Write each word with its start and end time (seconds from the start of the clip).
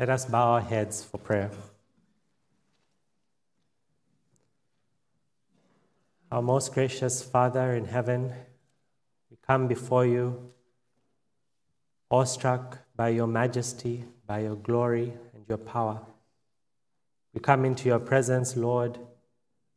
Let 0.00 0.08
us 0.08 0.24
bow 0.24 0.52
our 0.52 0.62
heads 0.62 1.04
for 1.04 1.18
prayer. 1.18 1.50
Our 6.32 6.40
most 6.40 6.72
gracious 6.72 7.22
Father 7.22 7.74
in 7.74 7.84
heaven, 7.84 8.32
we 9.30 9.36
come 9.46 9.68
before 9.68 10.06
you, 10.06 10.52
awestruck 12.10 12.78
by 12.96 13.10
your 13.10 13.26
majesty, 13.26 14.06
by 14.26 14.38
your 14.38 14.56
glory, 14.56 15.12
and 15.34 15.44
your 15.46 15.58
power. 15.58 16.00
We 17.34 17.40
come 17.40 17.66
into 17.66 17.86
your 17.86 18.00
presence, 18.00 18.56
Lord, 18.56 18.98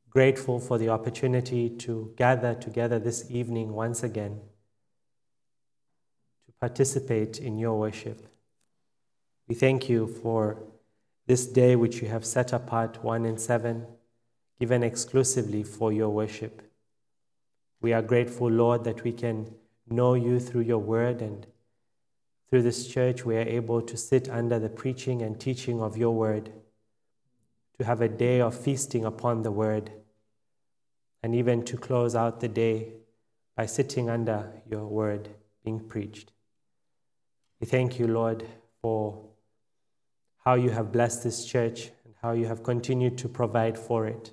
grateful 0.10 0.58
for 0.58 0.78
the 0.78 0.88
opportunity 0.88 1.70
to 1.70 2.14
gather 2.16 2.56
together 2.56 2.98
this 2.98 3.30
evening 3.30 3.74
once 3.74 4.04
again 4.04 4.40
to 6.46 6.54
participate 6.62 7.40
in 7.40 7.58
your 7.58 7.78
worship. 7.78 8.33
We 9.54 9.60
thank 9.60 9.88
you 9.88 10.08
for 10.08 10.58
this 11.28 11.46
day 11.46 11.76
which 11.76 12.02
you 12.02 12.08
have 12.08 12.26
set 12.26 12.54
apart, 12.54 13.04
one 13.04 13.24
in 13.24 13.38
seven, 13.38 13.86
given 14.60 14.82
exclusively 14.82 15.62
for 15.62 15.94
your 15.94 16.10
worship. 16.10 16.64
We 17.80 17.94
are 17.94 18.02
grateful, 18.02 18.50
Lord, 18.50 18.84
that 18.86 19.04
we 19.04 19.12
can 19.12 19.54
know 19.88 20.16
you 20.16 20.40
through 20.40 20.62
your 20.62 20.80
word, 20.80 21.22
and 21.22 21.46
through 22.50 22.64
this 22.64 22.88
church, 22.88 23.26
we 23.26 23.38
are 23.38 23.48
able 23.48 23.84
to 23.84 23.96
sit 23.96 24.28
under 24.28 24.58
the 24.58 24.70
preaching 24.70 25.22
and 25.22 25.40
teaching 25.40 25.84
of 25.84 25.98
your 25.98 26.16
word, 26.16 26.52
to 27.78 27.86
have 27.86 28.02
a 28.02 28.10
day 28.10 28.42
of 28.42 28.56
feasting 28.56 29.06
upon 29.06 29.44
the 29.44 29.52
word, 29.52 29.92
and 31.22 31.36
even 31.36 31.64
to 31.66 31.78
close 31.78 32.16
out 32.16 32.40
the 32.40 32.48
day 32.48 32.94
by 33.56 33.68
sitting 33.68 34.10
under 34.10 34.52
your 34.68 34.88
word 34.88 35.30
being 35.64 35.80
preached. 35.80 36.32
We 37.60 37.68
thank 37.68 38.00
you, 38.00 38.08
Lord, 38.08 38.48
for 38.82 39.30
how 40.44 40.56
you 40.56 40.70
have 40.72 40.92
blessed 40.92 41.24
this 41.24 41.46
church 41.46 41.92
and 42.04 42.14
how 42.22 42.34
you 42.34 42.48
have 42.48 42.64
continued 42.64 43.18
to 43.18 43.30
provide 43.30 43.78
for 43.78 44.06
it. 44.06 44.32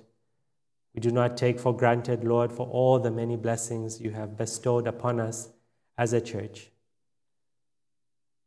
We 0.93 0.99
do 0.99 1.09
not 1.11 1.37
take 1.37 1.57
for 1.59 1.75
granted, 1.75 2.25
Lord, 2.25 2.51
for 2.51 2.67
all 2.67 2.99
the 2.99 3.11
many 3.11 3.37
blessings 3.37 4.01
you 4.01 4.11
have 4.11 4.35
bestowed 4.35 4.87
upon 4.87 5.21
us 5.21 5.49
as 5.97 6.11
a 6.11 6.19
church. 6.19 6.69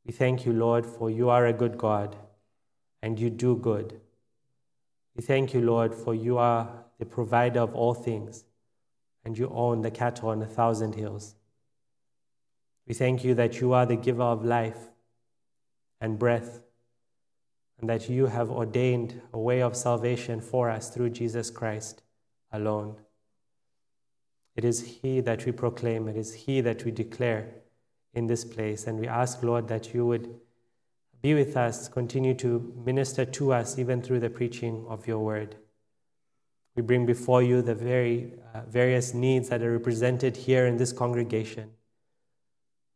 We 0.05 0.13
thank 0.13 0.45
you, 0.45 0.53
Lord, 0.53 0.85
for 0.85 1.11
you 1.11 1.31
are 1.31 1.47
a 1.47 1.55
good 1.55 1.79
God 1.79 2.17
and 3.01 3.19
you 3.19 3.31
do 3.31 3.57
good. 3.57 3.99
We 5.17 5.23
thank 5.23 5.55
you, 5.55 5.63
Lord, 5.63 5.95
for 5.95 6.15
you 6.15 6.37
are 6.37 6.85
the 6.99 7.07
provider 7.07 7.61
of 7.61 7.75
all 7.75 7.95
things 7.95 8.45
and 9.25 9.39
you 9.39 9.49
own 9.49 9.81
the 9.81 9.91
cattle 9.91 10.29
on 10.29 10.43
a 10.43 10.47
thousand 10.47 10.97
hills. 10.97 11.35
We 12.87 12.93
thank 12.93 13.25
you 13.25 13.35
that 13.37 13.61
you 13.63 13.73
are 13.73 13.87
the 13.87 13.97
giver 13.97 14.23
of 14.23 14.45
life 14.45 14.91
and 15.99 16.19
breath 16.19 16.61
and 17.81 17.89
that 17.89 18.09
you 18.09 18.27
have 18.27 18.51
ordained 18.51 19.21
a 19.33 19.39
way 19.39 19.61
of 19.61 19.77
salvation 19.77 20.41
for 20.41 20.71
us 20.71 20.91
through 20.91 21.11
Jesus 21.11 21.51
Christ 21.51 22.03
alone. 22.53 22.97
It 24.57 24.65
is 24.65 25.01
He 25.03 25.21
that 25.21 25.45
we 25.45 25.53
proclaim, 25.53 26.09
it 26.09 26.17
is 26.17 26.35
He 26.35 26.61
that 26.61 26.85
we 26.85 26.91
declare 26.91 27.49
in 28.15 28.27
this 28.27 28.45
place. 28.45 28.87
And 28.87 28.99
we 28.99 29.09
ask, 29.09 29.43
Lord, 29.43 29.69
that 29.69 29.93
you 29.93 30.07
would 30.07 30.41
be 31.21 31.35
with 31.35 31.57
us, 31.57 31.89
continue 31.89 32.35
to 32.35 32.73
minister 32.85 33.25
to 33.25 33.53
us, 33.53 33.79
even 33.79 34.03
through 34.03 34.21
the 34.21 34.31
preaching 34.31 34.85
of 34.89 35.07
your 35.07 35.19
word. 35.19 35.57
We 36.77 36.83
bring 36.83 37.07
before 37.07 37.43
you 37.43 37.63
the 37.63 37.75
very 37.75 38.35
uh, 38.53 38.63
various 38.69 39.15
needs 39.15 39.49
that 39.49 39.63
are 39.63 39.73
represented 39.73 40.37
here 40.37 40.67
in 40.67 40.77
this 40.77 40.93
congregation. 40.93 41.71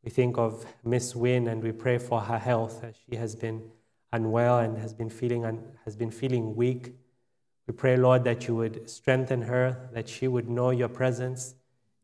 We 0.04 0.10
think 0.10 0.36
of 0.36 0.66
Miss 0.84 1.14
Wynne 1.14 1.48
and 1.48 1.62
we 1.62 1.72
pray 1.72 1.98
for 1.98 2.20
her 2.20 2.38
health 2.38 2.84
as 2.84 2.96
she 3.08 3.16
has 3.16 3.34
been 3.36 3.70
unwell 4.12 4.58
and 4.58 4.78
has 4.78 4.94
been 4.94 5.10
feeling 5.10 5.44
un- 5.44 5.64
has 5.84 5.96
been 5.96 6.10
feeling 6.10 6.56
weak. 6.56 6.94
We 7.66 7.74
pray, 7.74 7.96
Lord, 7.96 8.24
that 8.24 8.48
you 8.48 8.54
would 8.56 8.88
strengthen 8.88 9.42
her, 9.42 9.90
that 9.92 10.08
she 10.08 10.26
would 10.26 10.48
know 10.48 10.70
your 10.70 10.88
presence, 10.88 11.54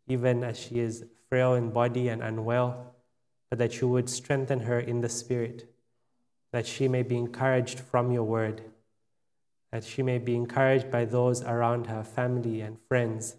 even 0.07 0.45
as 0.45 0.59
she 0.59 0.79
is 0.79 1.05
frail 1.29 1.55
in 1.55 1.71
body 1.71 2.09
and 2.09 2.23
unwell, 2.23 2.95
but 3.49 3.59
that 3.59 3.81
you 3.81 3.89
would 3.89 4.11
strengthen 4.11 4.61
her 4.61 4.79
in 4.79 5.01
the 5.01 5.09
spirit, 5.09 5.73
that 6.53 6.67
she 6.67 6.87
may 6.87 7.03
be 7.03 7.17
encouraged 7.17 7.81
from 7.81 8.13
your 8.13 8.25
word, 8.25 8.63
that 9.73 9.85
she 9.85 10.03
may 10.03 10.19
be 10.19 10.37
encouraged 10.37 10.91
by 10.91 11.07
those 11.07 11.43
around 11.43 11.87
her, 11.87 12.05
family 12.05 12.61
and 12.61 12.79
friends. 12.87 13.37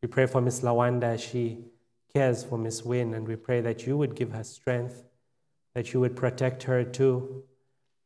We 0.00 0.06
pray 0.06 0.26
for 0.26 0.40
Miss 0.40 0.60
Lawanda 0.60 1.14
as 1.14 1.20
she 1.20 1.64
cares 2.14 2.44
for 2.44 2.56
Miss 2.56 2.84
Wynne, 2.84 3.14
and 3.14 3.26
we 3.26 3.34
pray 3.34 3.60
that 3.60 3.84
you 3.84 3.98
would 3.98 4.14
give 4.14 4.30
her 4.30 4.44
strength 4.44 5.02
that 5.78 5.92
you 5.94 6.00
would 6.00 6.16
protect 6.16 6.64
her 6.64 6.82
too, 6.82 7.44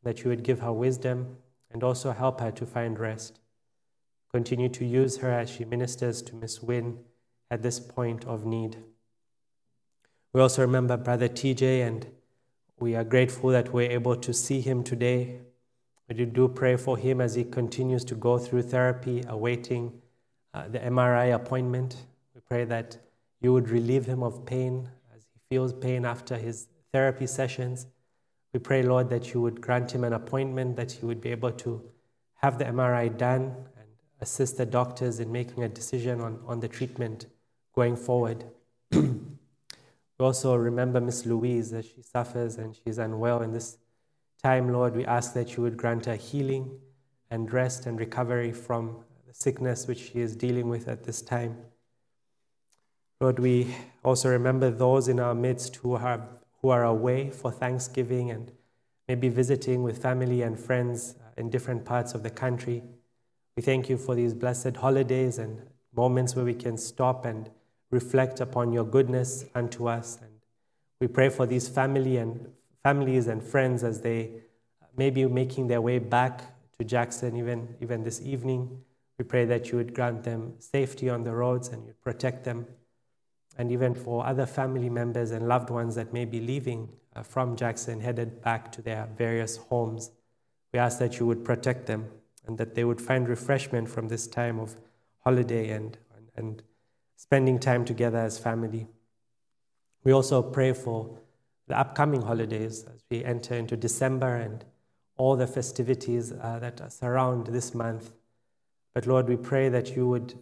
that 0.03 0.22
you 0.22 0.28
would 0.28 0.43
give 0.43 0.60
her 0.60 0.71
wisdom 0.71 1.38
and 1.71 1.83
also 1.83 2.12
help 2.12 2.38
her 2.38 2.50
to 2.50 2.66
find 2.66 3.00
rest. 3.00 3.41
Continue 4.31 4.69
to 4.69 4.84
use 4.84 5.16
her 5.16 5.31
as 5.31 5.49
she 5.49 5.65
ministers 5.65 6.21
to 6.21 6.37
Miss 6.37 6.62
Wynne 6.62 6.99
at 7.50 7.62
this 7.62 7.81
point 7.81 8.27
of 8.27 8.44
need. 8.44 8.77
We 10.34 10.43
also 10.43 10.60
remember 10.60 10.99
Brother 10.99 11.31
TJ, 11.31 11.87
and 11.87 12.06
we 12.78 12.94
are 12.94 13.05
grateful 13.05 13.49
that 13.49 13.72
we're 13.72 13.91
able 13.91 14.16
to 14.16 14.34
see 14.34 14.60
him 14.60 14.84
today. 14.84 15.41
We 16.10 16.27
do 16.27 16.49
pray 16.49 16.77
for 16.77 16.99
him 16.99 17.22
as 17.22 17.37
he 17.37 17.43
continues 17.43 18.04
to 18.04 18.15
go 18.15 18.37
through 18.37 18.65
therapy, 18.65 19.25
awaiting 19.27 19.94
uh, 20.53 20.69
the 20.69 20.81
MRI 20.81 21.34
appointment. 21.34 21.97
We 22.34 22.43
pray 22.47 22.66
that 22.66 22.99
you 23.41 23.54
would 23.54 23.71
relieve 23.71 24.04
him 24.04 24.22
of 24.22 24.44
pain 24.44 24.91
as 25.16 25.22
he 25.33 25.41
feels 25.49 25.72
pain 25.72 26.04
after 26.04 26.37
his 26.37 26.69
therapy 26.92 27.26
sessions. 27.26 27.86
We 28.53 28.60
pray, 28.60 28.82
Lord, 28.82 29.08
that 29.08 29.32
you 29.32 29.41
would 29.41 29.60
grant 29.60 29.92
him 29.92 30.04
an 30.04 30.12
appointment, 30.12 30.76
that 30.76 30.92
he 30.92 31.06
would 31.06 31.20
be 31.20 31.30
able 31.30 31.53
to 31.53 31.82
have 32.42 32.58
the 32.58 32.64
MRI 32.64 33.16
done 33.16 33.54
and 33.78 33.88
assist 34.20 34.58
the 34.58 34.66
doctors 34.66 35.20
in 35.20 35.32
making 35.32 35.62
a 35.62 35.69
decision 35.69 36.20
on, 36.20 36.41
on 36.47 36.60
the 36.60 36.69
treatment 36.69 37.26
going 37.75 37.97
forward. 37.97 38.44
we 38.92 39.08
also 40.19 40.54
remember 40.54 41.00
Miss 41.00 41.25
Louise 41.25 41.72
as 41.72 41.86
she 41.86 42.03
suffers 42.03 42.56
and 42.56 42.76
she's 42.76 42.98
unwell 42.98 43.42
in 43.42 43.53
this 43.53 43.78
time, 44.42 44.72
Lord. 44.72 44.94
We 44.94 45.06
ask 45.06 45.32
that 45.34 45.56
you 45.56 45.62
would 45.62 45.76
grant 45.76 46.06
her 46.06 46.16
healing 46.16 46.78
and 47.30 47.50
rest 47.50 47.86
and 47.86 47.98
recovery 47.98 48.53
from 48.53 48.97
the 49.26 49.32
sickness 49.32 49.86
which 49.86 50.10
she 50.10 50.20
is 50.20 50.36
dealing 50.36 50.69
with 50.69 50.88
at 50.88 51.04
this 51.04 51.22
time. 51.22 51.56
Lord, 53.20 53.38
we 53.38 53.74
also 54.04 54.28
remember 54.28 54.69
those 54.69 55.09
in 55.09 55.20
our 55.20 55.34
midst 55.34 55.76
who 55.76 55.97
have 55.97 56.41
who 56.62 56.70
are 56.70 56.84
away 56.84 57.28
for 57.30 57.50
Thanksgiving 57.50 58.30
and 58.30 58.52
maybe 59.08 59.28
visiting 59.28 59.82
with 59.82 60.00
family 60.00 60.42
and 60.42 60.58
friends 60.58 61.16
uh, 61.20 61.30
in 61.36 61.50
different 61.50 61.84
parts 61.84 62.14
of 62.14 62.22
the 62.22 62.30
country. 62.30 62.82
We 63.56 63.62
thank 63.62 63.90
you 63.90 63.98
for 63.98 64.14
these 64.14 64.32
blessed 64.32 64.76
holidays 64.76 65.38
and 65.38 65.60
moments 65.94 66.36
where 66.36 66.44
we 66.44 66.54
can 66.54 66.78
stop 66.78 67.24
and 67.24 67.50
reflect 67.90 68.40
upon 68.40 68.72
your 68.72 68.84
goodness 68.84 69.44
unto 69.54 69.88
us. 69.88 70.18
And 70.22 70.30
we 71.00 71.08
pray 71.08 71.28
for 71.28 71.46
these 71.46 71.68
family 71.68 72.16
and 72.16 72.52
families 72.82 73.26
and 73.26 73.42
friends 73.42 73.82
as 73.84 74.00
they 74.00 74.30
may 74.96 75.10
be 75.10 75.26
making 75.26 75.66
their 75.66 75.80
way 75.80 75.98
back 75.98 76.42
to 76.78 76.84
Jackson 76.84 77.36
even, 77.36 77.76
even 77.80 78.04
this 78.04 78.20
evening. 78.22 78.82
We 79.18 79.24
pray 79.24 79.44
that 79.46 79.70
you 79.70 79.78
would 79.78 79.94
grant 79.94 80.24
them 80.24 80.54
safety 80.58 81.10
on 81.10 81.24
the 81.24 81.32
roads 81.32 81.68
and 81.68 81.86
you 81.86 81.94
protect 82.02 82.44
them 82.44 82.66
and 83.62 83.70
even 83.70 83.94
for 83.94 84.26
other 84.26 84.44
family 84.44 84.90
members 84.90 85.30
and 85.30 85.46
loved 85.46 85.70
ones 85.70 85.94
that 85.94 86.12
may 86.12 86.24
be 86.24 86.40
leaving 86.40 86.88
uh, 87.14 87.22
from 87.22 87.54
Jackson, 87.54 88.00
headed 88.00 88.42
back 88.42 88.72
to 88.72 88.82
their 88.82 89.08
various 89.16 89.56
homes. 89.56 90.10
We 90.72 90.80
ask 90.80 90.98
that 90.98 91.20
you 91.20 91.26
would 91.26 91.44
protect 91.44 91.86
them 91.86 92.08
and 92.44 92.58
that 92.58 92.74
they 92.74 92.82
would 92.82 93.00
find 93.00 93.28
refreshment 93.28 93.88
from 93.88 94.08
this 94.08 94.26
time 94.26 94.58
of 94.58 94.74
holiday 95.20 95.70
and, 95.70 95.96
and, 96.34 96.64
spending 97.14 97.60
time 97.60 97.84
together 97.84 98.18
as 98.18 98.36
family. 98.36 98.88
We 100.02 100.10
also 100.10 100.42
pray 100.42 100.72
for 100.72 101.20
the 101.68 101.78
upcoming 101.78 102.22
holidays 102.22 102.84
as 102.92 103.04
we 103.08 103.24
enter 103.24 103.54
into 103.54 103.76
December 103.76 104.34
and 104.34 104.65
all 105.16 105.36
the 105.36 105.47
festivities 105.47 106.32
uh, 106.32 106.58
that 106.58 106.92
surround 106.92 107.47
this 107.47 107.76
month. 107.76 108.10
But 108.92 109.06
Lord, 109.06 109.28
we 109.28 109.36
pray 109.36 109.68
that 109.68 109.94
you 109.94 110.08
would 110.08 110.34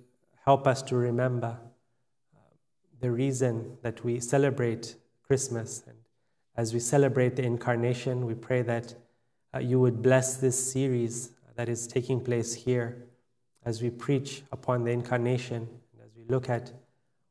help 0.46 0.66
us 0.66 0.80
to 0.84 0.96
remember 0.96 1.58
the 3.00 3.10
reason 3.10 3.78
that 3.82 4.04
we 4.04 4.20
celebrate 4.20 4.96
Christmas. 5.22 5.82
And 5.86 5.96
as 6.56 6.74
we 6.74 6.80
celebrate 6.80 7.36
the 7.36 7.44
incarnation, 7.44 8.26
we 8.26 8.34
pray 8.34 8.62
that 8.62 8.94
uh, 9.54 9.58
you 9.58 9.80
would 9.80 10.02
bless 10.02 10.36
this 10.36 10.72
series 10.72 11.30
that 11.56 11.68
is 11.68 11.86
taking 11.86 12.20
place 12.20 12.54
here 12.54 13.04
as 13.64 13.82
we 13.82 13.90
preach 13.90 14.42
upon 14.52 14.84
the 14.84 14.90
incarnation, 14.90 15.68
and 15.92 16.02
as 16.02 16.10
we 16.16 16.24
look 16.24 16.48
at 16.48 16.72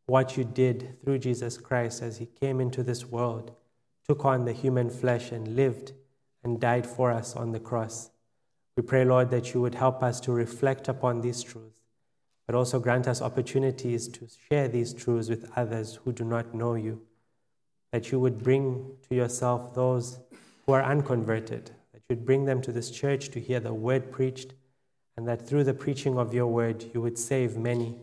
what 0.06 0.38
you 0.38 0.44
did 0.44 0.98
through 1.04 1.19
Jesus 1.19 1.57
Christ 1.57 2.01
as 2.01 2.18
he 2.18 2.25
came 2.25 2.60
into 2.60 2.83
this 2.83 3.06
world, 3.06 3.56
took 4.07 4.25
on 4.25 4.45
the 4.45 4.54
human 4.54 4.89
flesh, 4.89 5.31
and 5.31 5.56
lived 5.56 5.94
and 6.44 6.60
died 6.60 6.86
for 6.86 7.12
us 7.12 7.36
on 7.36 7.51
the 7.51 7.60
cross. 7.60 8.12
We 8.75 8.83
pray, 8.83 9.06
Lord, 9.06 9.30
that 9.31 9.54
you 9.54 9.62
would 9.62 9.75
help 9.75 10.01
us 10.01 10.19
to 10.21 10.31
reflect 10.31 10.88
upon 10.88 11.21
these 11.21 11.44
truths 11.44 11.79
but 12.50 12.56
also 12.56 12.80
grant 12.80 13.07
us 13.07 13.22
opportunities 13.22 14.07
to 14.07 14.28
share 14.50 14.68
these 14.68 14.92
truths 14.92 15.30
with 15.30 15.51
others 15.56 16.00
who 16.04 16.12
do 16.12 16.24
not 16.24 16.51
know 16.51 16.74
you. 16.74 17.00
That 17.92 18.12
you 18.12 18.19
would 18.19 18.42
bring 18.42 18.94
to 19.07 19.13
yourself 19.13 19.75
those 19.75 20.18
who 20.66 20.74
are 20.74 20.81
unconverted, 20.81 21.69
that 21.94 22.01
you'd 22.10 22.25
bring 22.25 22.46
them 22.46 22.60
to 22.63 22.72
this 22.72 22.90
church 22.90 23.30
to 23.34 23.40
hear 23.40 23.60
the 23.60 23.75
word 23.75 24.12
preached, 24.12 24.56
and 25.16 25.28
that 25.28 25.48
through 25.48 25.63
the 25.63 25.75
preaching 25.75 26.18
of 26.18 26.34
your 26.34 26.48
word, 26.48 26.86
you 26.92 27.01
would 27.01 27.19
save 27.19 27.56
many. 27.56 28.00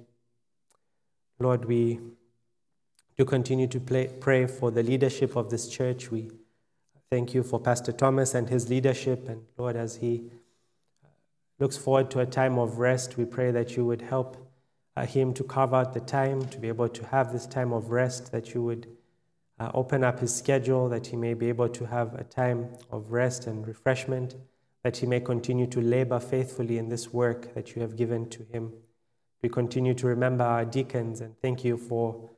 Lord, 1.41 1.65
we 1.65 1.99
do 3.19 3.25
continue 3.25 3.67
to 3.67 3.81
play, 3.81 4.13
pray 4.21 4.47
for 4.47 4.71
the 4.71 4.85
leadership 4.85 5.35
of 5.35 5.51
this 5.51 5.67
church. 5.67 6.13
We 6.13 6.31
thank 7.11 7.35
you 7.35 7.43
for 7.43 7.59
Pastor 7.59 7.91
Thomas 7.91 8.33
and 8.33 8.49
his 8.49 8.71
leadership. 8.71 9.29
And 9.29 9.43
Lord, 9.59 9.75
as 9.75 9.97
he 9.97 10.31
looks 11.59 11.77
forward 11.77 12.11
to 12.11 12.21
a 12.21 12.27
time 12.27 12.59
of 12.59 12.79
rest, 12.79 13.17
we 13.17 13.25
pray 13.25 13.51
that 13.51 13.77
you 13.77 13.85
would 13.85 14.03
help 14.03 14.37
uh, 14.97 15.07
him 15.07 15.35
to 15.35 15.45
carve 15.45 15.75
out 15.75 15.95
the 15.95 16.01
time 16.01 16.47
to 16.49 16.59
be 16.59 16.69
able 16.69 16.89
to 16.89 17.07
have 17.07 17.33
this 17.33 17.47
time 17.47 17.73
of 17.73 17.91
rest, 17.91 18.33
that 18.33 18.55
you 18.55 18.63
would 18.63 18.87
uh, 19.59 19.71
open 19.75 20.05
up 20.05 20.21
his 20.21 20.35
schedule, 20.35 20.89
that 20.89 21.07
he 21.07 21.17
may 21.17 21.35
be 21.35 21.49
able 21.49 21.69
to 21.69 21.87
have 21.87 22.15
a 22.15 22.25
time 22.25 22.69
of 22.91 23.11
rest 23.11 23.47
and 23.47 23.67
refreshment, 23.67 24.35
that 24.83 24.99
he 24.99 25.07
may 25.07 25.21
continue 25.21 25.67
to 25.67 25.81
labor 25.81 26.21
faithfully 26.21 26.79
in 26.79 26.89
this 26.89 27.13
work 27.13 27.55
that 27.55 27.75
you 27.75 27.83
have 27.83 27.97
given 27.97 28.29
to 28.29 28.45
him. 28.53 28.73
We 29.43 29.49
continue 29.49 29.95
to 29.95 30.07
remember 30.07 30.45
our 30.45 30.65
deacons 30.65 31.21
and 31.21 31.39
thank 31.41 31.65
you 31.65 31.77
for 31.77 32.31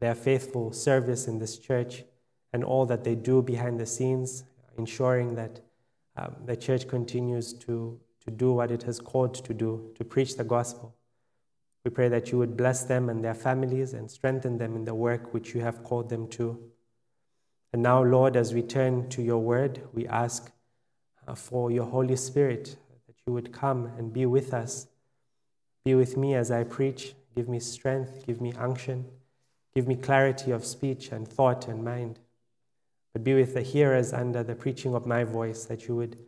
their 0.00 0.14
faithful 0.14 0.72
service 0.72 1.26
in 1.26 1.38
this 1.38 1.58
church 1.58 2.04
and 2.52 2.64
all 2.64 2.86
that 2.86 3.04
they 3.04 3.14
do 3.14 3.42
behind 3.42 3.80
the 3.80 3.86
scenes, 3.86 4.44
ensuring 4.78 5.34
that 5.34 5.60
um, 6.16 6.34
the 6.44 6.56
church 6.56 6.88
continues 6.88 7.52
to, 7.52 7.98
to 8.26 8.32
do 8.32 8.52
what 8.52 8.70
it 8.70 8.82
has 8.82 9.00
called 9.00 9.34
to 9.34 9.54
do, 9.54 9.92
to 9.96 10.04
preach 10.04 10.36
the 10.36 10.44
gospel. 10.44 10.94
We 11.84 11.90
pray 11.90 12.08
that 12.08 12.32
you 12.32 12.38
would 12.38 12.56
bless 12.56 12.82
them 12.82 13.08
and 13.08 13.24
their 13.24 13.34
families 13.34 13.92
and 13.94 14.10
strengthen 14.10 14.58
them 14.58 14.74
in 14.74 14.84
the 14.84 14.94
work 14.94 15.32
which 15.32 15.54
you 15.54 15.60
have 15.60 15.84
called 15.84 16.08
them 16.08 16.26
to. 16.30 16.58
And 17.72 17.82
now, 17.82 18.02
Lord, 18.02 18.36
as 18.36 18.52
we 18.52 18.62
turn 18.62 19.08
to 19.10 19.22
your 19.22 19.38
word, 19.38 19.82
we 19.92 20.06
ask 20.08 20.50
uh, 21.28 21.34
for 21.34 21.70
your 21.70 21.84
Holy 21.84 22.16
Spirit 22.16 22.76
that 23.06 23.14
you 23.26 23.32
would 23.32 23.52
come 23.52 23.92
and 23.98 24.12
be 24.12 24.26
with 24.26 24.52
us. 24.52 24.88
Be 25.84 25.94
with 25.94 26.16
me 26.16 26.34
as 26.34 26.50
I 26.50 26.64
preach. 26.64 27.14
Give 27.36 27.48
me 27.48 27.60
strength, 27.60 28.26
give 28.26 28.40
me 28.40 28.52
unction. 28.58 29.04
Give 29.74 29.86
me 29.86 29.94
clarity 29.94 30.50
of 30.50 30.64
speech 30.64 31.12
and 31.12 31.28
thought 31.28 31.68
and 31.68 31.84
mind. 31.84 32.18
But 33.12 33.22
be 33.22 33.34
with 33.34 33.54
the 33.54 33.62
hearers 33.62 34.12
under 34.12 34.42
the 34.42 34.54
preaching 34.54 34.94
of 34.94 35.06
my 35.06 35.22
voice, 35.22 35.66
that 35.66 35.86
you 35.86 35.94
would 35.96 36.18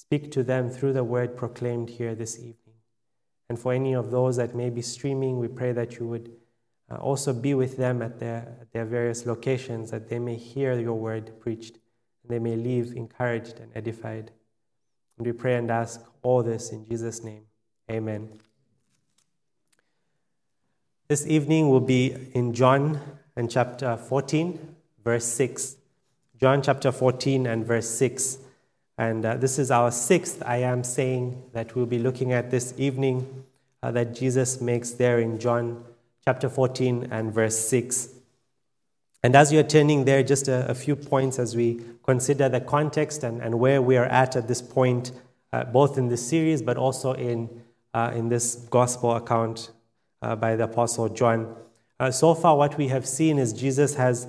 speak 0.00 0.30
to 0.32 0.42
them 0.42 0.70
through 0.70 0.94
the 0.94 1.04
word 1.04 1.36
proclaimed 1.36 1.90
here 1.90 2.14
this 2.14 2.38
evening. 2.38 2.78
And 3.50 3.58
for 3.58 3.74
any 3.74 3.94
of 3.94 4.10
those 4.10 4.36
that 4.36 4.54
may 4.54 4.70
be 4.70 4.80
streaming, 4.80 5.38
we 5.38 5.46
pray 5.46 5.72
that 5.72 5.98
you 5.98 6.06
would 6.06 6.32
uh, 6.90 6.94
also 6.94 7.34
be 7.34 7.52
with 7.52 7.76
them 7.76 8.00
at 8.00 8.18
their, 8.18 8.66
their 8.72 8.86
various 8.86 9.26
locations, 9.26 9.90
that 9.90 10.08
they 10.08 10.18
may 10.18 10.36
hear 10.36 10.72
your 10.80 10.94
word 10.94 11.38
preached, 11.38 11.74
and 12.22 12.30
they 12.30 12.38
may 12.38 12.56
leave 12.56 12.96
encouraged 12.96 13.60
and 13.60 13.70
edified. 13.74 14.30
And 15.18 15.26
we 15.26 15.32
pray 15.32 15.56
and 15.56 15.70
ask 15.70 16.00
all 16.22 16.42
this 16.42 16.72
in 16.72 16.88
Jesus' 16.88 17.22
name. 17.22 17.42
Amen. 17.90 18.40
This 21.08 21.26
evening 21.26 21.68
will 21.68 21.80
be 21.80 22.16
in 22.32 22.54
John 22.54 23.00
and 23.36 23.50
chapter 23.50 23.98
14, 23.98 24.76
verse 25.04 25.26
6. 25.26 25.76
John 26.40 26.62
chapter 26.62 26.90
14 26.90 27.46
and 27.46 27.66
verse 27.66 27.90
6. 27.90 28.38
And 29.00 29.24
uh, 29.24 29.36
this 29.38 29.58
is 29.58 29.70
our 29.70 29.90
sixth 29.90 30.42
I 30.44 30.58
am 30.58 30.84
saying 30.84 31.42
that 31.54 31.74
we'll 31.74 31.86
be 31.86 31.98
looking 31.98 32.34
at 32.34 32.50
this 32.50 32.74
evening 32.76 33.44
uh, 33.82 33.90
that 33.92 34.14
Jesus 34.14 34.60
makes 34.60 34.90
there 34.90 35.18
in 35.20 35.38
John 35.38 35.82
chapter 36.26 36.50
14 36.50 37.08
and 37.10 37.32
verse 37.32 37.58
6. 37.66 38.10
And 39.22 39.34
as 39.34 39.54
you're 39.54 39.62
turning 39.62 40.04
there, 40.04 40.22
just 40.22 40.48
a, 40.48 40.68
a 40.68 40.74
few 40.74 40.96
points 40.96 41.38
as 41.38 41.56
we 41.56 41.80
consider 42.02 42.50
the 42.50 42.60
context 42.60 43.24
and, 43.24 43.40
and 43.40 43.58
where 43.58 43.80
we 43.80 43.96
are 43.96 44.04
at 44.04 44.36
at 44.36 44.48
this 44.48 44.60
point, 44.60 45.12
uh, 45.50 45.64
both 45.64 45.96
in 45.96 46.08
this 46.08 46.28
series 46.28 46.60
but 46.60 46.76
also 46.76 47.14
in, 47.14 47.48
uh, 47.94 48.12
in 48.14 48.28
this 48.28 48.54
gospel 48.68 49.16
account 49.16 49.70
uh, 50.20 50.36
by 50.36 50.56
the 50.56 50.64
Apostle 50.64 51.08
John. 51.08 51.56
Uh, 51.98 52.10
so 52.10 52.34
far, 52.34 52.54
what 52.54 52.76
we 52.76 52.88
have 52.88 53.08
seen 53.08 53.38
is 53.38 53.54
Jesus 53.54 53.94
has 53.94 54.28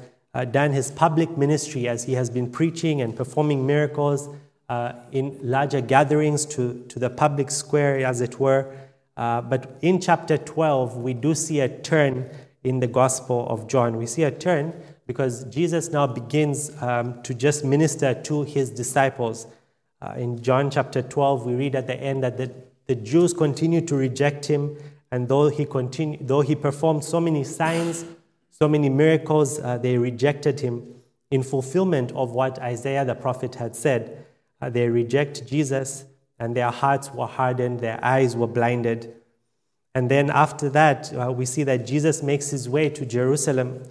done 0.52 0.72
his 0.72 0.92
public 0.92 1.38
ministry 1.38 1.90
as 1.90 2.06
he 2.06 2.14
has 2.14 2.30
been 2.30 2.50
preaching 2.50 3.02
and 3.02 3.18
performing 3.18 3.68
miracles 3.68 4.30
uh, 4.72 4.94
in 5.12 5.38
larger 5.44 5.82
gatherings 5.82 6.46
to, 6.46 6.86
to 6.88 6.98
the 6.98 7.10
public 7.10 7.52
square, 7.52 8.06
as 8.06 8.22
it 8.22 8.40
were. 8.40 8.74
Uh, 9.18 9.42
but 9.42 9.78
in 9.82 10.00
chapter 10.00 10.38
12, 10.38 10.96
we 10.96 11.14
do 11.14 11.36
see 11.36 11.60
a 11.60 11.68
turn 11.68 12.30
in 12.64 12.80
the 12.80 12.88
Gospel 12.88 13.46
of 13.50 13.68
John. 13.68 13.98
We 13.98 14.06
see 14.06 14.24
a 14.24 14.32
turn 14.32 14.74
because 15.08 15.44
Jesus 15.46 15.92
now 15.92 16.08
begins 16.08 16.72
um, 16.82 17.22
to 17.24 17.34
just 17.34 17.66
minister 17.66 18.14
to 18.14 18.44
his 18.44 18.70
disciples. 18.70 19.46
Uh, 20.02 20.14
in 20.16 20.42
John 20.42 20.72
chapter 20.72 21.02
12, 21.02 21.46
we 21.46 21.56
read 21.56 21.76
at 21.76 21.88
the 21.88 21.96
end 21.96 22.24
that 22.24 22.38
the, 22.38 22.50
the 22.88 22.96
Jews 22.96 23.34
continue 23.34 23.82
to 23.82 23.96
reject 23.96 24.46
him 24.46 24.78
and 25.12 25.28
though 25.28 25.50
he, 25.50 25.66
continued, 25.66 26.26
though 26.26 26.40
he 26.40 26.56
performed 26.56 27.04
so 27.04 27.20
many 27.20 27.44
signs, 27.44 28.06
so 28.50 28.70
many 28.70 28.88
miracles, 28.88 29.60
uh, 29.60 29.78
they 29.78 29.98
rejected 29.98 30.62
him 30.62 30.96
in 31.30 31.44
fulfillment 31.44 32.14
of 32.14 32.32
what 32.32 32.58
Isaiah 32.60 33.04
the 33.04 33.16
prophet 33.16 33.56
had 33.56 33.76
said. 33.76 34.21
Uh, 34.62 34.70
they 34.70 34.88
reject 34.88 35.48
Jesus, 35.48 36.06
and 36.40 36.56
their 36.56 36.72
hearts 36.72 37.14
were 37.14 37.28
hardened, 37.28 37.80
their 37.80 38.00
eyes 38.04 38.36
were 38.36 38.48
blinded. 38.48 39.16
And 39.94 40.10
then 40.10 40.30
after 40.30 40.70
that, 40.70 41.14
uh, 41.14 41.32
we 41.32 41.46
see 41.46 41.64
that 41.64 41.86
Jesus 41.86 42.24
makes 42.24 42.50
his 42.50 42.70
way 42.70 42.90
to 42.90 43.06
Jerusalem 43.06 43.84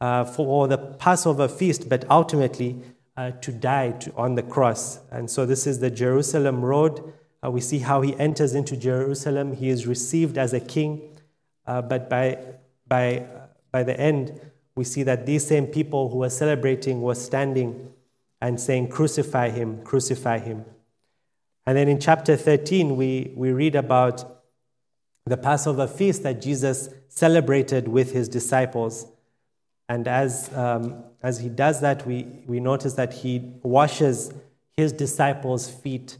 uh, 0.00 0.24
for 0.24 0.66
the 0.66 0.78
Passover 0.78 1.48
feast, 1.48 1.88
but 1.88 2.04
ultimately 2.10 2.82
uh, 3.16 3.30
to 3.40 3.52
die 3.52 3.92
to, 3.92 4.12
on 4.16 4.34
the 4.34 4.42
cross. 4.42 4.98
And 5.10 5.30
so 5.30 5.46
this 5.46 5.66
is 5.66 5.78
the 5.78 5.90
Jerusalem 5.90 6.64
road. 6.64 7.12
Uh, 7.44 7.50
we 7.50 7.60
see 7.60 7.78
how 7.78 8.00
he 8.00 8.16
enters 8.18 8.54
into 8.54 8.76
Jerusalem. 8.76 9.54
He 9.54 9.68
is 9.68 9.86
received 9.86 10.36
as 10.36 10.52
a 10.52 10.60
king, 10.60 11.16
uh, 11.66 11.82
but 11.82 12.10
by, 12.10 12.38
by, 12.88 13.26
by 13.70 13.82
the 13.84 13.98
end, 13.98 14.40
we 14.74 14.84
see 14.84 15.04
that 15.04 15.26
these 15.26 15.46
same 15.46 15.68
people 15.68 16.08
who 16.08 16.18
were 16.18 16.30
celebrating 16.30 17.00
were 17.00 17.14
standing 17.14 17.93
and 18.44 18.60
saying, 18.60 18.88
Crucify 18.88 19.48
him, 19.48 19.82
crucify 19.84 20.38
him. 20.38 20.66
And 21.64 21.78
then 21.78 21.88
in 21.88 21.98
chapter 21.98 22.36
13, 22.36 22.94
we, 22.94 23.32
we 23.34 23.52
read 23.52 23.74
about 23.74 24.42
the 25.24 25.38
Passover 25.38 25.86
feast 25.86 26.24
that 26.24 26.42
Jesus 26.42 26.90
celebrated 27.08 27.88
with 27.88 28.12
his 28.12 28.28
disciples. 28.28 29.06
And 29.88 30.06
as, 30.06 30.54
um, 30.54 31.04
as 31.22 31.40
he 31.40 31.48
does 31.48 31.80
that, 31.80 32.06
we, 32.06 32.24
we 32.46 32.60
notice 32.60 32.92
that 32.94 33.14
he 33.14 33.50
washes 33.62 34.30
his 34.76 34.92
disciples' 34.92 35.70
feet 35.70 36.18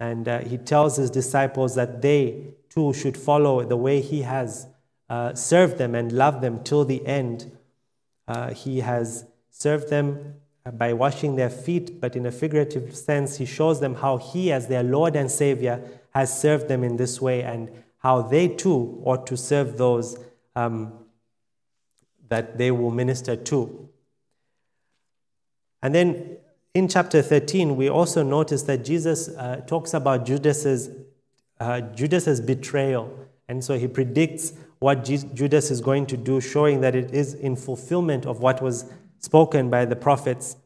and 0.00 0.26
uh, 0.26 0.40
he 0.40 0.58
tells 0.58 0.96
his 0.96 1.08
disciples 1.08 1.76
that 1.76 2.02
they 2.02 2.54
too 2.68 2.92
should 2.92 3.16
follow 3.16 3.62
the 3.62 3.76
way 3.76 4.00
he 4.00 4.22
has 4.22 4.66
uh, 5.08 5.32
served 5.34 5.78
them 5.78 5.94
and 5.94 6.10
loved 6.10 6.40
them 6.40 6.64
till 6.64 6.84
the 6.84 7.06
end. 7.06 7.56
Uh, 8.26 8.52
he 8.52 8.80
has 8.80 9.24
served 9.50 9.88
them 9.88 10.34
by 10.72 10.94
washing 10.94 11.36
their 11.36 11.50
feet, 11.50 12.00
but 12.00 12.16
in 12.16 12.24
a 12.24 12.32
figurative 12.32 12.96
sense, 12.96 13.36
he 13.36 13.44
shows 13.44 13.80
them 13.80 13.96
how 13.96 14.16
he, 14.16 14.50
as 14.50 14.66
their 14.66 14.82
Lord 14.82 15.14
and 15.14 15.30
Savior, 15.30 15.82
has 16.14 16.40
served 16.40 16.68
them 16.68 16.82
in 16.82 16.96
this 16.96 17.20
way 17.20 17.42
and 17.42 17.70
how 17.98 18.22
they 18.22 18.48
too 18.48 19.02
ought 19.04 19.26
to 19.26 19.36
serve 19.36 19.76
those 19.76 20.16
um, 20.56 20.92
that 22.28 22.56
they 22.56 22.70
will 22.70 22.90
minister 22.90 23.36
to. 23.36 23.88
And 25.82 25.94
then 25.94 26.38
in 26.72 26.88
chapter 26.88 27.20
13, 27.20 27.76
we 27.76 27.90
also 27.90 28.22
notice 28.22 28.62
that 28.62 28.84
Jesus 28.84 29.28
uh, 29.28 29.62
talks 29.66 29.92
about 29.92 30.24
Judas's, 30.24 30.88
uh, 31.60 31.82
Judas's 31.82 32.40
betrayal. 32.40 33.14
And 33.48 33.62
so 33.62 33.76
he 33.76 33.86
predicts 33.86 34.54
what 34.78 35.04
Judas 35.04 35.70
is 35.70 35.82
going 35.82 36.06
to 36.06 36.16
do, 36.16 36.40
showing 36.40 36.80
that 36.80 36.94
it 36.94 37.12
is 37.12 37.34
in 37.34 37.54
fulfillment 37.54 38.24
of 38.24 38.40
what 38.40 38.62
was 38.62 38.90
spoken 39.24 39.70
by 39.70 39.84
the 39.84 39.96
prophets. 39.96 40.56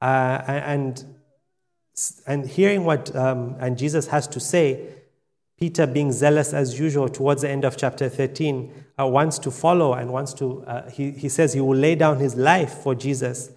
Uh, 0.00 0.42
and, 0.46 1.04
and 2.26 2.46
hearing 2.48 2.84
what 2.84 3.14
um, 3.16 3.56
and 3.60 3.78
Jesus 3.78 4.08
has 4.08 4.26
to 4.28 4.40
say, 4.40 4.88
Peter, 5.58 5.86
being 5.86 6.10
zealous 6.10 6.52
as 6.52 6.78
usual 6.78 7.08
towards 7.08 7.42
the 7.42 7.48
end 7.48 7.64
of 7.64 7.76
chapter 7.76 8.08
13, 8.08 8.72
uh, 8.98 9.06
wants 9.06 9.38
to 9.38 9.50
follow 9.50 9.94
and 9.94 10.12
wants 10.12 10.34
to, 10.34 10.64
uh, 10.66 10.90
he, 10.90 11.12
he 11.12 11.28
says 11.28 11.52
he 11.52 11.60
will 11.60 11.76
lay 11.76 11.94
down 11.94 12.18
his 12.18 12.34
life 12.34 12.78
for 12.82 12.94
Jesus. 12.94 13.50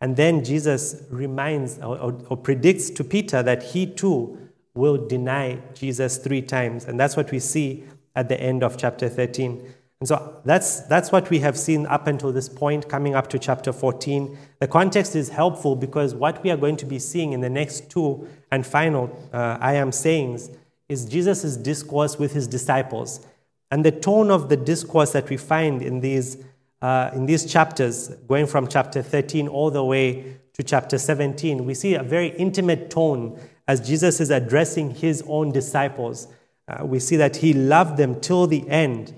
And 0.00 0.16
then 0.16 0.44
Jesus 0.44 1.02
reminds 1.10 1.78
or, 1.78 1.98
or, 1.98 2.18
or, 2.28 2.36
predicts 2.36 2.90
to 2.90 3.02
Peter 3.02 3.42
that 3.42 3.64
he 3.64 3.86
too 3.86 4.38
will 4.74 5.08
deny 5.08 5.58
Jesus 5.74 6.18
three 6.18 6.42
times. 6.42 6.84
And 6.84 6.98
that's 6.98 7.16
what 7.16 7.32
we 7.32 7.40
see 7.40 7.82
at 8.14 8.28
the 8.28 8.40
end 8.40 8.62
of 8.62 8.78
chapter 8.78 9.08
13. 9.08 9.74
And 10.00 10.06
so 10.06 10.40
that's, 10.44 10.80
that's 10.82 11.10
what 11.10 11.28
we 11.28 11.40
have 11.40 11.58
seen 11.58 11.84
up 11.86 12.06
until 12.06 12.32
this 12.32 12.48
point, 12.48 12.88
coming 12.88 13.16
up 13.16 13.28
to 13.30 13.38
chapter 13.38 13.72
14. 13.72 14.38
The 14.60 14.68
context 14.68 15.16
is 15.16 15.30
helpful 15.30 15.74
because 15.74 16.14
what 16.14 16.42
we 16.44 16.50
are 16.50 16.56
going 16.56 16.76
to 16.76 16.86
be 16.86 17.00
seeing 17.00 17.32
in 17.32 17.40
the 17.40 17.50
next 17.50 17.90
two 17.90 18.28
and 18.52 18.64
final 18.64 19.10
uh, 19.32 19.58
I 19.60 19.74
am 19.74 19.90
sayings 19.90 20.50
is 20.88 21.04
Jesus' 21.04 21.56
discourse 21.56 22.16
with 22.16 22.32
his 22.32 22.46
disciples. 22.46 23.26
And 23.72 23.84
the 23.84 23.90
tone 23.90 24.30
of 24.30 24.48
the 24.48 24.56
discourse 24.56 25.12
that 25.12 25.28
we 25.28 25.36
find 25.36 25.82
in 25.82 26.00
these 26.00 26.38
uh, 26.80 27.10
in 27.12 27.26
these 27.26 27.44
chapters, 27.44 28.08
going 28.28 28.46
from 28.46 28.68
chapter 28.68 29.02
13 29.02 29.48
all 29.48 29.68
the 29.68 29.84
way 29.84 30.36
to 30.52 30.62
chapter 30.62 30.96
17, 30.96 31.64
we 31.64 31.74
see 31.74 31.94
a 31.94 32.04
very 32.04 32.28
intimate 32.36 32.88
tone 32.88 33.36
as 33.66 33.86
Jesus 33.86 34.20
is 34.20 34.30
addressing 34.30 34.92
his 34.92 35.24
own 35.26 35.50
disciples. 35.50 36.28
Uh, 36.68 36.86
we 36.86 37.00
see 37.00 37.16
that 37.16 37.36
he 37.36 37.52
loved 37.52 37.96
them 37.96 38.20
till 38.20 38.46
the 38.46 38.68
end 38.68 39.12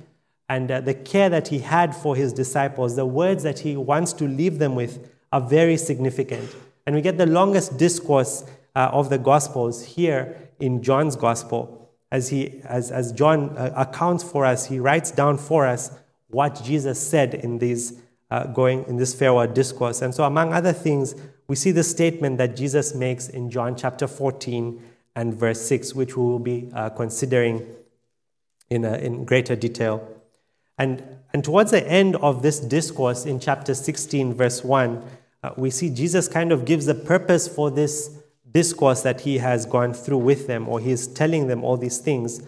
and 0.50 0.69
uh, 0.69 0.80
the 0.80 0.95
care 0.95 1.28
that 1.28 1.47
he 1.47 1.61
had 1.61 1.95
for 1.95 2.16
his 2.16 2.33
disciples, 2.33 2.97
the 2.97 3.07
words 3.07 3.45
that 3.45 3.61
he 3.61 3.76
wants 3.76 4.12
to 4.14 4.26
leave 4.26 4.59
them 4.59 4.75
with, 4.75 5.09
are 5.33 5.40
very 5.40 5.76
significant. 5.76 6.57
And 6.85 6.97
we 6.97 7.02
get 7.02 7.19
the 7.19 7.26
longest 7.26 7.78
discourse 7.78 8.42
uh, 8.75 8.90
of 8.92 9.11
the 9.11 9.19
Gospels 9.19 9.85
here 9.85 10.50
in 10.59 10.83
John's 10.83 11.14
Gospel. 11.14 11.88
As, 12.11 12.30
he, 12.30 12.62
as, 12.64 12.90
as 12.90 13.12
John 13.12 13.57
uh, 13.57 13.73
accounts 13.76 14.25
for 14.25 14.45
us, 14.45 14.66
he 14.66 14.80
writes 14.80 15.12
down 15.12 15.38
for 15.38 15.69
us 15.69 15.92
what 16.30 16.61
Jesus 16.64 16.99
said 17.00 17.35
in, 17.35 17.59
these, 17.59 18.00
uh, 18.33 18.49
going, 18.49 18.85
in 18.88 18.97
this 18.97 19.14
farewell 19.14 19.47
discourse. 19.47 20.02
And 20.02 20.12
so, 20.12 20.25
among 20.25 20.52
other 20.52 20.73
things, 20.73 21.14
we 21.47 21.54
see 21.54 21.71
the 21.71 21.85
statement 21.85 22.38
that 22.38 22.57
Jesus 22.57 22.92
makes 22.92 23.28
in 23.28 23.50
John 23.52 23.76
chapter 23.76 24.09
14 24.09 24.83
and 25.14 25.33
verse 25.33 25.61
6, 25.62 25.95
which 25.95 26.16
we 26.16 26.25
will 26.25 26.40
be 26.40 26.71
uh, 26.75 26.90
considering 26.90 27.64
in, 28.69 28.85
in 28.85 29.25
greater 29.25 29.54
detail. 29.54 30.20
And, 30.81 31.03
and 31.35 31.45
towards 31.45 31.73
the 31.73 31.87
end 31.87 32.17
of 32.17 32.41
this 32.41 32.59
discourse 32.59 33.27
in 33.27 33.39
chapter 33.39 33.75
16, 33.75 34.33
verse 34.33 34.65
1, 34.65 35.05
uh, 35.43 35.51
we 35.59 35.69
see 35.69 35.91
Jesus 35.91 36.27
kind 36.27 36.53
of 36.53 36.65
gives 36.65 36.87
the 36.87 36.95
purpose 36.95 37.47
for 37.47 37.71
this 37.71 38.17
discourse 38.51 39.03
that 39.03 39.21
he 39.21 39.37
has 39.39 39.67
gone 39.67 39.93
through 39.93 40.17
with 40.17 40.47
them, 40.47 40.67
or 40.71 40.81
he 40.81 40.91
is 40.91 41.07
telling 41.07 41.49
them 41.49 41.65
all 41.65 41.77
these 41.77 41.99
things. 41.99 42.43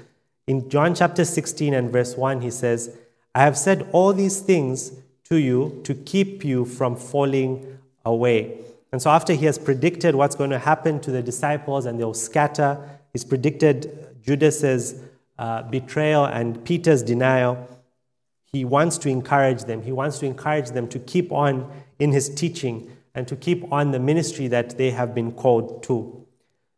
In 0.47 0.71
John 0.71 0.95
chapter 0.95 1.27
16 1.27 1.75
and 1.75 1.93
verse 1.93 2.17
1, 2.17 2.41
he 2.41 2.51
says, 2.51 2.97
I 3.35 3.43
have 3.43 3.59
said 3.59 3.87
all 3.93 4.15
these 4.15 4.41
things 4.41 4.93
to 5.25 5.37
you 5.37 5.83
to 5.85 5.93
keep 5.93 6.43
you 6.43 6.65
from 6.65 6.97
falling 6.97 7.79
away. 8.07 8.61
And 8.93 9.03
so, 9.03 9.11
after 9.11 9.35
he 9.35 9.45
has 9.45 9.59
predicted 9.59 10.15
what's 10.15 10.37
going 10.37 10.51
to 10.51 10.59
happen 10.59 11.01
to 11.01 11.11
the 11.11 11.23
disciples 11.23 11.85
and 11.85 12.01
they'll 12.01 12.15
scatter, 12.15 12.79
he's 13.13 13.25
predicted 13.25 14.17
Judas's 14.23 15.03
uh, 15.39 15.65
betrayal 15.65 16.25
and 16.25 16.65
Peter's 16.65 17.03
denial. 17.03 17.69
He 18.53 18.65
wants 18.67 18.99
to 18.99 19.09
encourage 19.09 19.65
them. 19.65 19.83
He 19.83 19.93
wants 19.93 20.19
to 20.19 20.27
encourage 20.27 20.71
them 20.71 20.87
to 20.89 20.99
keep 20.99 21.33
on 21.33 21.71
in 21.99 22.13
his 22.13 22.29
teaching 22.29 22.95
and 23.15 23.27
to 23.29 23.35
keep 23.35 23.71
on 23.73 23.93
the 23.93 23.99
ministry 23.99 24.47
that 24.49 24.77
they 24.77 24.91
have 24.91 25.15
been 25.15 25.33
called 25.33 25.83
to. 25.85 26.27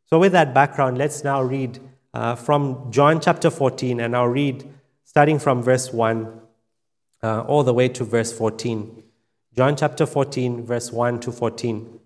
So, 0.06 0.18
with 0.18 0.32
that 0.32 0.54
background, 0.54 0.98
let's 0.98 1.24
now 1.24 1.42
read 1.42 1.80
uh, 2.12 2.36
from 2.36 2.92
John 2.92 3.20
chapter 3.20 3.50
14, 3.50 3.98
and 3.98 4.14
I'll 4.14 4.28
read 4.28 4.68
starting 5.04 5.38
from 5.38 5.62
verse 5.62 5.92
1 5.92 6.40
uh, 7.22 7.40
all 7.42 7.64
the 7.64 7.74
way 7.74 7.88
to 7.88 8.04
verse 8.04 8.32
14. 8.32 9.02
John 9.56 9.76
chapter 9.76 10.06
14, 10.06 10.64
verse 10.64 10.92
1 10.92 11.20
to 11.20 11.32
14. 11.32 11.98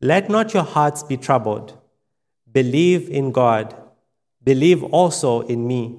Let 0.00 0.30
not 0.30 0.54
your 0.54 0.62
hearts 0.62 1.02
be 1.02 1.18
troubled. 1.18 1.76
Believe 2.50 3.10
in 3.10 3.32
God. 3.32 3.74
Believe 4.42 4.82
also 4.84 5.42
in 5.42 5.66
me. 5.66 5.98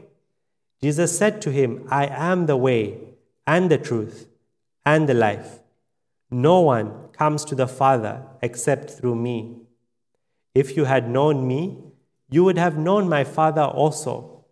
Jesus 0.83 1.15
said 1.17 1.41
to 1.41 1.51
him, 1.51 1.87
I 1.89 2.07
am 2.07 2.45
the 2.45 2.57
way 2.57 2.97
and 3.45 3.69
the 3.69 3.77
truth 3.77 4.27
and 4.85 5.07
the 5.07 5.13
life. 5.13 5.59
No 6.31 6.61
one 6.61 7.09
comes 7.11 7.45
to 7.45 7.55
the 7.55 7.67
Father 7.67 8.23
except 8.41 8.89
through 8.89 9.15
me. 9.15 9.57
If 10.55 10.75
you 10.75 10.85
had 10.85 11.09
known 11.09 11.47
me, 11.47 11.77
you 12.29 12.43
would 12.43 12.57
have 12.57 12.77
known 12.77 13.07
my 13.07 13.23
Father 13.23 13.61
also. 13.61 14.45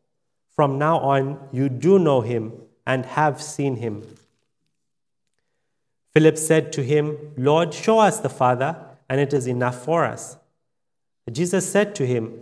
From 0.55 0.77
now 0.77 1.00
on, 1.00 1.48
you 1.51 1.69
do 1.69 1.98
know 1.98 2.21
him 2.21 2.53
and 2.86 3.05
have 3.05 3.41
seen 3.41 3.77
him. 3.77 4.03
Philip 6.13 6.38
said 6.38 6.74
to 6.74 6.83
him, 6.83 7.17
Lord, 7.38 7.74
show 7.74 8.00
us 8.00 8.19
the 8.19 8.29
Father 8.29 8.75
and 9.07 9.19
it 9.19 9.33
is 9.33 9.48
enough 9.48 9.83
for 9.83 10.05
us. 10.05 10.38
Jesus 11.31 11.71
said 11.71 11.95
to 11.95 12.05
him, 12.05 12.41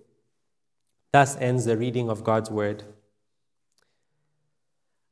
Thus 1.11 1.35
ends 1.37 1.65
the 1.65 1.77
reading 1.77 2.09
of 2.09 2.23
God's 2.23 2.49
word. 2.49 2.83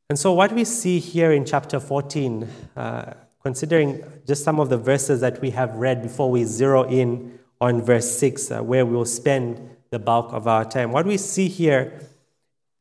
And 0.10 0.18
so, 0.18 0.34
what 0.34 0.52
we 0.54 0.64
see 0.64 1.00
here 1.00 1.32
in 1.32 1.46
chapter 1.46 1.80
14, 1.80 2.48
uh, 2.76 3.14
considering 3.44 4.04
just 4.26 4.44
some 4.44 4.60
of 4.60 4.70
the 4.70 4.78
verses 4.78 5.22
that 5.22 5.42
we 5.42 5.52
have 5.52 5.76
read 5.76 6.02
before 6.02 6.32
we 6.32 6.46
zero 6.46 6.84
in 6.84 7.38
on 7.62 7.82
verse 7.82 8.18
6, 8.18 8.52
uh, 8.52 8.64
where 8.64 8.86
we 8.86 8.96
will 8.96 9.06
spend 9.06 9.60
the 9.92 10.00
bulk 10.00 10.32
of 10.34 10.48
our 10.48 10.66
time, 10.66 10.92
what 10.92 11.06
we 11.06 11.18
see 11.18 11.48
here 11.48 12.00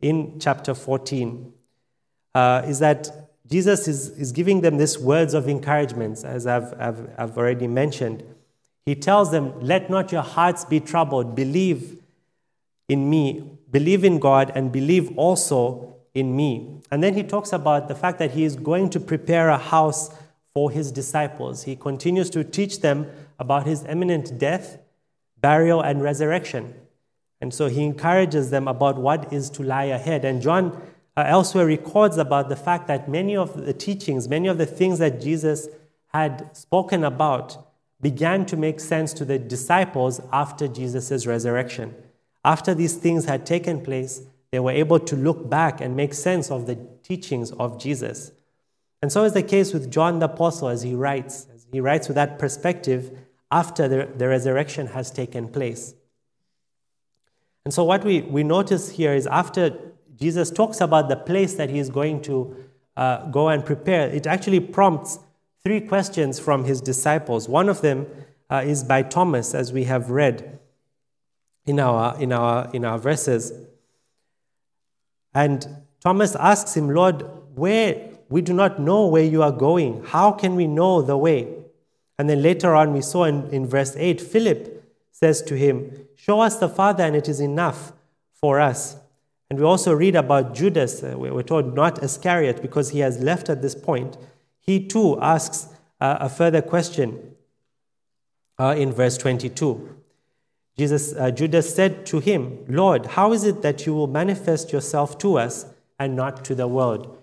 in 0.00 0.38
chapter 0.38 0.74
14 0.74 1.52
uh, 2.34 2.62
is 2.66 2.78
that 2.78 3.10
Jesus 3.50 3.88
is, 3.88 4.10
is 4.10 4.32
giving 4.32 4.60
them 4.60 4.76
these 4.76 4.98
words 4.98 5.34
of 5.34 5.48
encouragement, 5.48 6.24
as 6.24 6.46
I've, 6.46 6.72
I've, 6.78 7.10
I've 7.18 7.38
already 7.38 7.66
mentioned. 7.66 8.22
He 8.86 8.94
tells 8.94 9.30
them, 9.30 9.58
Let 9.60 9.90
not 9.90 10.12
your 10.12 10.22
hearts 10.22 10.64
be 10.64 10.80
troubled. 10.80 11.34
Believe 11.34 11.97
in 12.88 13.08
me, 13.08 13.58
believe 13.70 14.04
in 14.04 14.18
God, 14.18 14.50
and 14.54 14.72
believe 14.72 15.16
also 15.16 15.96
in 16.14 16.34
me. 16.34 16.80
And 16.90 17.02
then 17.02 17.14
he 17.14 17.22
talks 17.22 17.52
about 17.52 17.88
the 17.88 17.94
fact 17.94 18.18
that 18.18 18.32
he 18.32 18.44
is 18.44 18.56
going 18.56 18.90
to 18.90 19.00
prepare 19.00 19.50
a 19.50 19.58
house 19.58 20.10
for 20.54 20.70
his 20.70 20.90
disciples. 20.90 21.64
He 21.64 21.76
continues 21.76 22.30
to 22.30 22.42
teach 22.42 22.80
them 22.80 23.10
about 23.38 23.66
his 23.66 23.84
imminent 23.84 24.38
death, 24.38 24.78
burial, 25.40 25.80
and 25.82 26.02
resurrection. 26.02 26.74
And 27.40 27.54
so 27.54 27.68
he 27.68 27.84
encourages 27.84 28.50
them 28.50 28.66
about 28.66 28.98
what 28.98 29.32
is 29.32 29.50
to 29.50 29.62
lie 29.62 29.84
ahead. 29.84 30.24
And 30.24 30.42
John 30.42 30.82
uh, 31.16 31.24
elsewhere 31.26 31.66
records 31.66 32.16
about 32.16 32.48
the 32.48 32.56
fact 32.56 32.88
that 32.88 33.08
many 33.08 33.36
of 33.36 33.64
the 33.64 33.72
teachings, 33.72 34.28
many 34.28 34.48
of 34.48 34.58
the 34.58 34.66
things 34.66 34.98
that 34.98 35.20
Jesus 35.20 35.68
had 36.08 36.56
spoken 36.56 37.04
about, 37.04 37.64
began 38.00 38.46
to 38.46 38.56
make 38.56 38.80
sense 38.80 39.12
to 39.12 39.24
the 39.24 39.38
disciples 39.38 40.20
after 40.32 40.66
Jesus' 40.66 41.26
resurrection. 41.26 41.94
After 42.44 42.74
these 42.74 42.94
things 42.94 43.24
had 43.24 43.44
taken 43.44 43.80
place, 43.80 44.22
they 44.50 44.60
were 44.60 44.70
able 44.70 44.98
to 45.00 45.16
look 45.16 45.48
back 45.48 45.80
and 45.80 45.96
make 45.96 46.14
sense 46.14 46.50
of 46.50 46.66
the 46.66 46.78
teachings 47.02 47.52
of 47.52 47.80
Jesus. 47.80 48.32
And 49.02 49.12
so 49.12 49.24
is 49.24 49.32
the 49.32 49.42
case 49.42 49.72
with 49.72 49.90
John 49.90 50.18
the 50.18 50.26
Apostle 50.26 50.68
as 50.68 50.82
he 50.82 50.94
writes. 50.94 51.46
As 51.54 51.66
he 51.70 51.80
writes 51.80 52.08
with 52.08 52.14
that 52.16 52.38
perspective 52.38 53.16
after 53.50 53.88
the, 53.88 54.08
the 54.16 54.28
resurrection 54.28 54.88
has 54.88 55.10
taken 55.10 55.48
place. 55.48 55.94
And 57.64 57.72
so, 57.72 57.84
what 57.84 58.04
we, 58.04 58.22
we 58.22 58.42
notice 58.44 58.90
here 58.90 59.14
is 59.14 59.26
after 59.26 59.78
Jesus 60.16 60.50
talks 60.50 60.80
about 60.80 61.08
the 61.08 61.16
place 61.16 61.54
that 61.54 61.70
he 61.70 61.78
is 61.78 61.90
going 61.90 62.22
to 62.22 62.56
uh, 62.96 63.26
go 63.26 63.48
and 63.48 63.64
prepare, 63.64 64.08
it 64.08 64.26
actually 64.26 64.60
prompts 64.60 65.18
three 65.62 65.80
questions 65.80 66.40
from 66.40 66.64
his 66.64 66.80
disciples. 66.80 67.48
One 67.48 67.68
of 67.68 67.82
them 67.82 68.06
uh, 68.50 68.62
is 68.64 68.82
by 68.82 69.02
Thomas, 69.02 69.54
as 69.54 69.72
we 69.72 69.84
have 69.84 70.10
read. 70.10 70.57
In 71.68 71.78
our, 71.78 72.18
in 72.20 72.32
our, 72.32 72.70
in 72.72 72.84
our 72.84 72.98
verses. 72.98 73.52
And 75.34 75.66
Thomas 76.00 76.34
asks 76.36 76.76
him, 76.76 76.90
Lord, 76.90 77.22
where 77.54 78.10
we 78.28 78.40
do 78.42 78.52
not 78.52 78.80
know 78.80 79.06
where 79.06 79.24
you 79.24 79.42
are 79.42 79.52
going. 79.52 80.04
How 80.04 80.32
can 80.32 80.56
we 80.56 80.66
know 80.66 81.02
the 81.02 81.16
way? 81.16 81.54
And 82.18 82.28
then 82.28 82.42
later 82.42 82.74
on, 82.74 82.92
we 82.92 83.00
saw 83.00 83.24
in, 83.24 83.48
in 83.50 83.66
verse 83.66 83.94
8, 83.96 84.20
Philip 84.20 84.84
says 85.12 85.42
to 85.42 85.56
him, 85.56 86.06
Show 86.16 86.40
us 86.40 86.56
the 86.56 86.68
Father, 86.68 87.04
and 87.04 87.14
it 87.14 87.28
is 87.28 87.40
enough 87.40 87.92
for 88.32 88.60
us. 88.60 88.96
And 89.50 89.58
we 89.58 89.64
also 89.64 89.92
read 89.92 90.14
about 90.14 90.54
Judas. 90.54 91.02
Uh, 91.02 91.14
we're 91.16 91.42
told 91.42 91.74
not 91.74 92.02
Iscariot 92.02 92.60
because 92.60 92.90
he 92.90 92.98
has 93.00 93.20
left 93.20 93.48
at 93.48 93.62
this 93.62 93.74
point. 93.74 94.16
He 94.60 94.86
too 94.86 95.18
asks 95.20 95.68
uh, 96.00 96.18
a 96.20 96.28
further 96.28 96.60
question 96.60 97.34
uh, 98.58 98.74
in 98.76 98.92
verse 98.92 99.16
22. 99.16 99.97
Jesus, 100.78 101.12
uh, 101.14 101.32
Judas 101.32 101.74
said 101.74 102.06
to 102.06 102.20
him, 102.20 102.64
Lord, 102.68 103.06
how 103.06 103.32
is 103.32 103.42
it 103.42 103.62
that 103.62 103.84
you 103.84 103.94
will 103.94 104.06
manifest 104.06 104.72
yourself 104.72 105.18
to 105.18 105.36
us 105.36 105.66
and 105.98 106.14
not 106.14 106.44
to 106.44 106.54
the 106.54 106.68
world? 106.68 107.18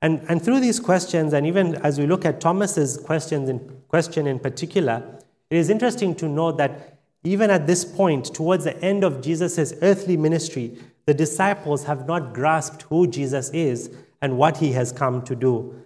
And, 0.00 0.24
and 0.28 0.42
through 0.42 0.60
these 0.60 0.78
questions, 0.78 1.32
and 1.32 1.44
even 1.46 1.74
as 1.76 1.98
we 1.98 2.06
look 2.06 2.24
at 2.24 2.40
Thomas's 2.40 2.96
questions 2.98 3.48
in, 3.48 3.58
question 3.88 4.26
in 4.28 4.38
particular, 4.38 5.02
it 5.50 5.56
is 5.56 5.68
interesting 5.68 6.14
to 6.16 6.28
note 6.28 6.58
that 6.58 6.98
even 7.24 7.50
at 7.50 7.66
this 7.66 7.84
point, 7.84 8.32
towards 8.32 8.64
the 8.64 8.80
end 8.82 9.02
of 9.02 9.20
Jesus' 9.20 9.74
earthly 9.82 10.16
ministry, 10.16 10.78
the 11.06 11.14
disciples 11.14 11.84
have 11.84 12.06
not 12.06 12.32
grasped 12.32 12.82
who 12.82 13.06
Jesus 13.06 13.50
is 13.50 13.94
and 14.20 14.38
what 14.38 14.58
he 14.58 14.72
has 14.72 14.92
come 14.92 15.22
to 15.22 15.34
do. 15.34 15.82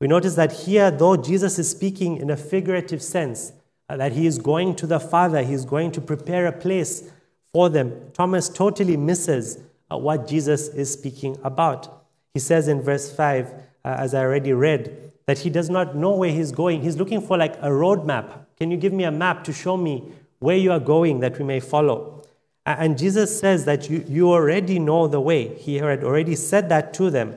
We 0.00 0.08
notice 0.08 0.34
that 0.34 0.52
here, 0.52 0.90
though 0.90 1.16
Jesus 1.16 1.58
is 1.58 1.70
speaking 1.70 2.16
in 2.16 2.30
a 2.30 2.36
figurative 2.36 3.02
sense, 3.02 3.52
that 3.88 4.12
he 4.12 4.26
is 4.26 4.38
going 4.38 4.74
to 4.76 4.86
the 4.86 5.00
Father, 5.00 5.42
he 5.42 5.54
is 5.54 5.64
going 5.64 5.92
to 5.92 6.00
prepare 6.00 6.46
a 6.46 6.52
place 6.52 7.10
for 7.56 7.70
them, 7.70 8.10
Thomas 8.12 8.50
totally 8.50 8.98
misses 8.98 9.58
uh, 9.90 9.96
what 9.96 10.28
Jesus 10.28 10.68
is 10.68 10.92
speaking 10.92 11.38
about. 11.42 12.04
He 12.34 12.38
says 12.38 12.68
in 12.68 12.82
verse 12.82 13.10
5, 13.10 13.46
uh, 13.46 13.54
as 13.82 14.12
I 14.12 14.20
already 14.20 14.52
read, 14.52 15.10
that 15.24 15.38
he 15.38 15.48
does 15.48 15.70
not 15.70 15.96
know 15.96 16.14
where 16.14 16.30
he's 16.30 16.52
going. 16.52 16.82
He's 16.82 16.98
looking 16.98 17.22
for 17.22 17.38
like 17.38 17.56
a 17.62 17.70
roadmap. 17.70 18.44
Can 18.58 18.70
you 18.70 18.76
give 18.76 18.92
me 18.92 19.04
a 19.04 19.10
map 19.10 19.42
to 19.44 19.54
show 19.54 19.78
me 19.78 20.04
where 20.38 20.58
you 20.58 20.70
are 20.70 20.78
going 20.78 21.20
that 21.20 21.38
we 21.38 21.46
may 21.46 21.60
follow? 21.60 22.22
And 22.66 22.98
Jesus 22.98 23.40
says 23.40 23.64
that 23.64 23.88
you, 23.88 24.04
you 24.06 24.30
already 24.30 24.78
know 24.78 25.08
the 25.08 25.22
way. 25.22 25.56
He 25.56 25.76
had 25.76 26.04
already 26.04 26.34
said 26.34 26.68
that 26.68 26.92
to 26.92 27.08
them. 27.08 27.36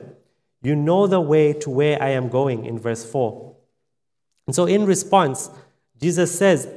You 0.60 0.76
know 0.76 1.06
the 1.06 1.22
way 1.22 1.54
to 1.54 1.70
where 1.70 2.02
I 2.02 2.10
am 2.10 2.28
going 2.28 2.66
in 2.66 2.78
verse 2.78 3.10
4. 3.10 3.56
And 4.48 4.54
so, 4.54 4.66
in 4.66 4.84
response, 4.84 5.48
Jesus 6.00 6.36
says, 6.36 6.68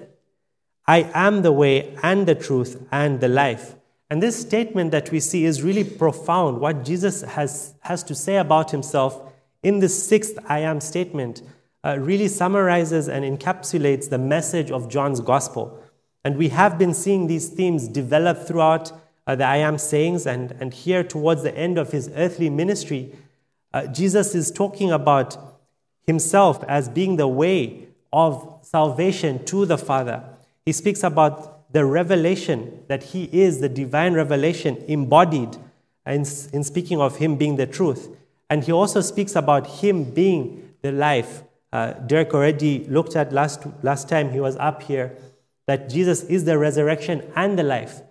I 0.86 1.10
am 1.14 1.42
the 1.42 1.52
way 1.52 1.96
and 2.04 2.28
the 2.28 2.36
truth 2.36 2.86
and 2.92 3.22
the 3.22 3.28
life. 3.28 3.76
And 4.10 4.22
this 4.22 4.40
statement 4.40 4.92
that 4.92 5.12
we 5.12 5.20
see 5.20 5.46
is 5.46 5.64
really 5.64 5.84
profound. 5.84 6.60
What 6.60 6.84
Jesus 6.84 7.22
has, 7.22 7.74
has 7.82 8.04
to 8.04 8.16
say 8.16 8.38
about 8.38 8.72
himself 8.72 9.34
in 9.64 9.80
the 9.80 9.90
sixth 9.90 10.38
I 10.48 10.60
am 10.60 10.82
statement 10.82 11.42
uh, 11.86 11.98
really 12.00 12.28
summarizes 12.28 13.08
and 13.08 13.26
encapsulates 13.26 14.10
the 14.10 14.18
message 14.18 14.72
of 14.72 14.90
John's 14.90 15.22
gospel. 15.22 15.82
And 16.24 16.38
we 16.38 16.50
have 16.50 16.78
been 16.78 16.94
seeing 16.94 17.28
these 17.28 17.50
themes 17.50 17.88
develop 17.88 18.46
throughout 18.46 18.92
uh, 19.26 19.36
the 19.36 19.46
I 19.46 19.58
am 19.58 19.78
sayings. 19.78 20.28
And, 20.28 20.52
and 20.60 20.74
here, 20.74 21.04
towards 21.04 21.44
the 21.44 21.56
end 21.58 21.78
of 21.78 21.92
his 21.92 22.10
earthly 22.16 22.50
ministry, 22.50 23.16
uh, 23.74 23.88
Jesus 23.88 24.36
is 24.36 24.52
talking 24.52 24.92
about 24.92 25.38
himself 26.06 26.64
as 26.66 26.88
being 26.90 27.16
the 27.16 27.28
way 27.28 27.88
of 28.14 28.60
salvation 28.62 29.44
to 29.46 29.66
the 29.66 29.78
Father. 29.78 30.24
He 30.66 30.72
speaks 30.72 31.04
about 31.04 31.74
the 31.74 31.84
revelation 31.84 32.84
that 32.88 33.04
he 33.04 33.28
is 33.32 33.60
the 33.60 33.68
divine 33.68 34.14
revelation 34.14 34.78
embodied 34.88 35.58
in, 36.06 36.26
in 36.54 36.64
speaking 36.64 37.02
of 37.02 37.18
him 37.18 37.36
being 37.36 37.56
the 37.56 37.66
truth. 37.66 38.16
And 38.50 38.64
he 38.64 38.72
also 38.72 39.02
speaks 39.02 39.36
about 39.36 39.66
him 39.68 40.04
being 40.04 40.76
the 40.84 40.92
life. 40.92 41.44
Uh, 41.72 41.94
Derek 41.94 42.34
already 42.34 42.86
looked 42.86 43.16
at 43.16 43.34
last, 43.34 43.64
last 43.82 44.08
time 44.08 44.32
he 44.32 44.40
was 44.40 44.56
up 44.58 44.84
here 44.84 45.18
that 45.66 45.90
Jesus 45.90 46.24
is 46.26 46.46
the 46.46 46.58
resurrection 46.58 47.24
and 47.36 47.58
the 47.58 47.64
life. 47.64 48.02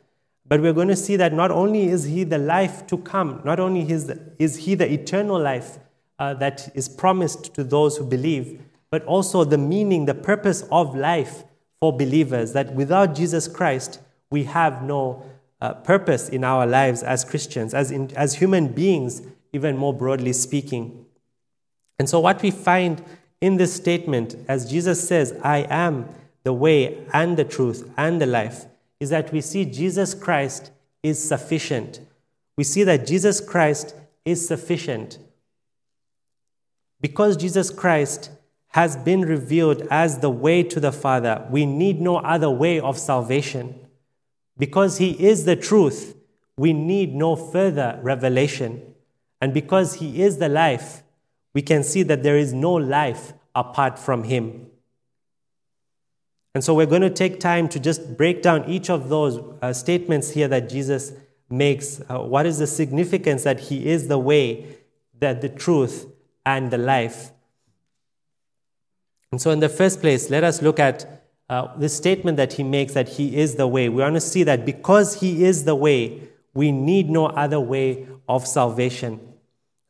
But 0.48 0.60
we're 0.60 0.72
going 0.72 0.88
to 0.88 0.96
see 0.96 1.16
that 1.16 1.32
not 1.32 1.50
only 1.50 1.88
is 1.88 2.04
he 2.04 2.24
the 2.24 2.38
life 2.38 2.86
to 2.88 2.98
come, 2.98 3.40
not 3.44 3.60
only 3.60 3.88
is, 3.88 4.12
is 4.38 4.56
he 4.56 4.74
the 4.74 4.90
eternal 4.90 5.40
life 5.40 5.78
uh, 6.18 6.34
that 6.34 6.70
is 6.74 6.88
promised 6.88 7.54
to 7.54 7.62
those 7.62 7.96
who 7.96 8.04
believe, 8.04 8.60
but 8.92 9.02
also 9.06 9.42
the 9.42 9.56
meaning, 9.56 10.04
the 10.04 10.14
purpose 10.14 10.64
of 10.70 10.94
life 10.94 11.44
for 11.80 11.96
believers, 11.96 12.52
that 12.52 12.74
without 12.74 13.14
Jesus 13.14 13.48
Christ, 13.48 13.98
we 14.30 14.44
have 14.44 14.82
no 14.82 15.24
uh, 15.62 15.72
purpose 15.72 16.28
in 16.28 16.44
our 16.44 16.66
lives 16.66 17.02
as 17.02 17.24
Christians, 17.24 17.72
as, 17.72 17.90
in, 17.90 18.14
as 18.14 18.34
human 18.34 18.68
beings, 18.68 19.22
even 19.54 19.78
more 19.78 19.94
broadly 19.94 20.34
speaking. 20.34 21.06
And 21.98 22.06
so, 22.06 22.20
what 22.20 22.42
we 22.42 22.50
find 22.50 23.02
in 23.40 23.56
this 23.56 23.72
statement, 23.72 24.36
as 24.46 24.70
Jesus 24.70 25.08
says, 25.08 25.34
I 25.42 25.66
am 25.70 26.10
the 26.44 26.52
way 26.52 27.02
and 27.14 27.38
the 27.38 27.44
truth 27.44 27.90
and 27.96 28.20
the 28.20 28.26
life, 28.26 28.66
is 29.00 29.08
that 29.08 29.32
we 29.32 29.40
see 29.40 29.64
Jesus 29.64 30.12
Christ 30.12 30.70
is 31.02 31.26
sufficient. 31.26 32.00
We 32.58 32.64
see 32.64 32.84
that 32.84 33.06
Jesus 33.06 33.40
Christ 33.40 33.94
is 34.26 34.46
sufficient. 34.46 35.18
Because 37.00 37.38
Jesus 37.38 37.70
Christ 37.70 38.30
has 38.72 38.96
been 38.96 39.22
revealed 39.22 39.82
as 39.90 40.18
the 40.18 40.30
way 40.30 40.62
to 40.62 40.80
the 40.80 40.92
Father, 40.92 41.46
we 41.50 41.66
need 41.66 42.00
no 42.00 42.16
other 42.16 42.50
way 42.50 42.80
of 42.80 42.98
salvation. 42.98 43.78
Because 44.58 44.98
He 44.98 45.10
is 45.24 45.44
the 45.44 45.56
truth, 45.56 46.16
we 46.56 46.72
need 46.72 47.14
no 47.14 47.36
further 47.36 47.98
revelation. 48.02 48.94
And 49.40 49.52
because 49.52 49.94
He 49.94 50.22
is 50.22 50.38
the 50.38 50.48
life, 50.48 51.02
we 51.54 51.60
can 51.60 51.84
see 51.84 52.02
that 52.04 52.22
there 52.22 52.38
is 52.38 52.52
no 52.52 52.72
life 52.72 53.34
apart 53.54 53.98
from 53.98 54.24
Him. 54.24 54.66
And 56.54 56.64
so 56.64 56.74
we're 56.74 56.86
going 56.86 57.02
to 57.02 57.10
take 57.10 57.40
time 57.40 57.68
to 57.70 57.80
just 57.80 58.16
break 58.16 58.42
down 58.42 58.64
each 58.68 58.88
of 58.88 59.08
those 59.08 59.38
uh, 59.60 59.72
statements 59.72 60.30
here 60.30 60.48
that 60.48 60.68
Jesus 60.68 61.12
makes. 61.50 62.00
Uh, 62.08 62.20
what 62.20 62.46
is 62.46 62.58
the 62.58 62.66
significance 62.66 63.42
that 63.44 63.60
He 63.60 63.86
is 63.86 64.08
the 64.08 64.18
way, 64.18 64.78
that 65.18 65.42
the 65.42 65.48
truth, 65.48 66.06
and 66.46 66.70
the 66.70 66.78
life? 66.78 67.32
And 69.32 69.40
so, 69.40 69.50
in 69.50 69.60
the 69.60 69.68
first 69.68 70.00
place, 70.00 70.28
let 70.30 70.44
us 70.44 70.60
look 70.60 70.78
at 70.78 71.24
uh, 71.48 71.74
the 71.76 71.88
statement 71.88 72.36
that 72.36 72.52
He 72.52 72.62
makes 72.62 72.92
that 72.92 73.08
He 73.08 73.36
is 73.36 73.56
the 73.56 73.66
way. 73.66 73.88
We 73.88 74.02
want 74.02 74.14
to 74.14 74.20
see 74.20 74.42
that 74.44 74.64
because 74.64 75.20
He 75.20 75.44
is 75.44 75.64
the 75.64 75.74
way, 75.74 76.28
we 76.54 76.70
need 76.70 77.10
no 77.10 77.26
other 77.26 77.58
way 77.58 78.06
of 78.28 78.46
salvation. 78.46 79.20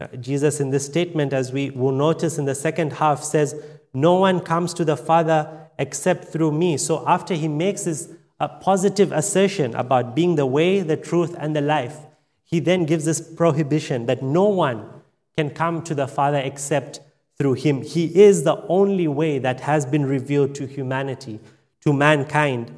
Uh, 0.00 0.06
Jesus, 0.16 0.60
in 0.60 0.70
this 0.70 0.86
statement, 0.86 1.32
as 1.32 1.52
we 1.52 1.70
will 1.70 1.92
notice 1.92 2.38
in 2.38 2.44
the 2.44 2.54
second 2.54 2.94
half, 2.94 3.22
says, 3.22 3.60
No 3.92 4.14
one 4.14 4.40
comes 4.40 4.72
to 4.74 4.84
the 4.84 4.96
Father 4.96 5.68
except 5.78 6.26
through 6.26 6.52
me. 6.52 6.76
So 6.76 7.04
after 7.06 7.34
he 7.34 7.48
makes 7.48 7.84
this 7.84 8.12
a 8.38 8.48
positive 8.48 9.12
assertion 9.12 9.74
about 9.74 10.14
being 10.14 10.36
the 10.36 10.46
way, 10.46 10.80
the 10.80 10.96
truth, 10.96 11.34
and 11.38 11.54
the 11.54 11.60
life, 11.60 11.98
he 12.44 12.60
then 12.60 12.84
gives 12.84 13.04
this 13.04 13.20
prohibition 13.20 14.06
that 14.06 14.22
no 14.22 14.44
one 14.44 14.88
can 15.36 15.50
come 15.50 15.82
to 15.82 15.94
the 15.94 16.06
Father 16.06 16.38
except 16.38 17.00
through 17.42 17.54
him. 17.54 17.82
He 17.82 18.04
is 18.22 18.44
the 18.44 18.64
only 18.68 19.08
way 19.08 19.40
that 19.40 19.62
has 19.62 19.84
been 19.84 20.06
revealed 20.06 20.54
to 20.54 20.66
humanity, 20.66 21.40
to 21.80 21.92
mankind. 21.92 22.70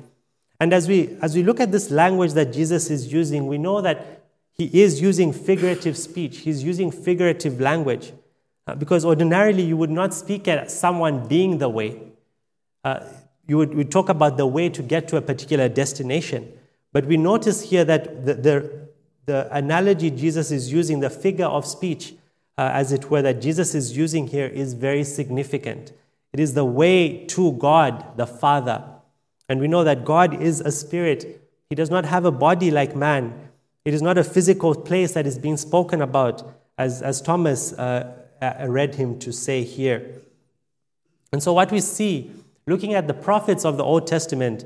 And 0.58 0.72
as 0.72 0.88
we, 0.88 1.18
as 1.20 1.36
we 1.36 1.42
look 1.42 1.60
at 1.60 1.70
this 1.70 1.90
language 1.90 2.32
that 2.32 2.50
Jesus 2.50 2.88
is 2.88 3.12
using, 3.12 3.46
we 3.46 3.58
know 3.58 3.82
that 3.82 4.22
he 4.54 4.70
is 4.82 5.02
using 5.02 5.34
figurative 5.34 5.98
speech. 5.98 6.38
He's 6.38 6.64
using 6.64 6.90
figurative 6.90 7.60
language. 7.60 8.14
Uh, 8.66 8.74
because 8.74 9.04
ordinarily 9.04 9.62
you 9.62 9.76
would 9.76 9.90
not 9.90 10.14
speak 10.14 10.48
at 10.48 10.70
someone 10.70 11.28
being 11.28 11.58
the 11.58 11.68
way 11.68 12.00
uh, 12.82 13.00
you 13.46 13.58
would, 13.58 13.74
would 13.74 13.92
talk 13.92 14.08
about 14.08 14.38
the 14.38 14.46
way 14.46 14.70
to 14.70 14.82
get 14.82 15.08
to 15.08 15.18
a 15.18 15.20
particular 15.20 15.68
destination. 15.68 16.50
But 16.90 17.04
we 17.04 17.18
notice 17.18 17.60
here 17.60 17.84
that 17.84 18.24
the, 18.24 18.32
the, 18.32 18.88
the 19.26 19.54
analogy 19.54 20.10
Jesus 20.10 20.50
is 20.50 20.72
using, 20.72 21.00
the 21.00 21.10
figure 21.10 21.44
of 21.44 21.66
speech, 21.66 22.14
uh, 22.56 22.70
as 22.72 22.92
it 22.92 23.10
were, 23.10 23.22
that 23.22 23.40
Jesus 23.40 23.74
is 23.74 23.96
using 23.96 24.28
here 24.28 24.46
is 24.46 24.74
very 24.74 25.04
significant. 25.04 25.92
It 26.32 26.40
is 26.40 26.54
the 26.54 26.64
way 26.64 27.26
to 27.26 27.52
God, 27.52 28.16
the 28.16 28.26
Father. 28.26 28.84
And 29.48 29.60
we 29.60 29.68
know 29.68 29.84
that 29.84 30.04
God 30.04 30.40
is 30.42 30.60
a 30.60 30.72
spirit. 30.72 31.42
He 31.68 31.74
does 31.74 31.90
not 31.90 32.04
have 32.04 32.24
a 32.24 32.32
body 32.32 32.70
like 32.70 32.96
man. 32.96 33.50
It 33.84 33.94
is 33.94 34.02
not 34.02 34.18
a 34.18 34.24
physical 34.24 34.74
place 34.74 35.12
that 35.12 35.26
is 35.26 35.38
being 35.38 35.56
spoken 35.56 36.00
about, 36.00 36.42
as, 36.78 37.02
as 37.02 37.20
Thomas 37.20 37.72
uh, 37.74 38.14
uh 38.42 38.66
read 38.66 38.94
him 38.94 39.18
to 39.20 39.32
say 39.32 39.62
here. 39.62 40.20
And 41.32 41.42
so, 41.42 41.52
what 41.52 41.70
we 41.70 41.80
see 41.80 42.30
Looking 42.66 42.94
at 42.94 43.06
the 43.06 43.14
prophets 43.14 43.64
of 43.64 43.76
the 43.76 43.84
Old 43.84 44.06
Testament, 44.06 44.64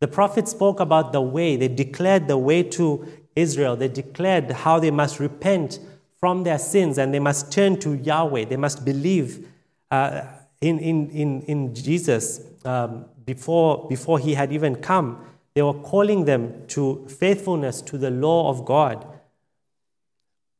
the 0.00 0.08
prophets 0.08 0.50
spoke 0.50 0.80
about 0.80 1.12
the 1.12 1.20
way, 1.20 1.56
they 1.56 1.68
declared 1.68 2.26
the 2.26 2.38
way 2.38 2.62
to 2.62 3.06
Israel, 3.36 3.76
they 3.76 3.88
declared 3.88 4.50
how 4.50 4.78
they 4.78 4.90
must 4.90 5.20
repent 5.20 5.78
from 6.24 6.42
their 6.42 6.58
sins 6.58 6.96
and 6.96 7.12
they 7.12 7.20
must 7.20 7.52
turn 7.52 7.78
to 7.78 7.92
Yahweh, 7.96 8.46
they 8.46 8.56
must 8.56 8.82
believe 8.82 9.46
uh, 9.90 10.22
in, 10.62 10.78
in, 10.78 11.10
in, 11.10 11.42
in 11.42 11.74
Jesus 11.74 12.40
um, 12.64 13.04
before, 13.26 13.86
before 13.90 14.18
he 14.18 14.32
had 14.32 14.50
even 14.50 14.74
come 14.74 15.22
they 15.54 15.60
were 15.60 15.74
calling 15.74 16.24
them 16.24 16.66
to 16.68 17.06
faithfulness 17.08 17.82
to 17.82 17.98
the 17.98 18.10
law 18.10 18.48
of 18.48 18.64
God. 18.64 19.06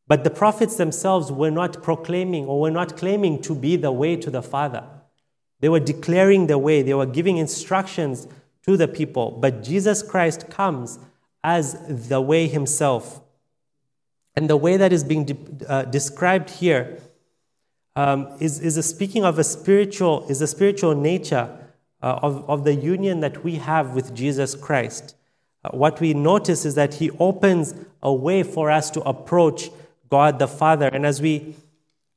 But 0.07 0.23
the 0.23 0.31
prophets 0.31 0.77
themselves 0.77 1.33
were 1.33 1.51
not 1.51 1.83
proclaiming 1.83 2.45
or 2.45 2.61
were 2.61 2.71
not 2.71 2.99
claiming 2.99 3.41
to 3.43 3.55
be 3.55 3.77
the 3.77 3.91
way 3.91 4.17
to 4.17 4.31
the 4.31 4.43
Father. 4.43 4.85
They 5.61 5.71
were 5.71 5.81
declaring 5.81 6.47
the 6.47 6.59
way, 6.59 6.83
they 6.83 6.93
were 6.93 7.07
giving 7.07 7.39
instructions 7.39 8.29
to 8.67 8.77
the 8.77 8.87
people. 8.87 9.31
But 9.31 9.63
Jesus 9.63 10.03
Christ 10.03 10.51
comes 10.51 10.99
as 11.43 12.09
the 12.09 12.21
way 12.21 12.49
himself. 12.49 13.24
And 14.37 14.51
the 14.51 14.57
way 14.57 14.77
that 14.77 14.93
is 14.93 15.05
being 15.05 15.25
de- 15.25 15.69
uh, 15.69 15.83
described 15.85 16.51
here 16.51 17.01
um, 17.97 18.29
is, 18.41 18.61
is 18.61 18.77
a 18.77 18.83
speaking 18.83 19.25
of 19.25 19.39
a 19.39 19.45
spiritual, 19.45 20.27
is 20.29 20.41
a 20.41 20.47
spiritual 20.47 20.95
nature 20.95 21.57
uh, 22.03 22.19
of, 22.23 22.49
of 22.51 22.65
the 22.65 22.75
union 22.75 23.21
that 23.21 23.45
we 23.45 23.57
have 23.57 23.95
with 23.95 24.15
Jesus 24.15 24.55
Christ. 24.55 25.15
Uh, 25.65 25.71
what 25.77 26.01
we 26.01 26.13
notice 26.13 26.65
is 26.65 26.75
that 26.75 26.95
he 26.95 27.11
opens 27.19 27.75
a 28.03 28.13
way 28.13 28.43
for 28.43 28.71
us 28.71 28.91
to 28.91 29.01
approach 29.03 29.71
God 30.11 30.39
the 30.39 30.49
Father. 30.49 30.89
And 30.89 31.07
as 31.07 31.23
we, 31.23 31.55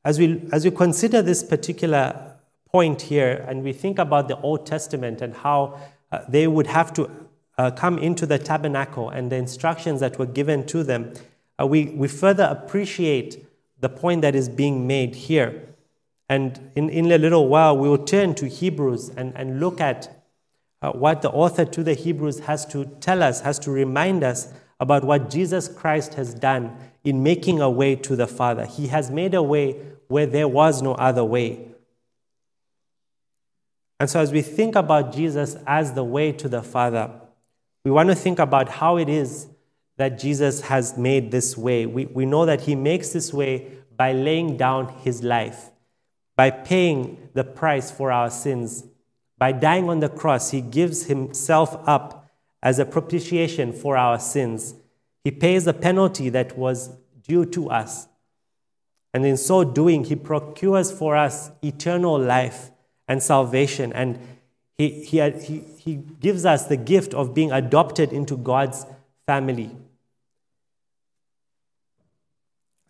as 0.03 0.19
we, 0.19 0.47
as 0.51 0.65
we 0.65 0.71
consider 0.71 1.21
this 1.21 1.43
particular 1.43 2.36
point 2.69 3.03
here 3.03 3.45
and 3.47 3.63
we 3.63 3.71
think 3.71 3.97
about 3.99 4.27
the 4.27 4.38
Old 4.41 4.65
Testament 4.65 5.21
and 5.21 5.34
how 5.34 5.80
uh, 6.12 6.19
they 6.27 6.47
would 6.47 6.67
have 6.67 6.93
to 6.93 7.10
uh, 7.58 7.71
come 7.71 7.97
into 7.97 8.25
the 8.25 8.38
tabernacle 8.38 9.10
and 9.10 9.32
the 9.32 9.36
instructions 9.36 9.99
that 9.99 10.19
were 10.19 10.25
given 10.25 10.65
to 10.67 10.84
them, 10.84 11.13
uh, 11.60 11.65
we, 11.65 11.86
we 11.86 12.08
further 12.08 12.43
appreciate 12.43 13.46
the 13.80 13.89
point 13.89 14.22
that 14.22 14.36
is 14.36 14.50
being 14.50 14.88
made 14.88 15.15
here. 15.15 15.63
And 16.30 16.72
in, 16.76 16.89
in 16.89 17.12
a 17.12 17.17
little 17.17 17.48
while, 17.48 17.78
we 17.78 17.88
will 17.88 18.04
turn 18.04 18.36
to 18.36 18.48
Hebrews 18.48 19.10
and, 19.10 19.34
and 19.36 19.60
look 19.60 19.80
at 19.80 20.26
uh, 20.82 20.91
what 20.91 21.22
the 21.22 21.32
author 21.32 21.65
to 21.65 21.84
the 21.84 21.93
Hebrews 21.93 22.39
has 22.41 22.65
to 22.67 22.86
tell 23.00 23.24
us, 23.24 23.41
has 23.41 23.58
to 23.60 23.72
remind 23.72 24.24
us 24.24 24.54
about 24.80 25.04
what 25.04 25.30
Jesus 25.30 25.67
Christ 25.67 26.15
has 26.15 26.34
done 26.34 26.76
in 27.04 27.24
making 27.24 27.62
a 27.62 27.70
way 27.70 27.96
to 27.96 28.15
the 28.15 28.28
Father. 28.28 28.65
He 28.65 28.88
has 28.88 29.10
made 29.10 29.34
a 29.34 29.41
way 29.41 29.82
where 30.08 30.26
there 30.26 30.48
was 30.48 30.82
no 30.82 30.93
other 30.96 31.24
way. 31.24 31.67
And 34.00 34.10
so, 34.10 34.20
as 34.20 34.32
we 34.32 34.41
think 34.41 34.76
about 34.76 35.13
Jesus 35.13 35.58
as 35.65 35.93
the 35.93 36.04
way 36.04 36.32
to 36.34 36.48
the 36.48 36.62
Father, 36.62 37.10
we 37.84 37.89
want 37.89 38.10
to 38.10 38.15
think 38.15 38.38
about 38.38 38.70
how 38.70 38.98
it 38.98 39.10
is 39.10 39.48
that 39.97 40.19
Jesus 40.19 40.62
has 40.62 40.97
made 40.97 41.31
this 41.31 41.57
way. 41.57 41.86
We, 41.86 42.05
we 42.05 42.25
know 42.25 42.45
that 42.45 42.62
he 42.62 42.75
makes 42.75 43.10
this 43.10 43.33
way 43.33 43.67
by 43.95 44.13
laying 44.13 44.55
down 44.55 44.89
his 44.99 45.23
life, 45.23 45.71
by 46.36 46.51
paying 46.51 47.29
the 47.33 47.43
price 47.43 47.91
for 47.91 48.12
our 48.12 48.29
sins. 48.29 48.86
By 49.39 49.51
dying 49.51 49.89
on 49.89 49.99
the 49.99 50.10
cross, 50.10 50.51
he 50.51 50.62
gives 50.62 51.05
himself 51.05 51.75
up 51.88 52.29
as 52.62 52.79
a 52.79 52.86
propitiation 52.86 53.73
for 53.73 53.97
our 53.97 54.19
sins. 54.19 54.75
He 55.23 55.31
pays 55.31 55.65
the 55.65 55.73
penalty 55.73 56.29
that 56.29 56.57
was 56.57 56.89
due 57.27 57.45
to 57.45 57.69
us. 57.69 58.07
And 59.13 59.25
in 59.25 59.38
so 59.38 59.63
doing, 59.63 60.03
he 60.03 60.15
procures 60.15 60.91
for 60.91 61.15
us 61.15 61.49
eternal 61.63 62.19
life 62.19 62.71
and 63.07 63.21
salvation. 63.21 63.91
And 63.93 64.19
he, 64.77 65.03
he, 65.03 65.29
he, 65.31 65.63
he 65.79 65.95
gives 65.95 66.45
us 66.45 66.67
the 66.67 66.77
gift 66.77 67.13
of 67.13 67.33
being 67.33 67.51
adopted 67.51 68.13
into 68.13 68.38
God's 68.38 68.86
family. 69.25 69.75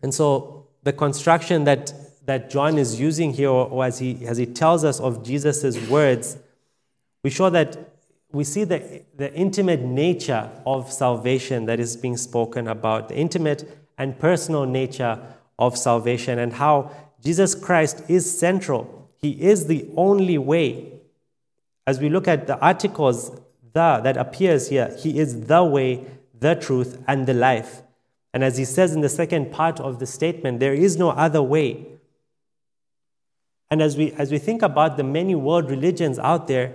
And 0.02 0.14
so 0.14 0.66
the 0.82 0.92
construction 0.92 1.64
that, 1.64 1.92
that 2.26 2.50
John 2.50 2.78
is 2.78 3.00
using 3.00 3.32
here, 3.32 3.50
or 3.50 3.84
as 3.84 3.98
he, 3.98 4.26
as 4.26 4.36
he 4.36 4.46
tells 4.46 4.84
us 4.84 5.00
of 5.00 5.24
Jesus' 5.24 5.88
words, 5.88 6.38
we 7.22 7.30
show 7.30 7.50
that 7.50 7.76
we 8.30 8.44
see 8.44 8.64
the, 8.64 9.02
the 9.16 9.32
intimate 9.34 9.80
nature 9.80 10.50
of 10.66 10.92
salvation 10.92 11.66
that 11.66 11.80
is 11.80 11.96
being 11.96 12.16
spoken 12.16 12.68
about, 12.68 13.08
the 13.08 13.16
intimate 13.16 13.78
and 13.96 14.18
personal 14.18 14.66
nature 14.66 15.18
of 15.58 15.76
salvation, 15.76 16.38
and 16.38 16.52
how 16.52 16.90
Jesus 17.22 17.54
Christ 17.54 18.04
is 18.08 18.38
central. 18.38 19.10
He 19.16 19.30
is 19.42 19.66
the 19.66 19.88
only 19.96 20.38
way. 20.38 20.92
As 21.86 21.98
we 21.98 22.08
look 22.08 22.28
at 22.28 22.46
the 22.46 22.58
articles, 22.60 23.30
the 23.72 24.00
that 24.02 24.16
appears 24.16 24.68
here, 24.68 24.94
He 24.98 25.18
is 25.18 25.46
the 25.46 25.64
way, 25.64 26.06
the 26.38 26.54
truth, 26.54 27.02
and 27.08 27.26
the 27.26 27.34
life. 27.34 27.82
And 28.32 28.44
as 28.44 28.58
he 28.58 28.64
says 28.64 28.94
in 28.94 29.00
the 29.00 29.08
second 29.08 29.50
part 29.50 29.80
of 29.80 29.98
the 29.98 30.06
statement, 30.06 30.60
there 30.60 30.74
is 30.74 30.96
no 30.96 31.10
other 31.10 31.42
way. 31.42 31.86
And 33.70 33.82
as 33.82 33.96
we, 33.96 34.12
as 34.12 34.30
we 34.30 34.38
think 34.38 34.62
about 34.62 34.96
the 34.96 35.04
many 35.04 35.34
world 35.34 35.70
religions 35.70 36.18
out 36.18 36.46
there, 36.46 36.74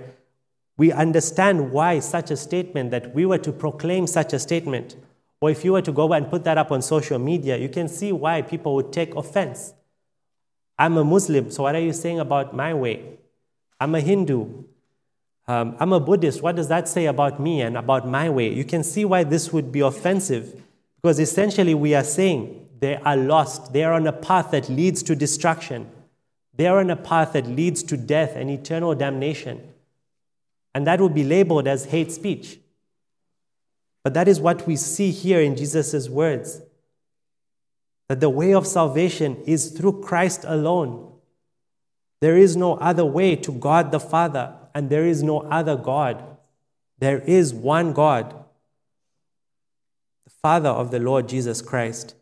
we 0.78 0.92
understand 0.92 1.72
why 1.72 2.00
such 2.00 2.32
a 2.32 2.38
statement, 2.38 2.92
that 2.92 3.14
we 3.14 3.26
were 3.26 3.38
to 3.38 3.52
proclaim 3.52 4.08
such 4.08 4.34
a 4.34 4.40
statement, 4.40 4.96
or 5.40 5.52
if 5.52 5.64
you 5.64 5.74
were 5.74 5.82
to 5.82 5.92
go 5.92 6.12
and 6.14 6.30
put 6.30 6.44
that 6.46 6.58
up 6.58 6.72
on 6.72 6.82
social 6.82 7.20
media, 7.20 7.58
you 7.58 7.70
can 7.70 7.88
see 7.88 8.12
why 8.12 8.42
people 8.42 8.74
would 8.76 8.92
take 8.92 9.14
offense. 9.16 9.74
I'm 10.80 10.98
a 10.98 11.04
Muslim, 11.04 11.52
so 11.52 11.64
what 11.64 11.76
are 11.76 11.82
you 11.82 11.94
saying 11.94 12.20
about 12.20 12.56
my 12.56 12.74
way? 12.74 13.20
I'm 13.80 13.94
a 13.94 14.00
Hindu. 14.00 14.64
Um, 15.48 15.76
I'm 15.80 15.94
a 15.94 16.00
Buddhist. 16.00 16.42
What 16.42 16.56
does 16.56 16.70
that 16.70 16.88
say 16.88 17.06
about 17.06 17.40
me 17.40 17.62
and 17.62 17.78
about 17.78 18.08
my 18.08 18.30
way? 18.30 18.54
You 18.54 18.64
can 18.64 18.84
see 18.84 19.06
why 19.06 19.24
this 19.24 19.52
would 19.52 19.72
be 19.72 19.82
offensive. 19.82 20.64
Because 21.04 21.20
essentially, 21.20 21.74
we 21.74 21.94
are 21.94 22.04
saying 22.04 22.70
they 22.80 22.96
are 22.96 23.18
lost. 23.18 23.74
They 23.74 23.84
are 23.84 23.94
on 23.94 24.08
a 24.08 24.14
path 24.14 24.52
that 24.52 24.70
leads 24.70 25.04
to 25.04 25.16
destruction. 25.16 25.92
They 26.56 26.66
are 26.66 26.80
on 26.80 26.90
a 26.90 26.96
path 26.96 27.34
that 27.34 27.46
leads 27.46 27.84
to 27.84 27.98
death 27.98 28.38
and 28.38 28.50
eternal 28.50 28.96
damnation. 28.96 29.74
And 30.74 30.88
that 30.88 31.02
would 31.02 31.14
be 31.14 31.26
labeled 31.26 31.68
as 31.68 31.86
hate 31.86 32.12
speech. 32.12 32.58
But 34.04 34.14
that 34.14 34.28
is 34.28 34.40
what 34.40 34.66
we 34.66 34.76
see 34.78 35.12
here 35.12 35.42
in 35.42 35.56
Jesus' 35.56 36.10
words 36.10 36.62
that 38.10 38.20
the 38.20 38.30
way 38.30 38.54
of 38.54 38.68
salvation 38.68 39.42
is 39.46 39.72
through 39.72 40.02
Christ 40.02 40.44
alone. 40.46 41.12
There 42.22 42.38
is 42.38 42.56
no 42.56 42.76
other 42.76 43.06
way 43.06 43.36
to 43.38 43.52
God 43.52 43.92
the 43.92 44.00
Father, 44.00 44.54
and 44.74 44.90
there 44.90 45.06
is 45.06 45.24
no 45.24 45.40
other 45.40 45.76
God. 45.76 46.24
There 47.00 47.20
is 47.20 47.54
one 47.54 47.94
God. 47.94 48.43
Father 50.44 50.70
of 50.70 50.92
the 50.92 51.00
Lord 51.00 51.30
Jesus 51.30 51.62
Christ. 51.62 52.16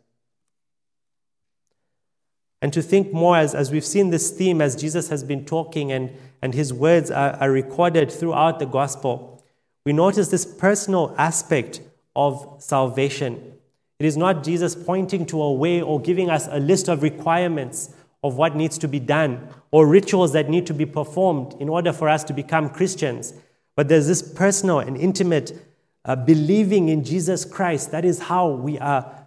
And 2.62 2.72
to 2.72 2.80
think 2.80 3.12
more 3.12 3.36
as, 3.36 3.52
as 3.52 3.72
we've 3.72 3.84
seen 3.84 4.10
this 4.10 4.30
theme 4.30 4.62
as 4.62 4.76
Jesus 4.76 5.08
has 5.08 5.24
been 5.24 5.44
talking 5.44 5.90
and, 5.90 6.12
and 6.40 6.54
his 6.54 6.72
words 6.72 7.10
are, 7.10 7.32
are 7.40 7.50
recorded 7.50 8.12
throughout 8.12 8.60
the 8.60 8.66
gospel, 8.66 9.44
we 9.84 9.92
notice 9.92 10.28
this 10.28 10.46
personal 10.46 11.12
aspect 11.18 11.80
of 12.14 12.56
salvation. 12.60 13.54
It 13.98 14.06
is 14.06 14.16
not 14.16 14.44
Jesus 14.44 14.76
pointing 14.76 15.26
to 15.26 15.42
a 15.42 15.52
way 15.52 15.82
or 15.82 16.00
giving 16.00 16.30
us 16.30 16.46
a 16.48 16.60
list 16.60 16.88
of 16.88 17.02
requirements 17.02 17.92
of 18.22 18.36
what 18.36 18.54
needs 18.54 18.78
to 18.78 18.86
be 18.86 19.00
done 19.00 19.48
or 19.72 19.84
rituals 19.84 20.32
that 20.34 20.48
need 20.48 20.68
to 20.68 20.74
be 20.74 20.86
performed 20.86 21.60
in 21.60 21.68
order 21.68 21.92
for 21.92 22.08
us 22.08 22.22
to 22.24 22.32
become 22.32 22.70
Christians, 22.70 23.34
but 23.74 23.88
there's 23.88 24.06
this 24.06 24.22
personal 24.22 24.78
and 24.78 24.96
intimate 24.96 25.71
uh, 26.04 26.16
believing 26.16 26.88
in 26.88 27.04
Jesus 27.04 27.44
Christ. 27.44 27.90
That 27.90 28.04
is 28.04 28.18
how 28.20 28.48
we 28.48 28.78
are, 28.78 29.26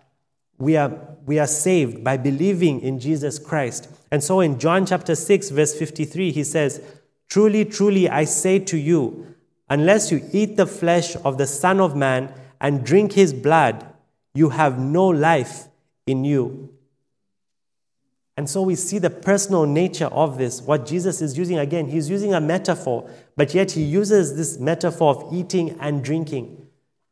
we, 0.57 0.75
are, 0.75 0.91
we 1.25 1.39
are 1.39 1.47
saved, 1.47 2.03
by 2.03 2.17
believing 2.17 2.81
in 2.81 2.99
Jesus 2.99 3.39
Christ. 3.39 3.89
And 4.11 4.23
so 4.23 4.39
in 4.39 4.59
John 4.59 4.85
chapter 4.85 5.15
6, 5.15 5.49
verse 5.49 5.77
53, 5.77 6.31
he 6.31 6.43
says, 6.43 6.81
Truly, 7.29 7.65
truly, 7.65 8.09
I 8.09 8.25
say 8.25 8.59
to 8.59 8.77
you, 8.77 9.35
unless 9.69 10.11
you 10.11 10.27
eat 10.31 10.57
the 10.57 10.67
flesh 10.67 11.15
of 11.17 11.37
the 11.37 11.47
Son 11.47 11.79
of 11.79 11.95
Man 11.95 12.33
and 12.61 12.85
drink 12.85 13.13
his 13.13 13.33
blood, 13.33 13.85
you 14.33 14.49
have 14.49 14.77
no 14.77 15.07
life 15.07 15.65
in 16.05 16.23
you. 16.23 16.69
And 18.37 18.49
so 18.49 18.61
we 18.61 18.75
see 18.75 18.99
the 18.99 19.09
personal 19.09 19.65
nature 19.65 20.07
of 20.07 20.37
this. 20.37 20.61
What 20.61 20.85
Jesus 20.85 21.21
is 21.21 21.37
using 21.37 21.57
again, 21.57 21.87
he's 21.87 22.09
using 22.09 22.33
a 22.33 22.41
metaphor, 22.41 23.09
but 23.37 23.53
yet 23.53 23.71
he 23.71 23.81
uses 23.81 24.35
this 24.35 24.59
metaphor 24.59 25.15
of 25.15 25.33
eating 25.33 25.77
and 25.79 26.03
drinking 26.03 26.64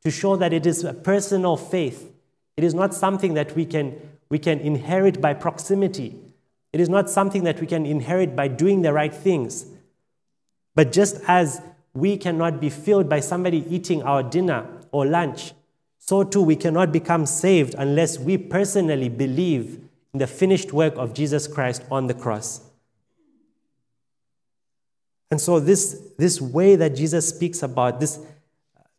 to 0.03 0.11
show 0.11 0.35
that 0.35 0.53
it 0.53 0.65
is 0.65 0.83
a 0.83 0.93
personal 0.93 1.55
faith. 1.57 2.11
It 2.57 2.63
is 2.63 2.73
not 2.73 2.93
something 2.93 3.33
that 3.35 3.55
we 3.55 3.65
can, 3.65 3.99
we 4.29 4.37
can 4.37 4.59
inherit 4.59 5.21
by 5.21 5.33
proximity. 5.33 6.19
It 6.73 6.79
is 6.79 6.89
not 6.89 7.09
something 7.09 7.43
that 7.43 7.61
we 7.61 7.67
can 7.67 7.85
inherit 7.85 8.35
by 8.35 8.47
doing 8.47 8.81
the 8.81 8.93
right 8.93 9.13
things. 9.13 9.65
But 10.75 10.91
just 10.91 11.21
as 11.27 11.61
we 11.93 12.17
cannot 12.17 12.59
be 12.59 12.69
filled 12.69 13.07
by 13.07 13.19
somebody 13.19 13.65
eating 13.73 14.01
our 14.03 14.23
dinner 14.23 14.67
or 14.91 15.05
lunch, 15.05 15.53
so 15.99 16.23
too 16.23 16.41
we 16.41 16.55
cannot 16.55 16.91
become 16.91 17.25
saved 17.25 17.75
unless 17.77 18.19
we 18.19 18.37
personally 18.37 19.07
believe 19.07 19.79
in 20.13 20.19
the 20.19 20.27
finished 20.27 20.73
work 20.73 20.95
of 20.97 21.13
Jesus 21.13 21.47
Christ 21.47 21.83
on 21.89 22.07
the 22.07 22.13
cross. 22.13 22.61
And 25.31 25.39
so, 25.41 25.59
this, 25.59 26.11
this 26.17 26.39
way 26.39 26.75
that 26.75 26.95
Jesus 26.95 27.27
speaks 27.29 27.63
about, 27.63 27.99
this 27.99 28.19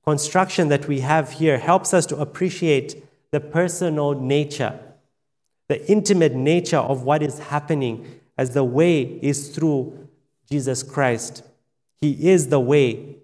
construction 0.04 0.68
that 0.68 0.86
we 0.86 1.00
have 1.00 1.32
here 1.32 1.58
helps 1.58 1.94
us 1.94 2.06
to 2.06 2.16
appreciate 2.18 3.02
the 3.30 3.40
personal 3.40 4.12
nature, 4.12 4.78
the 5.68 5.90
intimate 5.90 6.34
nature 6.34 6.78
of 6.78 7.02
what 7.02 7.22
is 7.22 7.38
happening 7.38 8.20
as 8.36 8.50
the 8.50 8.64
way 8.64 9.02
is 9.02 9.48
through 9.48 10.08
Jesus 10.50 10.82
Christ. 10.82 11.42
He 12.00 12.28
is 12.28 12.48
the 12.48 12.60
way. 12.60 13.16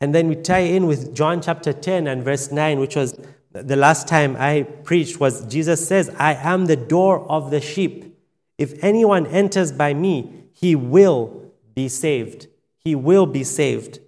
And 0.00 0.14
then 0.14 0.28
we 0.28 0.36
tie 0.36 0.58
in 0.58 0.86
with 0.86 1.14
John 1.14 1.40
chapter 1.40 1.72
10 1.72 2.06
and 2.06 2.22
verse 2.22 2.52
9, 2.52 2.78
which 2.78 2.94
was 2.94 3.18
the 3.50 3.76
last 3.76 4.06
time 4.06 4.36
I 4.38 4.62
preached, 4.84 5.18
was 5.18 5.44
Jesus 5.46 5.86
says, 5.88 6.10
I 6.18 6.34
am 6.34 6.66
the 6.66 6.76
door 6.76 7.28
of 7.30 7.50
the 7.50 7.60
sheep. 7.60 8.16
If 8.58 8.82
anyone 8.84 9.26
enters 9.26 9.72
by 9.72 9.94
me, 9.94 10.44
he 10.52 10.76
will 10.76 11.52
be 11.74 11.88
saved. 11.88 12.48
He 12.78 12.94
will 12.94 13.26
be 13.26 13.44
saved. 13.44 14.00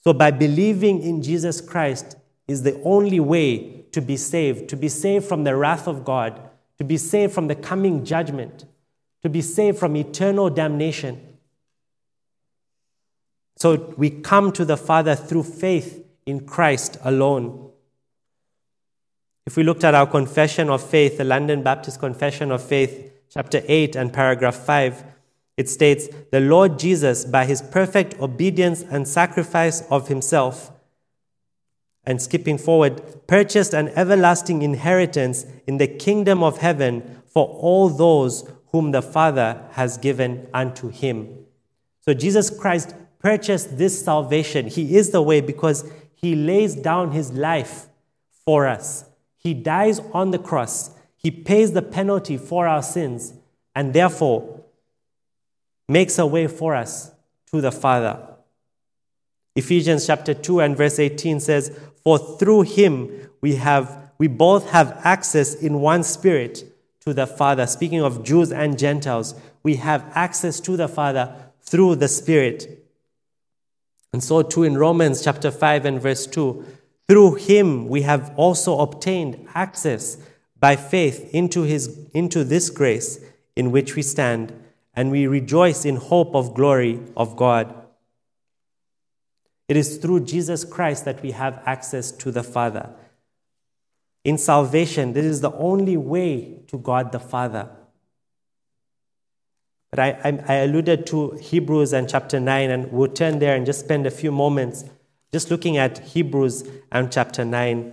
So, 0.00 0.12
by 0.12 0.30
believing 0.30 1.02
in 1.02 1.22
Jesus 1.22 1.60
Christ 1.60 2.16
is 2.46 2.62
the 2.62 2.80
only 2.82 3.20
way 3.20 3.84
to 3.92 4.00
be 4.00 4.16
saved, 4.16 4.68
to 4.70 4.76
be 4.76 4.88
saved 4.88 5.26
from 5.26 5.44
the 5.44 5.56
wrath 5.56 5.86
of 5.86 6.04
God, 6.04 6.40
to 6.78 6.84
be 6.84 6.96
saved 6.96 7.32
from 7.32 7.48
the 7.48 7.54
coming 7.54 8.04
judgment, 8.04 8.64
to 9.22 9.28
be 9.28 9.42
saved 9.42 9.78
from 9.78 9.96
eternal 9.96 10.48
damnation. 10.50 11.36
So 13.56 13.92
we 13.96 14.10
come 14.10 14.52
to 14.52 14.64
the 14.64 14.76
Father 14.76 15.16
through 15.16 15.42
faith 15.42 16.04
in 16.26 16.46
Christ 16.46 16.96
alone. 17.02 17.70
If 19.46 19.56
we 19.56 19.62
looked 19.62 19.82
at 19.82 19.94
our 19.94 20.06
confession 20.06 20.68
of 20.70 20.82
faith, 20.82 21.18
the 21.18 21.24
London 21.24 21.62
Baptist 21.62 21.98
Confession 21.98 22.52
of 22.52 22.62
Faith, 22.62 23.12
chapter 23.30 23.62
8 23.66 23.96
and 23.96 24.12
paragraph 24.12 24.54
5, 24.54 25.04
it 25.58 25.68
states, 25.68 26.08
The 26.30 26.40
Lord 26.40 26.78
Jesus, 26.78 27.24
by 27.24 27.44
his 27.44 27.60
perfect 27.60 28.18
obedience 28.20 28.82
and 28.82 29.06
sacrifice 29.06 29.82
of 29.90 30.06
himself, 30.06 30.70
and 32.04 32.22
skipping 32.22 32.56
forward, 32.56 33.02
purchased 33.26 33.74
an 33.74 33.88
everlasting 33.88 34.62
inheritance 34.62 35.44
in 35.66 35.76
the 35.76 35.88
kingdom 35.88 36.44
of 36.44 36.58
heaven 36.58 37.22
for 37.26 37.48
all 37.48 37.88
those 37.88 38.48
whom 38.68 38.92
the 38.92 39.02
Father 39.02 39.60
has 39.72 39.98
given 39.98 40.48
unto 40.54 40.88
him. 40.88 41.44
So 42.00 42.14
Jesus 42.14 42.48
Christ 42.48 42.94
purchased 43.18 43.76
this 43.78 44.02
salvation. 44.02 44.68
He 44.68 44.96
is 44.96 45.10
the 45.10 45.20
way 45.20 45.40
because 45.40 45.90
he 46.14 46.36
lays 46.36 46.76
down 46.76 47.10
his 47.10 47.32
life 47.32 47.88
for 48.44 48.68
us. 48.68 49.04
He 49.36 49.54
dies 49.54 50.00
on 50.14 50.30
the 50.30 50.38
cross. 50.38 50.90
He 51.16 51.32
pays 51.32 51.72
the 51.72 51.82
penalty 51.82 52.36
for 52.36 52.68
our 52.68 52.82
sins 52.82 53.34
and 53.74 53.92
therefore 53.92 54.57
makes 55.88 56.18
a 56.18 56.26
way 56.26 56.46
for 56.46 56.74
us 56.74 57.10
to 57.50 57.60
the 57.60 57.72
Father. 57.72 58.20
Ephesians 59.56 60.06
chapter 60.06 60.34
2 60.34 60.60
and 60.60 60.76
verse 60.76 60.98
18 60.98 61.40
says, 61.40 61.78
For 62.04 62.18
through 62.18 62.62
him 62.62 63.10
we 63.40 63.56
have 63.56 64.12
we 64.18 64.26
both 64.26 64.70
have 64.70 65.00
access 65.04 65.54
in 65.54 65.80
one 65.80 66.02
spirit 66.02 66.64
to 67.00 67.14
the 67.14 67.26
Father. 67.26 67.66
Speaking 67.66 68.02
of 68.02 68.24
Jews 68.24 68.50
and 68.50 68.76
Gentiles, 68.76 69.34
we 69.62 69.76
have 69.76 70.04
access 70.14 70.58
to 70.60 70.76
the 70.76 70.88
Father 70.88 71.34
through 71.62 71.96
the 71.96 72.08
Spirit. 72.08 72.84
And 74.12 74.22
so 74.22 74.42
too 74.42 74.64
in 74.64 74.76
Romans 74.76 75.22
chapter 75.22 75.52
5 75.52 75.84
and 75.84 76.02
verse 76.02 76.26
2 76.26 76.64
through 77.08 77.36
him 77.36 77.88
we 77.88 78.02
have 78.02 78.32
also 78.36 78.78
obtained 78.80 79.48
access 79.54 80.18
by 80.60 80.76
faith 80.76 81.30
into, 81.32 81.62
his, 81.62 81.98
into 82.12 82.44
this 82.44 82.68
grace 82.68 83.24
in 83.56 83.72
which 83.72 83.96
we 83.96 84.02
stand, 84.02 84.52
and 84.98 85.12
we 85.12 85.28
rejoice 85.28 85.84
in 85.84 85.94
hope 85.94 86.34
of 86.34 86.54
glory 86.54 86.98
of 87.16 87.36
God. 87.36 87.72
It 89.68 89.76
is 89.76 89.98
through 89.98 90.24
Jesus 90.24 90.64
Christ 90.64 91.04
that 91.04 91.22
we 91.22 91.30
have 91.30 91.62
access 91.64 92.10
to 92.10 92.32
the 92.32 92.42
Father. 92.42 92.90
In 94.24 94.36
salvation, 94.38 95.12
this 95.12 95.24
is 95.24 95.40
the 95.40 95.52
only 95.52 95.96
way 95.96 96.62
to 96.66 96.78
God 96.78 97.12
the 97.12 97.20
Father. 97.20 97.68
But 99.92 100.00
I, 100.00 100.08
I, 100.24 100.44
I 100.48 100.54
alluded 100.64 101.06
to 101.06 101.30
Hebrews 101.40 101.92
and 101.92 102.08
chapter 102.08 102.40
9, 102.40 102.68
and 102.68 102.90
we'll 102.90 103.06
turn 103.06 103.38
there 103.38 103.54
and 103.54 103.64
just 103.64 103.78
spend 103.78 104.04
a 104.04 104.10
few 104.10 104.32
moments 104.32 104.84
just 105.32 105.48
looking 105.48 105.76
at 105.76 106.00
Hebrews 106.08 106.68
and 106.90 107.12
chapter 107.12 107.44
9. 107.44 107.92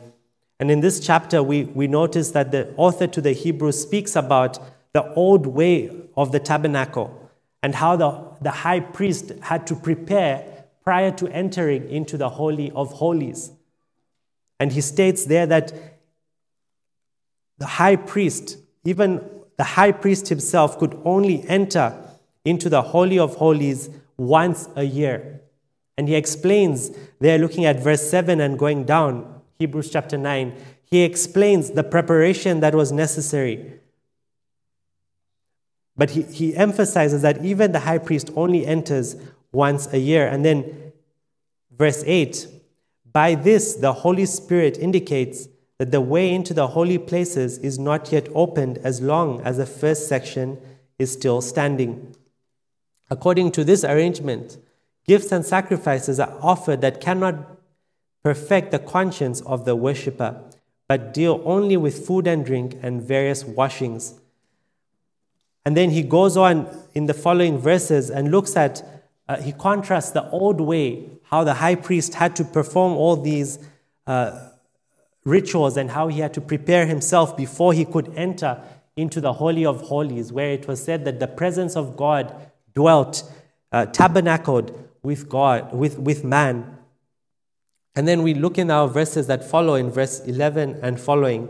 And 0.60 0.72
in 0.72 0.80
this 0.80 1.00
chapter, 1.00 1.44
we, 1.44 1.66
we 1.66 1.86
notice 1.86 2.32
that 2.32 2.50
the 2.50 2.74
author 2.78 3.06
to 3.06 3.22
the 3.22 3.34
Hebrews 3.34 3.80
speaks 3.80 4.16
about 4.16 4.58
the 4.96 5.14
old 5.16 5.46
way 5.46 5.92
of 6.16 6.32
the 6.32 6.40
tabernacle 6.40 7.30
and 7.62 7.76
how 7.76 7.98
the, 7.98 8.18
the 8.40 8.50
high 8.50 8.80
priest 8.80 9.34
had 9.42 9.68
to 9.68 9.76
prepare 9.76 10.64
prior 10.86 11.12
to 11.12 11.28
entering 11.28 11.90
into 11.90 12.18
the 12.18 12.30
Holy 12.30 12.72
of 12.72 12.94
Holies. 12.94 13.52
And 14.58 14.72
he 14.72 14.80
states 14.80 15.26
there 15.26 15.46
that 15.48 15.74
the 17.58 17.66
high 17.66 17.98
priest, 17.98 18.58
even 18.86 19.22
the 19.58 19.66
high 19.66 19.92
priest 19.92 20.30
himself 20.30 20.80
could 20.80 20.98
only 21.04 21.46
enter 21.50 21.94
into 22.46 22.70
the 22.70 22.82
Holy 22.82 23.20
of 23.20 23.36
Holies 23.36 23.90
once 24.16 24.70
a 24.78 24.84
year. 24.84 25.42
And 25.98 26.08
he 26.08 26.16
explains 26.16 26.92
there, 27.20 27.38
looking 27.38 27.66
at 27.66 27.82
verse 27.82 28.10
7 28.10 28.40
and 28.40 28.58
going 28.58 28.86
down, 28.86 29.42
Hebrews 29.60 29.90
chapter 29.90 30.18
9, 30.18 30.56
he 30.86 31.02
explains 31.02 31.72
the 31.72 31.84
preparation 31.84 32.62
that 32.62 32.74
was 32.74 32.94
necessary. 32.94 33.82
But 35.98 36.12
he, 36.12 36.24
he 36.24 36.56
emphasizes 36.56 37.22
that 37.22 37.44
even 37.44 37.72
the 37.72 37.80
high 37.80 38.00
priest 38.00 38.30
only 38.36 38.66
enters 38.66 39.16
once 39.52 39.92
a 39.94 40.00
year. 40.00 40.28
And 40.28 40.44
then 40.44 40.92
verse 41.72 42.04
8 42.06 42.48
by 43.16 43.34
this, 43.34 43.76
the 43.76 43.94
Holy 43.94 44.26
Spirit 44.26 44.78
indicates 44.78 45.48
that 45.80 45.92
the 45.92 46.02
way 46.02 46.34
into 46.34 46.54
the 46.54 46.68
holy 46.68 46.98
places 46.98 47.58
is 47.60 47.80
not 47.80 48.12
yet 48.12 48.28
opened 48.36 48.78
as 48.80 49.00
long 49.00 49.40
as 49.40 49.56
the 49.56 49.66
first 49.66 50.10
section 50.10 50.58
is 51.00 51.14
still 51.14 51.40
standing. 51.40 52.14
According 53.10 53.54
to 53.54 53.64
this 53.64 53.86
arrangement, 53.86 54.58
gifts 55.08 55.32
and 55.32 55.46
sacrifices 55.46 56.20
are 56.20 56.38
offered 56.42 56.82
that 56.82 57.00
cannot 57.00 57.58
perfect 58.22 58.72
the 58.72 58.80
conscience 58.80 59.40
of 59.44 59.64
the 59.64 59.78
worshipper, 59.78 60.42
but 60.90 61.14
deal 61.14 61.42
only 61.46 61.78
with 61.78 62.06
food 62.06 62.28
and 62.28 62.46
drink 62.46 62.78
and 62.82 63.02
various 63.02 63.46
washings. 63.46 64.20
And 65.66 65.76
then 65.76 65.90
he 65.90 66.04
goes 66.04 66.38
on 66.38 66.68
in 66.94 67.08
the 67.08 67.14
following 67.14 67.58
verses 67.58 68.10
and 68.10 68.32
looks 68.32 68.56
at, 68.56 68.84
uh, 69.28 69.42
he 69.42 69.52
contrasts 69.52 70.12
the 70.12 70.30
old 70.30 70.62
way, 70.62 71.10
how 71.24 71.44
the 71.44 71.56
high 71.56 71.76
priest 71.76 72.14
had 72.14 72.36
to 72.36 72.44
perform 72.44 72.94
all 72.94 73.16
these. 73.16 73.60
Uh, 74.06 74.50
rituals 75.26 75.76
and 75.76 75.92
how 75.92 76.08
he 76.08 76.20
had 76.20 76.34
to 76.36 76.42
prepare 76.42 76.86
himself 76.86 77.36
before 77.36 77.74
he 77.74 77.84
could 77.84 78.14
enter 78.16 78.62
into 78.96 79.20
the 79.20 79.34
Holy 79.34 79.66
of 79.66 79.82
Holies, 79.82 80.32
where 80.32 80.52
it 80.52 80.68
was 80.68 80.82
said 80.82 81.04
that 81.04 81.20
the 81.20 81.28
presence 81.28 81.76
of 81.76 81.98
God 81.98 82.34
dwelt, 82.74 83.30
uh, 83.72 83.88
tabernacled 83.88 84.88
with 85.04 85.28
God, 85.28 85.74
with, 85.74 86.00
with 86.00 86.24
man. 86.24 86.78
And 87.96 88.08
then 88.08 88.24
we 88.24 88.34
look 88.34 88.58
in 88.58 88.72
our 88.72 88.88
verses 88.88 89.28
that 89.28 89.44
follow 89.44 89.76
in 89.76 89.90
verse 89.90 90.20
11 90.22 90.80
and 90.82 91.00
following. 91.00 91.50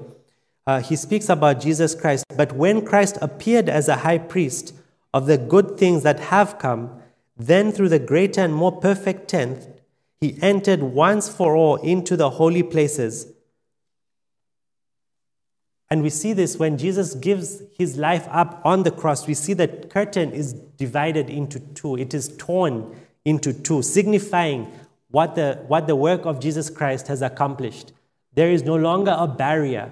Uh, 0.67 0.81
he 0.81 0.95
speaks 0.95 1.29
about 1.29 1.61
Jesus 1.61 1.93
Christ. 1.93 2.25
But 2.35 2.53
when 2.53 2.85
Christ 2.85 3.17
appeared 3.21 3.69
as 3.69 3.87
a 3.87 3.97
high 3.97 4.17
priest 4.17 4.73
of 5.13 5.27
the 5.27 5.37
good 5.37 5.77
things 5.77 6.03
that 6.03 6.19
have 6.19 6.57
come, 6.57 7.01
then 7.37 7.71
through 7.71 7.89
the 7.89 7.99
greater 7.99 8.41
and 8.41 8.53
more 8.53 8.71
perfect 8.79 9.27
tent, 9.27 9.67
he 10.19 10.37
entered 10.41 10.81
once 10.81 11.29
for 11.29 11.55
all 11.55 11.75
into 11.77 12.17
the 12.17 12.31
holy 12.31 12.63
places 12.63 13.27
and 15.89 16.01
we 16.01 16.09
see 16.09 16.33
this 16.33 16.57
when 16.57 16.77
Jesus 16.77 17.13
gives 17.13 17.61
his 17.77 17.97
life 17.97 18.27
up 18.31 18.61
on 18.65 18.83
the 18.83 18.91
cross. 18.91 19.27
We 19.27 19.33
see 19.33 19.53
that 19.53 19.89
curtain 19.89 20.31
is 20.31 20.53
divided 20.53 21.29
into 21.29 21.59
two. 21.59 21.95
It 21.95 22.13
is 22.13 22.35
torn 22.37 22.95
into 23.23 23.53
two, 23.53 23.81
signifying 23.81 24.71
what 25.09 25.35
the, 25.35 25.63
what 25.67 25.87
the 25.87 25.95
work 25.95 26.25
of 26.25 26.39
Jesus 26.39 26.69
Christ 26.69 27.07
has 27.07 27.21
accomplished. 27.21 27.93
There 28.33 28.51
is 28.51 28.63
no 28.63 28.75
longer 28.75 29.15
a 29.17 29.27
barrier. 29.27 29.91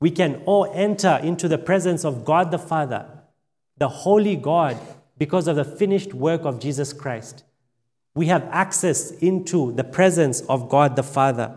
We 0.00 0.10
can 0.10 0.42
all 0.44 0.70
enter 0.74 1.20
into 1.22 1.48
the 1.48 1.58
presence 1.58 2.04
of 2.04 2.24
God 2.24 2.50
the 2.50 2.58
Father, 2.58 3.06
the 3.78 3.88
Holy 3.88 4.36
God, 4.36 4.76
because 5.18 5.48
of 5.48 5.56
the 5.56 5.64
finished 5.64 6.12
work 6.12 6.42
of 6.44 6.60
Jesus 6.60 6.92
Christ. 6.92 7.44
We 8.14 8.26
have 8.26 8.48
access 8.50 9.10
into 9.10 9.72
the 9.72 9.84
presence 9.84 10.42
of 10.42 10.68
God 10.68 10.96
the 10.96 11.02
Father. 11.02 11.56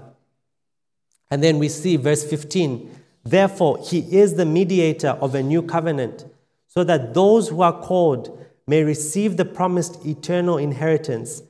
And 1.32 1.44
then 1.44 1.60
we 1.60 1.70
see 1.70 1.96
verse 1.98 2.24
15 2.24 2.96
Therefore, 3.24 3.80
he 3.86 4.00
is 4.18 4.36
the 4.36 4.46
mediator 4.46 5.10
of 5.10 5.36
a 5.36 5.44
new 5.44 5.62
covenant, 5.62 6.26
so 6.68 6.84
that 6.86 7.14
those 7.14 7.50
who 7.50 7.62
are 7.62 7.82
called 7.82 8.46
may 8.66 8.84
receive 8.84 9.36
the 9.36 9.46
promised 9.46 10.06
eternal 10.06 10.58
inheritance, 10.58 11.44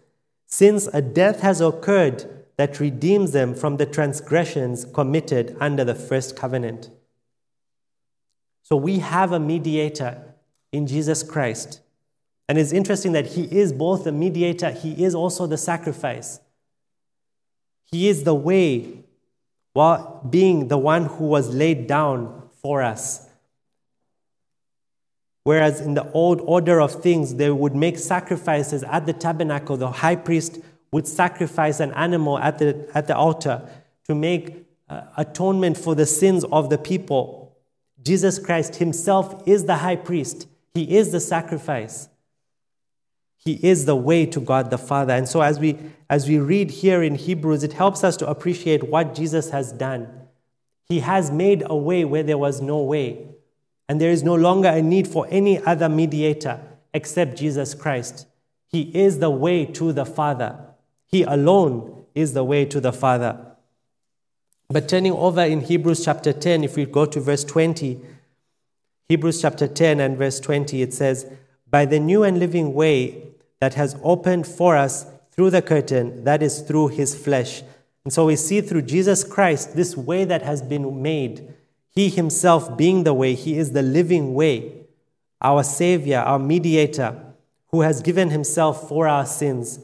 since 0.47 0.87
a 0.87 1.01
death 1.01 1.41
has 1.41 1.61
occurred 1.61 2.38
that 2.59 2.77
redeems 2.81 3.31
them 3.31 3.55
from 3.55 3.77
the 3.77 3.85
transgressions 3.85 4.83
committed 4.83 5.55
under 5.61 5.85
the 5.85 5.95
first 5.95 6.35
covenant. 6.35 6.89
So 8.63 8.75
we 8.75 8.99
have 8.99 9.31
a 9.31 9.39
mediator 9.39 10.21
in 10.73 10.85
Jesus 10.85 11.23
Christ. 11.23 11.79
And 12.49 12.57
it's 12.57 12.73
interesting 12.73 13.13
that 13.13 13.27
he 13.27 13.43
is 13.45 13.71
both 13.71 14.03
the 14.03 14.11
mediator, 14.11 14.71
he 14.71 15.05
is 15.05 15.15
also 15.15 15.47
the 15.47 15.57
sacrifice. 15.57 16.41
He 17.85 18.09
is 18.09 18.25
the 18.25 18.35
way 18.35 19.05
while 19.71 20.21
being 20.29 20.67
the 20.67 20.77
one 20.77 21.05
who 21.05 21.27
was 21.27 21.55
laid 21.55 21.87
down 21.87 22.49
for 22.61 22.81
us. 22.81 23.25
Whereas 25.45 25.79
in 25.79 25.93
the 25.93 26.11
old 26.11 26.41
order 26.41 26.81
of 26.81 27.01
things, 27.01 27.35
they 27.35 27.51
would 27.51 27.73
make 27.73 27.97
sacrifices 27.97 28.83
at 28.83 29.05
the 29.05 29.13
tabernacle. 29.13 29.77
The 29.77 29.91
high 29.91 30.17
priest 30.17 30.59
would 30.91 31.07
sacrifice 31.07 31.79
an 31.79 31.91
animal 31.93 32.37
at 32.39 32.57
the, 32.57 32.89
at 32.93 33.07
the 33.07 33.15
altar 33.15 33.69
to 34.05 34.15
make 34.15 34.65
uh, 34.89 35.01
atonement 35.17 35.77
for 35.77 35.95
the 35.95 36.05
sins 36.05 36.43
of 36.45 36.69
the 36.69 36.77
people. 36.77 37.57
Jesus 38.01 38.39
Christ 38.39 38.77
himself 38.77 39.43
is 39.47 39.65
the 39.65 39.77
high 39.77 39.95
priest, 39.95 40.47
he 40.73 40.97
is 40.97 41.11
the 41.11 41.19
sacrifice. 41.19 42.09
He 43.41 43.53
is 43.53 43.85
the 43.85 43.95
way 43.95 44.25
to 44.25 44.41
God 44.41 44.69
the 44.69 44.77
Father. 44.77 45.13
And 45.13 45.27
so 45.27 45.41
as 45.41 45.59
we 45.59 45.77
as 46.09 46.27
we 46.27 46.39
read 46.39 46.71
here 46.71 47.01
in 47.01 47.15
Hebrews, 47.15 47.63
it 47.63 47.71
helps 47.71 48.03
us 48.03 48.17
to 48.17 48.27
appreciate 48.27 48.83
what 48.83 49.15
Jesus 49.15 49.51
has 49.51 49.71
done. 49.71 50.27
He 50.89 50.99
has 50.99 51.31
made 51.31 51.63
a 51.65 51.75
way 51.75 52.03
where 52.03 52.23
there 52.23 52.37
was 52.37 52.61
no 52.61 52.81
way. 52.81 53.27
And 53.87 54.01
there 54.01 54.11
is 54.11 54.23
no 54.23 54.35
longer 54.35 54.69
a 54.69 54.81
need 54.81 55.07
for 55.07 55.25
any 55.29 55.57
other 55.63 55.87
mediator 55.87 56.59
except 56.93 57.37
Jesus 57.37 57.73
Christ. 57.73 58.27
He 58.67 58.81
is 58.95 59.19
the 59.19 59.29
way 59.29 59.65
to 59.65 59.93
the 59.93 60.05
Father. 60.05 60.68
He 61.09 61.23
alone 61.23 62.05
is 62.13 62.33
the 62.33 62.43
way 62.43 62.65
to 62.65 62.79
the 62.79 62.93
Father. 62.93 63.37
But 64.69 64.87
turning 64.87 65.13
over 65.13 65.41
in 65.41 65.61
Hebrews 65.61 66.05
chapter 66.05 66.31
10, 66.31 66.63
if 66.63 66.75
we 66.75 66.85
go 66.85 67.07
to 67.07 67.19
verse 67.19 67.43
20, 67.43 67.99
Hebrews 69.07 69.41
chapter 69.41 69.67
10 69.67 69.99
and 69.99 70.15
verse 70.15 70.39
20, 70.39 70.83
it 70.83 70.93
says, 70.93 71.25
By 71.67 71.85
the 71.85 71.99
new 71.99 72.23
and 72.23 72.37
living 72.37 72.75
way 72.75 73.23
that 73.59 73.73
has 73.73 73.95
opened 74.03 74.45
for 74.45 74.77
us 74.77 75.07
through 75.31 75.49
the 75.49 75.63
curtain, 75.63 76.23
that 76.25 76.43
is 76.43 76.61
through 76.61 76.89
his 76.89 77.15
flesh. 77.15 77.63
And 78.03 78.13
so 78.13 78.27
we 78.27 78.35
see 78.35 78.61
through 78.61 78.83
Jesus 78.83 79.23
Christ 79.23 79.75
this 79.75 79.97
way 79.97 80.25
that 80.25 80.43
has 80.43 80.61
been 80.61 81.01
made. 81.01 81.51
He 81.89 82.09
himself 82.09 82.77
being 82.77 83.03
the 83.03 83.15
way, 83.15 83.33
he 83.33 83.57
is 83.57 83.71
the 83.71 83.81
living 83.81 84.35
way, 84.35 84.85
our 85.41 85.63
Savior, 85.63 86.19
our 86.19 86.37
mediator, 86.37 87.19
who 87.71 87.81
has 87.81 88.03
given 88.03 88.29
himself 88.29 88.87
for 88.87 89.07
our 89.07 89.25
sins. 89.25 89.79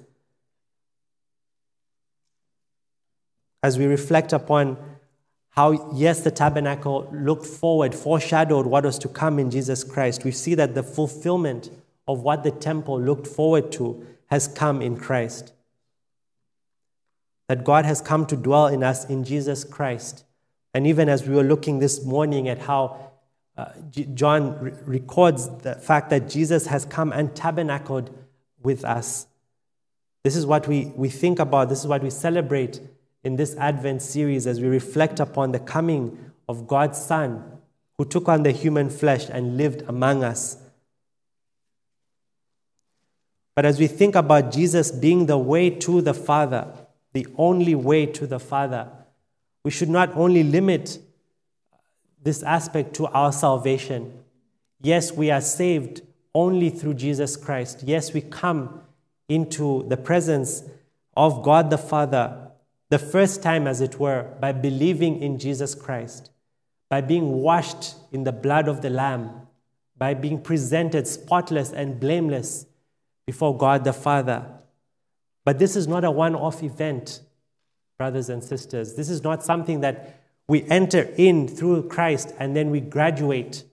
As 3.65 3.79
we 3.79 3.87
reflect 3.87 4.31
upon 4.31 4.77
how, 5.49 5.91
yes, 5.91 6.19
the 6.19 6.29
tabernacle 6.29 7.09
looked 7.11 7.47
forward, 7.47 7.95
foreshadowed 7.95 8.67
what 8.67 8.85
was 8.85 8.99
to 8.99 9.07
come 9.07 9.39
in 9.39 9.49
Jesus 9.49 9.83
Christ, 9.83 10.23
we 10.23 10.29
see 10.29 10.53
that 10.53 10.75
the 10.75 10.83
fulfillment 10.83 11.71
of 12.07 12.21
what 12.21 12.43
the 12.43 12.51
temple 12.51 13.01
looked 13.01 13.25
forward 13.25 13.71
to 13.71 14.05
has 14.27 14.47
come 14.47 14.83
in 14.83 14.97
Christ. 14.97 15.51
That 17.47 17.63
God 17.63 17.85
has 17.85 18.01
come 18.01 18.27
to 18.27 18.35
dwell 18.35 18.67
in 18.67 18.83
us 18.83 19.03
in 19.05 19.23
Jesus 19.23 19.63
Christ. 19.63 20.25
And 20.75 20.85
even 20.85 21.09
as 21.09 21.27
we 21.27 21.33
were 21.33 21.41
looking 21.41 21.79
this 21.79 22.05
morning 22.05 22.47
at 22.47 22.59
how 22.59 23.13
uh, 23.57 23.71
John 24.13 24.59
re- 24.59 24.73
records 24.85 25.49
the 25.63 25.73
fact 25.73 26.11
that 26.11 26.29
Jesus 26.29 26.67
has 26.67 26.85
come 26.85 27.11
and 27.11 27.35
tabernacled 27.35 28.15
with 28.61 28.85
us. 28.85 29.25
This 30.23 30.35
is 30.35 30.45
what 30.45 30.67
we, 30.67 30.93
we 30.95 31.09
think 31.09 31.39
about, 31.39 31.69
this 31.69 31.79
is 31.79 31.87
what 31.87 32.03
we 32.03 32.11
celebrate 32.11 32.79
in 33.25 33.35
this 33.35 33.55
Advent 33.57 34.03
series 34.03 34.45
as 34.45 34.61
we 34.61 34.67
reflect 34.67 35.19
upon 35.19 35.51
the 35.51 35.59
coming 35.59 36.31
of 36.47 36.67
God's 36.67 37.03
Son 37.03 37.43
who 37.97 38.05
took 38.05 38.29
on 38.29 38.43
the 38.43 38.51
human 38.51 38.89
flesh 38.89 39.27
and 39.29 39.57
lived 39.57 39.81
among 39.87 40.23
us. 40.23 40.57
But 43.55 43.65
as 43.65 43.79
we 43.79 43.87
think 43.87 44.15
about 44.15 44.51
Jesus 44.51 44.91
being 44.91 45.25
the 45.25 45.39
way 45.39 45.71
to 45.71 46.01
the 46.01 46.13
Father, 46.13 46.67
the 47.13 47.25
only 47.35 47.73
way 47.73 48.05
to 48.05 48.27
the 48.27 48.39
Father, 48.39 48.89
we 49.63 49.71
should 49.71 49.89
not 49.89 50.15
only 50.15 50.43
limit 50.43 50.99
this 52.21 52.43
aspect 52.43 52.93
to 52.95 53.07
our 53.07 53.31
salvation. 53.31 54.13
Yes, 54.81 55.11
we 55.11 55.31
are 55.31 55.41
saved 55.41 56.01
only 56.35 56.69
through 56.69 56.95
Jesus 56.95 57.37
Christ. 57.37 57.81
Yes, 57.83 58.13
we 58.13 58.21
come 58.21 58.81
into 59.29 59.83
the 59.87 59.97
presence 59.97 60.63
of 61.17 61.41
God 61.41 61.71
the 61.71 61.77
Father 61.77 62.44
the 62.95 62.99
first 62.99 63.43
time, 63.43 63.67
as 63.67 63.81
it 63.81 63.99
were, 63.99 64.25
by 64.39 64.53
believing 64.53 65.21
in 65.21 65.37
Jesus 65.37 65.75
Christ, 65.75 66.31
by 66.89 67.01
being 67.01 67.41
washed 67.41 67.95
in 68.13 68.23
the 68.23 68.31
blood 68.31 68.69
of 68.69 68.81
the 68.81 68.89
Lamb, 68.89 69.31
by 69.97 70.13
being 70.13 70.39
presented 70.39 71.05
spotless 71.05 71.73
and 71.73 71.99
blameless 71.99 72.65
before 73.27 73.57
God 73.57 73.83
the 73.83 73.91
Father. 73.91 74.45
But 75.43 75.59
this 75.59 75.75
is 75.75 75.89
not 75.89 76.05
a 76.05 76.09
one 76.09 76.35
off 76.35 76.63
event, 76.63 77.19
brothers 77.97 78.29
and 78.29 78.41
sisters. 78.41 78.93
This 78.93 79.09
is 79.09 79.21
not 79.25 79.43
something 79.43 79.81
that 79.81 80.21
we 80.47 80.63
enter 80.69 81.01
in 81.17 81.49
through 81.49 81.89
Christ 81.89 82.33
and 82.39 82.55
then 82.55 82.71
we 82.71 82.79
graduate. 82.79 83.65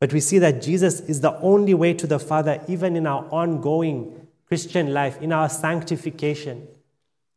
But 0.00 0.12
we 0.12 0.18
see 0.18 0.40
that 0.40 0.60
Jesus 0.60 0.98
is 1.02 1.20
the 1.20 1.38
only 1.38 1.72
way 1.72 1.94
to 1.94 2.06
the 2.08 2.18
Father, 2.18 2.60
even 2.66 2.96
in 2.96 3.06
our 3.06 3.24
ongoing 3.30 4.26
Christian 4.48 4.92
life, 4.92 5.22
in 5.22 5.32
our 5.32 5.48
sanctification. 5.48 6.66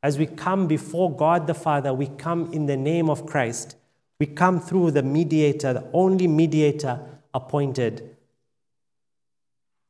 As 0.02 0.18
we 0.18 0.26
come 0.26 0.68
before 0.68 1.14
God 1.14 1.48
the 1.48 1.54
Father, 1.54 1.94
we 1.94 2.08
come 2.08 2.52
in 2.54 2.66
the 2.68 2.78
name 2.78 3.10
of 3.10 3.26
Christ. 3.26 3.76
We 4.20 4.26
come 4.26 4.60
through 4.60 4.92
the 4.92 5.04
mediator, 5.04 5.74
the 5.74 5.90
only 5.94 6.28
mediator 6.28 7.00
appointed. 7.34 8.16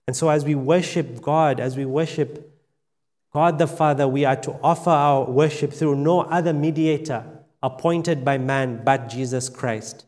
And 0.07 0.15
so, 0.15 0.29
as 0.29 0.43
we 0.43 0.55
worship 0.55 1.21
God, 1.21 1.59
as 1.59 1.77
we 1.77 1.85
worship 1.85 2.51
God 3.31 3.59
the 3.59 3.67
Father, 3.67 4.07
we 4.07 4.25
are 4.25 4.35
to 4.37 4.59
offer 4.63 4.89
our 4.89 5.29
worship 5.29 5.71
through 5.71 5.95
no 5.95 6.21
other 6.21 6.53
mediator 6.53 7.23
appointed 7.61 8.25
by 8.25 8.37
man 8.37 8.81
but 8.83 9.09
Jesus 9.09 9.49
Christ. 9.49 10.05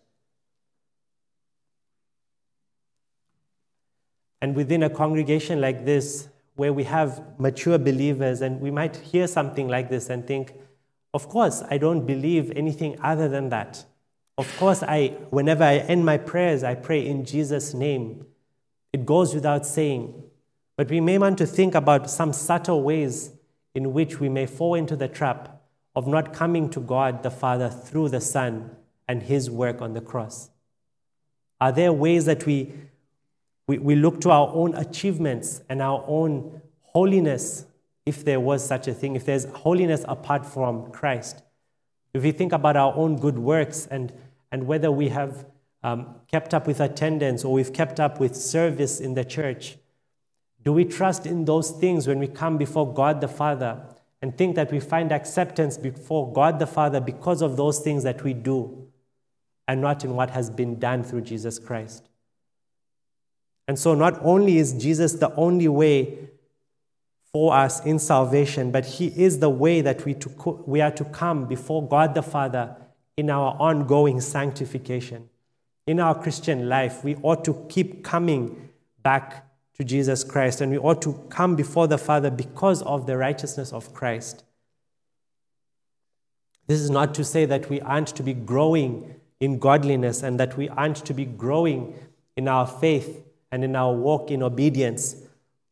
And 4.42 4.56
within 4.56 4.82
a 4.82 4.90
congregation 4.90 5.62
like 5.62 5.86
this, 5.86 6.28
where 6.62 6.72
we 6.72 6.84
have 6.84 7.24
mature 7.40 7.80
believers, 7.80 8.40
and 8.42 8.62
we 8.62 8.70
might 8.70 8.96
hear 8.96 9.26
something 9.26 9.68
like 9.68 9.90
this 9.90 10.12
and 10.12 10.28
think, 10.28 10.54
of 11.12 11.28
course, 11.28 11.64
I 11.72 11.80
don't 11.80 12.06
believe 12.06 12.52
anything 12.56 13.00
other 13.02 13.28
than 13.28 13.50
that. 13.50 13.84
Of 14.38 14.56
course, 14.58 14.84
I, 14.84 15.08
whenever 15.32 15.64
I 15.64 15.78
end 15.78 16.06
my 16.06 16.18
prayers, 16.20 16.64
I 16.64 16.76
pray 16.76 17.04
in 17.04 17.26
Jesus' 17.26 17.74
name. 17.74 18.28
It 18.94 19.08
goes 19.08 19.34
without 19.34 19.66
saying. 19.66 20.24
But 20.78 20.92
we 20.92 21.02
may 21.02 21.18
want 21.18 21.40
to 21.40 21.48
think 21.48 21.74
about 21.74 22.12
some 22.12 22.32
subtle 22.32 22.84
ways 22.84 23.32
in 23.74 23.92
which 23.92 24.20
we 24.20 24.30
may 24.30 24.46
fall 24.46 24.76
into 24.76 24.96
the 24.96 25.08
trap 25.08 25.64
of 25.96 26.06
not 26.06 26.32
coming 26.32 26.70
to 26.70 26.80
God 26.80 27.24
the 27.24 27.32
Father 27.32 27.70
through 27.70 28.10
the 28.10 28.22
Son 28.22 28.70
and 29.08 29.24
His 29.24 29.50
work 29.50 29.82
on 29.82 29.94
the 29.94 30.02
cross. 30.02 30.52
Are 31.60 31.72
there 31.72 31.92
ways 31.92 32.26
that 32.26 32.46
we, 32.46 32.72
we, 33.72 33.78
we 33.78 33.96
look 33.96 34.20
to 34.20 34.32
our 34.32 34.50
own 34.54 34.76
achievements 34.76 35.62
and 35.70 35.82
our 35.82 36.04
own 36.06 36.62
holiness, 36.82 37.66
if 38.06 38.26
there 38.26 38.42
was 38.42 38.68
such 38.68 38.86
a 38.90 38.94
thing, 38.94 39.16
if 39.16 39.26
there's 39.26 39.46
holiness 39.46 40.04
apart 40.10 40.46
from 40.46 40.92
Christ? 40.92 41.42
If 42.14 42.22
we 42.24 42.34
think 42.34 42.52
about 42.52 42.76
our 42.76 42.94
own 42.94 43.16
good 43.16 43.40
works 43.40 43.88
and, 43.90 44.12
and 44.52 44.68
whether 44.68 44.92
we 44.92 45.08
have 45.08 45.46
um, 45.84 46.16
kept 46.30 46.54
up 46.54 46.68
with 46.68 46.82
attendance 46.82 47.46
or 47.46 47.54
we've 47.54 47.72
kept 47.72 48.02
up 48.02 48.20
with 48.20 48.36
service 48.36 49.00
in 49.00 49.14
the 49.14 49.24
church? 49.24 49.78
Do 50.66 50.74
we 50.74 50.84
trust 50.84 51.26
in 51.26 51.46
those 51.46 51.72
things 51.72 52.10
when 52.10 52.20
we 52.20 52.28
come 52.28 52.58
before 52.58 52.94
God 52.94 53.22
the 53.22 53.30
Father 53.30 53.82
and 54.22 54.38
think 54.38 54.58
that 54.58 54.70
we 54.70 54.82
find 54.82 55.14
acceptance 55.14 55.78
before 55.78 56.34
God 56.34 56.60
the 56.60 56.68
Father 56.68 57.00
because 57.00 57.42
of 57.42 57.56
those 57.56 57.80
things 57.80 58.04
that 58.04 58.22
we 58.22 58.34
do 58.34 58.90
and 59.66 59.80
not 59.80 60.04
in 60.04 60.14
what 60.14 60.32
has 60.32 60.50
been 60.50 60.78
done 60.78 61.06
through 61.06 61.22
Jesus 61.22 61.58
Christ? 61.58 62.10
And 63.68 63.78
so, 63.78 63.94
not 63.94 64.20
only 64.24 64.58
is 64.58 64.74
Jesus 64.74 65.14
the 65.14 65.34
only 65.36 65.68
way 65.68 66.30
for 67.32 67.54
us 67.56 67.84
in 67.86 68.00
salvation, 68.00 68.72
but 68.72 68.86
He 68.86 69.08
is 69.08 69.40
the 69.40 69.50
way 69.50 69.82
that 69.82 70.04
we, 70.06 70.14
to, 70.16 70.64
we 70.66 70.82
are 70.82 70.92
to 70.92 71.06
come 71.06 71.46
before 71.46 71.88
God 71.88 72.14
the 72.14 72.24
Father 72.24 72.76
in 73.16 73.30
our 73.30 73.56
ongoing 73.60 74.20
sanctification 74.20 75.30
in 75.88 76.00
our 76.00 76.16
Christian 76.20 76.70
life, 76.70 77.04
we 77.04 77.16
ought 77.18 77.44
to 77.46 77.66
keep 77.70 78.04
coming 78.04 78.70
back 79.04 79.46
to 79.78 79.84
Jesus 79.84 80.24
Christ 80.24 80.62
and 80.62 80.72
we 80.72 80.78
ought 80.78 81.02
to 81.02 81.14
come 81.30 81.56
before 81.56 81.88
the 81.88 81.98
Father 81.98 82.30
because 82.30 82.82
of 82.84 83.08
the 83.08 83.18
righteousness 83.18 83.74
of 83.74 83.94
Christ. 83.94 84.44
This 86.68 86.80
is 86.80 86.90
not 86.90 87.14
to 87.16 87.24
say 87.24 87.46
that 87.46 87.70
we 87.70 87.82
aren't 87.82 88.10
to 88.10 88.24
be 88.24 88.34
growing 88.34 89.16
in 89.40 89.58
godliness 89.58 90.22
and 90.24 90.40
that 90.40 90.56
we 90.56 90.70
aren't 90.70 90.98
to 90.98 91.14
be 91.14 91.26
growing 91.26 91.96
in 92.38 92.48
our 92.48 92.68
faith 92.68 93.24
and 93.52 93.64
in 93.64 93.76
our 93.76 93.94
walk 93.94 94.32
in 94.32 94.42
obedience, 94.42 95.16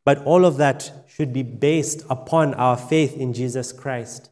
but 0.06 0.24
all 0.26 0.46
of 0.46 0.58
that 0.58 0.92
should 1.08 1.32
be 1.32 1.44
based 1.44 2.04
upon 2.10 2.54
our 2.56 2.78
faith 2.78 3.16
in 3.16 3.34
Jesus 3.34 3.72
Christ. 3.72 4.30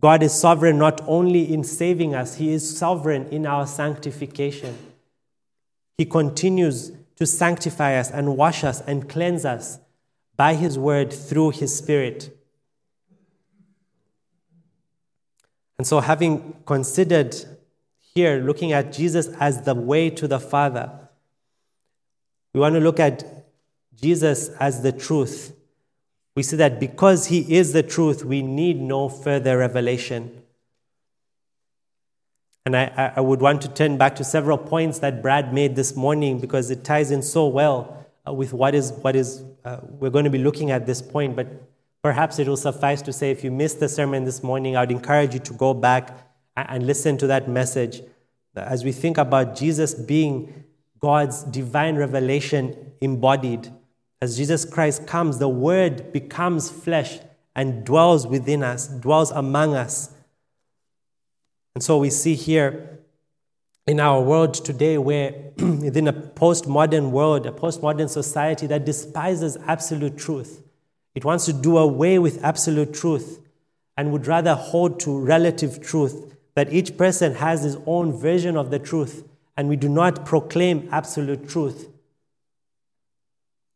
God 0.00 0.22
is 0.22 0.34
sovereign 0.34 0.78
not 0.78 1.00
only 1.06 1.52
in 1.52 1.62
saving 1.62 2.14
us, 2.14 2.36
He 2.36 2.52
is 2.52 2.76
sovereign 2.76 3.28
in 3.28 3.46
our 3.46 3.66
sanctification. 3.66 4.76
He 5.96 6.04
continues 6.04 6.92
to 7.16 7.26
sanctify 7.26 7.96
us 7.96 8.10
and 8.10 8.36
wash 8.36 8.64
us 8.64 8.80
and 8.80 9.08
cleanse 9.08 9.44
us 9.44 9.78
by 10.36 10.54
His 10.54 10.78
word 10.78 11.12
through 11.12 11.50
His 11.50 11.76
Spirit. 11.76 12.36
And 15.78 15.86
so, 15.86 16.00
having 16.00 16.56
considered 16.66 17.36
here, 18.14 18.40
looking 18.40 18.72
at 18.72 18.92
Jesus 18.92 19.28
as 19.40 19.62
the 19.62 19.74
way 19.74 20.10
to 20.10 20.28
the 20.28 20.40
Father, 20.40 20.90
we 22.54 22.60
want 22.60 22.74
to 22.74 22.80
look 22.80 23.00
at 23.00 23.24
Jesus 23.94 24.48
as 24.60 24.82
the 24.82 24.92
truth. 24.92 25.54
we 26.34 26.42
see 26.42 26.56
that 26.56 26.80
because 26.80 27.26
He 27.26 27.56
is 27.56 27.72
the 27.72 27.82
truth, 27.82 28.24
we 28.24 28.42
need 28.42 28.80
no 28.80 29.08
further 29.08 29.58
revelation. 29.58 30.42
And 32.64 32.76
I, 32.76 33.12
I 33.16 33.20
would 33.20 33.40
want 33.40 33.60
to 33.62 33.68
turn 33.68 33.98
back 33.98 34.14
to 34.16 34.24
several 34.24 34.56
points 34.56 35.00
that 35.00 35.20
Brad 35.20 35.52
made 35.52 35.74
this 35.74 35.96
morning 35.96 36.38
because 36.38 36.70
it 36.70 36.84
ties 36.84 37.10
in 37.10 37.22
so 37.22 37.46
well 37.48 38.06
uh, 38.26 38.32
with 38.32 38.52
what 38.52 38.74
is, 38.74 38.92
what 38.92 39.16
is 39.16 39.42
uh, 39.64 39.78
we're 39.82 40.10
going 40.10 40.24
to 40.24 40.30
be 40.30 40.38
looking 40.38 40.70
at 40.70 40.86
this 40.86 41.02
point. 41.02 41.34
But 41.34 41.48
perhaps 42.02 42.38
it 42.38 42.46
will 42.46 42.56
suffice 42.56 43.02
to 43.02 43.12
say 43.12 43.30
if 43.30 43.42
you 43.42 43.50
missed 43.50 43.80
the 43.80 43.88
sermon 43.88 44.24
this 44.24 44.42
morning, 44.42 44.76
I 44.76 44.80
would 44.80 44.92
encourage 44.92 45.34
you 45.34 45.40
to 45.40 45.52
go 45.54 45.74
back 45.74 46.16
and 46.56 46.86
listen 46.86 47.18
to 47.18 47.26
that 47.26 47.48
message. 47.48 48.02
As 48.54 48.84
we 48.84 48.92
think 48.92 49.18
about 49.18 49.56
Jesus 49.56 49.94
being 49.94 50.61
God's 51.02 51.42
divine 51.42 51.96
revelation 51.96 52.92
embodied, 53.00 53.72
as 54.20 54.36
Jesus 54.36 54.64
Christ 54.64 55.04
comes, 55.04 55.38
the 55.38 55.48
Word 55.48 56.12
becomes 56.12 56.70
flesh 56.70 57.18
and 57.56 57.84
dwells 57.84 58.24
within 58.24 58.62
us, 58.62 58.86
dwells 58.86 59.32
among 59.32 59.74
us. 59.74 60.14
And 61.74 61.82
so 61.82 61.98
we 61.98 62.08
see 62.08 62.36
here 62.36 63.00
in 63.84 63.98
our 63.98 64.22
world 64.22 64.54
today, 64.54 64.96
where 64.96 65.34
within 65.58 66.06
a 66.06 66.12
postmodern 66.12 67.10
world, 67.10 67.46
a 67.46 67.50
postmodern 67.50 68.08
society 68.08 68.68
that 68.68 68.84
despises 68.84 69.58
absolute 69.66 70.16
truth, 70.16 70.62
it 71.16 71.24
wants 71.24 71.46
to 71.46 71.52
do 71.52 71.78
away 71.78 72.20
with 72.20 72.44
absolute 72.44 72.94
truth 72.94 73.40
and 73.96 74.12
would 74.12 74.28
rather 74.28 74.54
hold 74.54 75.00
to 75.00 75.18
relative 75.18 75.80
truth, 75.82 76.36
that 76.54 76.72
each 76.72 76.96
person 76.96 77.34
has 77.34 77.64
his 77.64 77.76
own 77.86 78.16
version 78.16 78.56
of 78.56 78.70
the 78.70 78.78
truth, 78.78 79.28
and 79.56 79.68
we 79.68 79.76
do 79.76 79.88
not 79.88 80.24
proclaim 80.24 80.88
absolute 80.90 81.48
truth. 81.48 81.88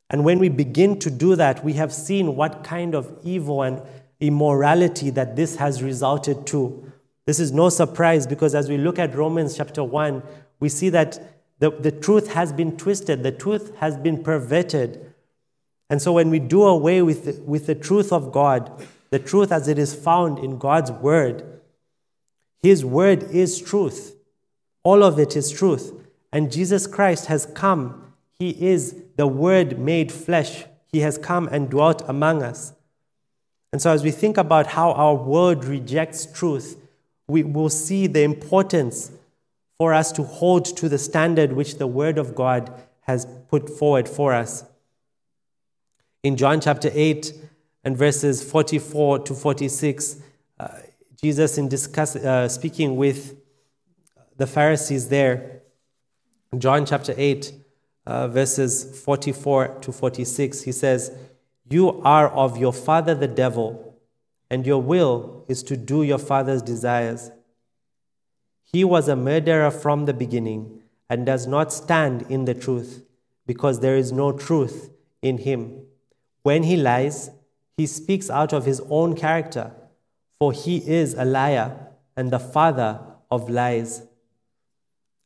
And 0.09 0.25
when 0.25 0.39
we 0.39 0.49
begin 0.49 0.99
to 1.01 1.11
do 1.11 1.35
that, 1.37 1.65
we 1.65 1.75
have 1.75 1.93
seen 1.93 2.37
what 2.37 2.63
kind 2.63 2.95
of 2.95 3.19
evil 3.25 3.63
and 3.63 3.83
immorality 4.21 5.11
that 5.11 5.37
this 5.37 5.57
has 5.57 5.83
resulted 5.83 6.47
to. 6.49 6.93
This 7.27 7.41
is 7.41 7.53
no 7.53 7.69
surprise 7.69 8.27
because 8.27 8.55
as 8.55 8.69
we 8.69 8.79
look 8.79 8.99
at 8.99 9.15
Romans 9.15 9.57
chapter 9.57 9.83
1, 9.83 10.23
we 10.61 10.69
see 10.69 10.89
that 10.91 11.19
the, 11.59 11.71
the 11.71 11.91
truth 11.91 12.33
has 12.33 12.53
been 12.53 12.77
twisted, 12.77 13.23
the 13.23 13.33
truth 13.33 13.75
has 13.77 13.97
been 13.97 14.23
perverted. 14.23 15.13
And 15.91 16.01
so 16.01 16.13
when 16.13 16.31
we 16.31 16.39
do 16.39 16.63
away 16.63 17.03
with 17.03 17.25
the, 17.25 17.43
with 17.43 17.67
the 17.67 17.75
truth 17.75 18.13
of 18.13 18.33
God, 18.33 18.87
the 19.11 19.19
truth 19.19 19.53
as 19.53 19.67
it 19.69 19.79
is 19.79 19.95
found 19.95 20.39
in 20.39 20.59
God's 20.59 20.91
word, 20.91 21.61
His 22.63 22.85
word 22.85 23.25
is 23.25 23.61
truth. 23.61 24.16
All 24.87 25.03
of 25.03 25.19
it 25.19 25.35
is 25.35 25.51
truth. 25.51 25.93
And 26.33 26.53
Jesus 26.53 26.87
Christ 26.87 27.27
has 27.27 27.45
come. 27.45 28.13
He 28.39 28.51
is 28.51 28.95
the 29.17 29.27
Word 29.27 29.81
made 29.81 30.13
flesh. 30.13 30.65
He 30.87 31.01
has 31.01 31.19
come 31.19 31.49
and 31.49 31.69
dwelt 31.69 32.03
among 32.07 32.45
us. 32.45 32.73
And 33.73 33.83
so, 33.83 33.91
as 33.91 34.05
we 34.05 34.13
think 34.13 34.37
about 34.37 34.69
how 34.69 34.93
our 34.93 35.17
world 35.17 35.65
rejects 35.65 36.25
truth, 36.33 36.81
we 37.27 37.43
will 37.43 37.69
see 37.69 38.07
the 38.07 38.23
importance 38.23 39.11
for 39.77 39.93
us 39.93 40.13
to 40.13 40.23
hold 40.23 40.65
to 40.77 40.89
the 40.89 40.99
standard 40.99 41.55
which 41.55 41.79
the 41.79 41.89
Word 41.89 42.17
of 42.17 42.37
God 42.37 42.73
has 43.01 43.27
put 43.49 43.69
forward 43.69 44.09
for 44.09 44.35
us. 44.35 44.65
In 46.23 46.37
John 46.37 46.61
chapter 46.61 46.93
8 46.95 47.33
and 47.83 47.99
verses 47.99 48.41
44 48.49 49.19
to 49.19 49.35
46, 49.35 50.23
uh, 50.61 50.69
Jesus, 51.21 51.59
in 51.59 51.69
discuss, 51.69 52.15
uh, 52.15 52.49
speaking 52.49 52.95
with 52.95 53.35
the 54.37 54.47
Pharisees 54.47 55.09
there, 55.09 55.63
John 56.57 56.87
chapter 56.87 57.15
8, 57.17 57.53
uh, 58.07 58.29
verses 58.29 59.01
44 59.05 59.79
to 59.81 59.93
46, 59.93 60.63
he 60.63 60.73
says, 60.73 61.11
You 61.69 62.01
are 62.03 62.29
of 62.29 62.57
your 62.57 62.73
father 62.73 63.15
the 63.15 63.29
devil 63.29 63.87
and 64.51 64.67
your 64.67 64.81
will 64.81 65.45
is 65.49 65.63
to 65.65 65.77
do 65.77 66.03
your 66.03 66.19
father's 66.19 66.63
desires. 66.63 67.31
He 68.63 68.85
was 68.85 69.09
a 69.09 69.17
murderer 69.17 69.71
from 69.71 70.05
the 70.05 70.15
beginning 70.15 70.83
and 71.09 71.27
does 71.27 71.47
not 71.47 71.73
stand 71.73 72.23
in 72.29 72.45
the 72.45 72.55
truth, 72.55 73.05
because 73.47 73.81
there 73.81 73.97
is 73.97 74.11
no 74.11 74.33
truth 74.33 74.91
in 75.23 75.39
him. 75.39 75.87
When 76.43 76.65
he 76.65 76.77
lies, 76.77 77.31
he 77.77 77.87
speaks 77.87 78.29
out 78.29 78.53
of 78.53 78.65
his 78.65 78.81
own 78.89 79.15
character, 79.15 79.73
for 80.39 80.53
he 80.53 80.79
is 80.79 81.15
a 81.15 81.25
liar 81.25 81.91
and 82.17 82.31
the 82.31 82.39
father 82.39 83.01
of 83.31 83.49
lies. 83.49 84.03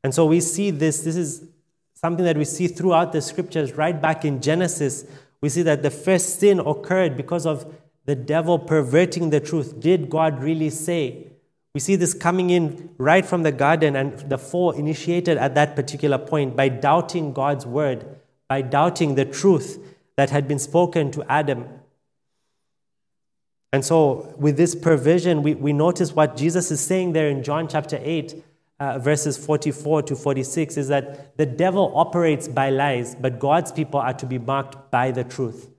And 0.03 0.15
so 0.15 0.27
we 0.27 0.41
see 0.41 0.71
this, 0.71 1.03
this 1.03 1.17
is 1.17 1.45
something 1.95 2.25
that 2.25 2.37
we 2.37 2.45
see 2.45 2.67
throughout 2.67 3.13
the 3.13 3.21
scriptures, 3.21 3.75
right 3.75 4.01
back 4.01 4.25
in 4.25 4.41
Genesis. 4.41 5.05
We 5.41 5.49
see 5.49 5.63
that 5.63 5.83
the 5.83 5.91
first 5.91 6.41
sin 6.41 6.59
occurred 6.61 7.17
because 7.17 7.47
of 7.47 7.75
the 8.07 8.15
devil 8.15 8.59
perverting 8.59 9.31
the 9.31 9.41
truth. 9.41 9.79
Did 9.79 10.09
God 10.09 10.43
really 10.43 10.71
say? 10.71 11.27
We 11.75 11.81
see 11.81 11.97
this 11.97 12.15
coming 12.15 12.51
in 12.51 12.91
right 12.99 13.25
from 13.25 13.45
the 13.45 13.53
garden, 13.53 13.95
and 13.95 14.19
the 14.29 14.39
fall 14.39 14.73
initiated 14.73 15.39
at 15.39 15.55
that 15.55 15.77
particular 15.77 16.19
point 16.19 16.57
by 16.57 16.69
doubting 16.69 17.33
God's 17.33 17.65
word, 17.65 18.05
by 18.49 18.63
doubting 18.63 19.15
the 19.15 19.25
truth 19.25 19.79
that 20.17 20.31
had 20.31 20.49
been 20.49 20.59
spoken 20.59 21.13
to 21.13 21.23
Adam. 21.31 21.69
And 23.73 23.85
so, 23.85 24.35
with 24.37 24.57
this 24.57 24.75
perversion, 24.75 25.45
we, 25.45 25.55
we 25.55 25.73
notice 25.73 26.13
what 26.13 26.37
Jesus 26.37 26.73
is 26.73 26.81
saying 26.81 27.13
there 27.13 27.29
in 27.29 27.45
John 27.45 27.69
chapter 27.69 28.01
8, 28.03 28.43
uh, 28.81 28.99
verses 28.99 29.37
44 29.37 30.03
to 30.03 30.17
46, 30.17 30.77
is 30.77 30.89
that 30.89 31.37
the 31.37 31.47
devil 31.47 31.93
operates 31.95 32.49
by 32.49 32.71
lies, 32.71 33.15
but 33.15 33.39
God's 33.39 33.71
people 33.71 34.01
are 34.01 34.15
to 34.15 34.27
be 34.27 34.39
marked 34.39 34.91
by 34.91 35.11
the 35.11 35.23
truth. 35.23 35.71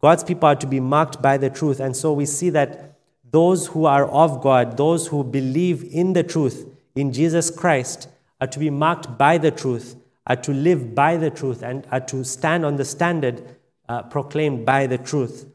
God's 0.00 0.24
people 0.24 0.48
are 0.48 0.56
to 0.56 0.66
be 0.66 0.80
marked 0.80 1.20
by 1.22 1.36
the 1.36 1.50
truth. 1.50 1.78
And 1.78 1.96
so 1.96 2.12
we 2.12 2.26
see 2.26 2.50
that 2.50 2.98
those 3.30 3.68
who 3.68 3.84
are 3.84 4.06
of 4.06 4.42
God, 4.42 4.76
those 4.76 5.08
who 5.08 5.22
believe 5.22 5.84
in 5.92 6.14
the 6.14 6.22
truth, 6.22 6.66
in 6.94 7.12
Jesus 7.12 7.50
Christ, 7.50 8.08
are 8.40 8.46
to 8.46 8.58
be 8.58 8.70
marked 8.70 9.18
by 9.18 9.38
the 9.38 9.50
truth, 9.50 9.96
are 10.26 10.36
to 10.36 10.52
live 10.52 10.94
by 10.94 11.16
the 11.16 11.30
truth, 11.30 11.62
and 11.62 11.86
are 11.90 12.00
to 12.00 12.24
stand 12.24 12.64
on 12.64 12.76
the 12.76 12.84
standard 12.84 13.42
uh, 13.88 14.02
proclaimed 14.02 14.64
by 14.64 14.86
the 14.86 14.98
truth. 14.98 15.46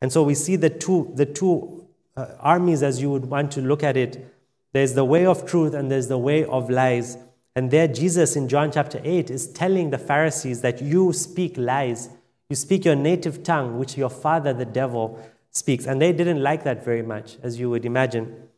And 0.00 0.12
so 0.12 0.22
we 0.22 0.34
see 0.34 0.56
the 0.56 0.70
two, 0.70 1.12
the 1.14 1.26
two 1.26 1.86
uh, 2.16 2.26
armies 2.40 2.82
as 2.82 3.00
you 3.00 3.10
would 3.10 3.24
want 3.26 3.52
to 3.52 3.60
look 3.60 3.82
at 3.82 3.96
it. 3.96 4.33
There's 4.74 4.92
the 4.92 5.04
way 5.06 5.24
of 5.24 5.46
truth 5.46 5.72
and 5.72 5.90
there's 5.90 6.08
the 6.08 6.18
way 6.18 6.44
of 6.44 6.68
lies. 6.68 7.16
And 7.56 7.70
there, 7.70 7.88
Jesus 7.88 8.36
in 8.36 8.48
John 8.48 8.70
chapter 8.70 9.00
8 9.02 9.30
is 9.30 9.50
telling 9.50 9.88
the 9.88 9.98
Pharisees 9.98 10.60
that 10.60 10.82
you 10.82 11.14
speak 11.14 11.56
lies 11.56 12.10
you 12.50 12.56
speak 12.56 12.84
your 12.84 12.94
native 12.94 13.42
tongue, 13.42 13.78
which 13.78 13.96
your 13.96 14.10
father, 14.10 14.52
the 14.52 14.64
devil, 14.64 15.18
speaks. 15.50 15.86
And 15.86 16.00
they 16.00 16.12
didn't 16.12 16.42
like 16.42 16.64
that 16.64 16.84
very 16.84 17.02
much, 17.02 17.36
as 17.42 17.58
you 17.58 17.70
would 17.70 17.84
imagine. 17.84 18.48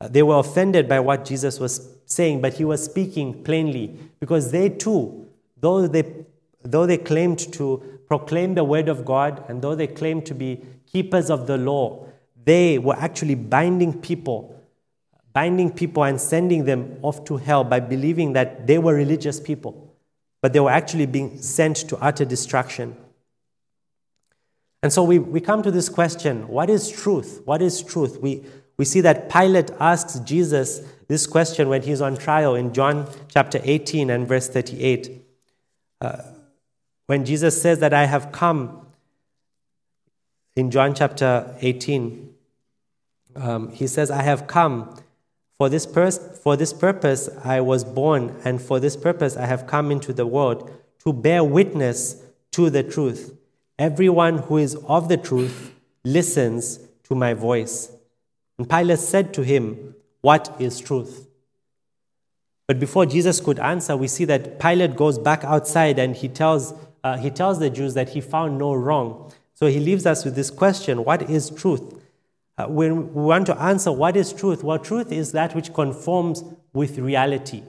Uh, 0.00 0.08
they 0.08 0.22
were 0.22 0.38
offended 0.38 0.88
by 0.88 1.00
what 1.00 1.24
Jesus 1.24 1.60
was 1.60 1.88
saying, 2.06 2.40
but 2.40 2.54
he 2.54 2.64
was 2.64 2.84
speaking 2.84 3.44
plainly 3.44 3.96
because 4.18 4.50
they 4.50 4.70
too, 4.70 5.28
though 5.60 5.86
they, 5.86 6.24
though 6.62 6.86
they 6.86 6.98
claimed 6.98 7.38
to 7.52 8.00
proclaim 8.08 8.54
the 8.54 8.64
word 8.64 8.88
of 8.88 9.04
God 9.04 9.44
and 9.48 9.62
though 9.62 9.74
they 9.74 9.86
claimed 9.86 10.26
to 10.26 10.34
be 10.34 10.60
keepers 10.90 11.30
of 11.30 11.46
the 11.46 11.58
law, 11.58 12.06
they 12.44 12.78
were 12.78 12.96
actually 12.96 13.34
binding 13.34 14.00
people, 14.00 14.54
binding 15.34 15.70
people 15.70 16.04
and 16.04 16.20
sending 16.20 16.64
them 16.64 16.96
off 17.02 17.24
to 17.24 17.36
hell 17.36 17.64
by 17.64 17.80
believing 17.80 18.32
that 18.32 18.66
they 18.66 18.78
were 18.78 18.94
religious 18.94 19.40
people, 19.40 19.94
but 20.40 20.52
they 20.52 20.60
were 20.60 20.70
actually 20.70 21.06
being 21.06 21.42
sent 21.42 21.76
to 21.76 21.96
utter 21.98 22.24
destruction. 22.24 22.96
And 24.82 24.92
so 24.92 25.02
we, 25.02 25.18
we 25.18 25.40
come 25.40 25.62
to 25.62 25.70
this 25.70 25.88
question 25.88 26.46
what 26.48 26.70
is 26.70 26.88
truth? 26.88 27.42
What 27.44 27.60
is 27.60 27.82
truth? 27.82 28.20
We, 28.20 28.44
we 28.76 28.84
see 28.84 29.00
that 29.02 29.30
Pilate 29.30 29.70
asks 29.80 30.18
Jesus 30.20 30.80
this 31.08 31.26
question 31.26 31.68
when 31.68 31.82
he's 31.82 32.00
on 32.00 32.16
trial 32.16 32.54
in 32.54 32.72
John 32.72 33.08
chapter 33.28 33.60
18 33.62 34.10
and 34.10 34.26
verse 34.26 34.48
38. 34.48 35.22
Uh, 36.00 36.22
when 37.06 37.24
Jesus 37.24 37.60
says 37.60 37.80
that 37.80 37.92
I 37.92 38.06
have 38.06 38.32
come 38.32 38.86
in 40.56 40.70
John 40.70 40.94
chapter 40.94 41.56
18, 41.60 42.34
um, 43.36 43.72
he 43.72 43.86
says, 43.86 44.10
I 44.10 44.22
have 44.22 44.46
come. 44.46 44.96
For 45.64 45.70
this, 45.70 45.86
for 46.42 46.58
this 46.58 46.74
purpose 46.74 47.30
I 47.42 47.62
was 47.62 47.84
born, 47.84 48.38
and 48.44 48.60
for 48.60 48.78
this 48.78 48.98
purpose 48.98 49.34
I 49.34 49.46
have 49.46 49.66
come 49.66 49.90
into 49.90 50.12
the 50.12 50.26
world 50.26 50.70
to 51.04 51.10
bear 51.10 51.42
witness 51.42 52.22
to 52.52 52.68
the 52.68 52.82
truth. 52.82 53.34
Everyone 53.78 54.36
who 54.40 54.58
is 54.58 54.74
of 54.86 55.08
the 55.08 55.16
truth 55.16 55.72
listens 56.04 56.80
to 57.04 57.14
my 57.14 57.32
voice. 57.32 57.90
And 58.58 58.68
Pilate 58.68 58.98
said 58.98 59.32
to 59.32 59.40
him, 59.42 59.94
What 60.20 60.54
is 60.58 60.80
truth? 60.80 61.28
But 62.66 62.78
before 62.78 63.06
Jesus 63.06 63.40
could 63.40 63.58
answer, 63.58 63.96
we 63.96 64.06
see 64.06 64.26
that 64.26 64.60
Pilate 64.60 64.96
goes 64.96 65.18
back 65.18 65.44
outside 65.44 65.98
and 65.98 66.14
he 66.14 66.28
tells, 66.28 66.74
uh, 67.02 67.16
he 67.16 67.30
tells 67.30 67.58
the 67.58 67.70
Jews 67.70 67.94
that 67.94 68.10
he 68.10 68.20
found 68.20 68.58
no 68.58 68.74
wrong. 68.74 69.32
So 69.54 69.68
he 69.68 69.80
leaves 69.80 70.04
us 70.04 70.26
with 70.26 70.34
this 70.34 70.50
question 70.50 71.04
What 71.04 71.30
is 71.30 71.48
truth? 71.48 72.03
Uh, 72.56 72.66
when 72.66 73.12
we 73.12 73.22
want 73.22 73.46
to 73.46 73.60
answer 73.60 73.90
what 73.90 74.16
is 74.16 74.32
truth, 74.32 74.62
well, 74.62 74.78
truth 74.78 75.10
is 75.10 75.32
that 75.32 75.54
which 75.54 75.74
conforms 75.74 76.44
with 76.72 76.98
reality. 76.98 77.62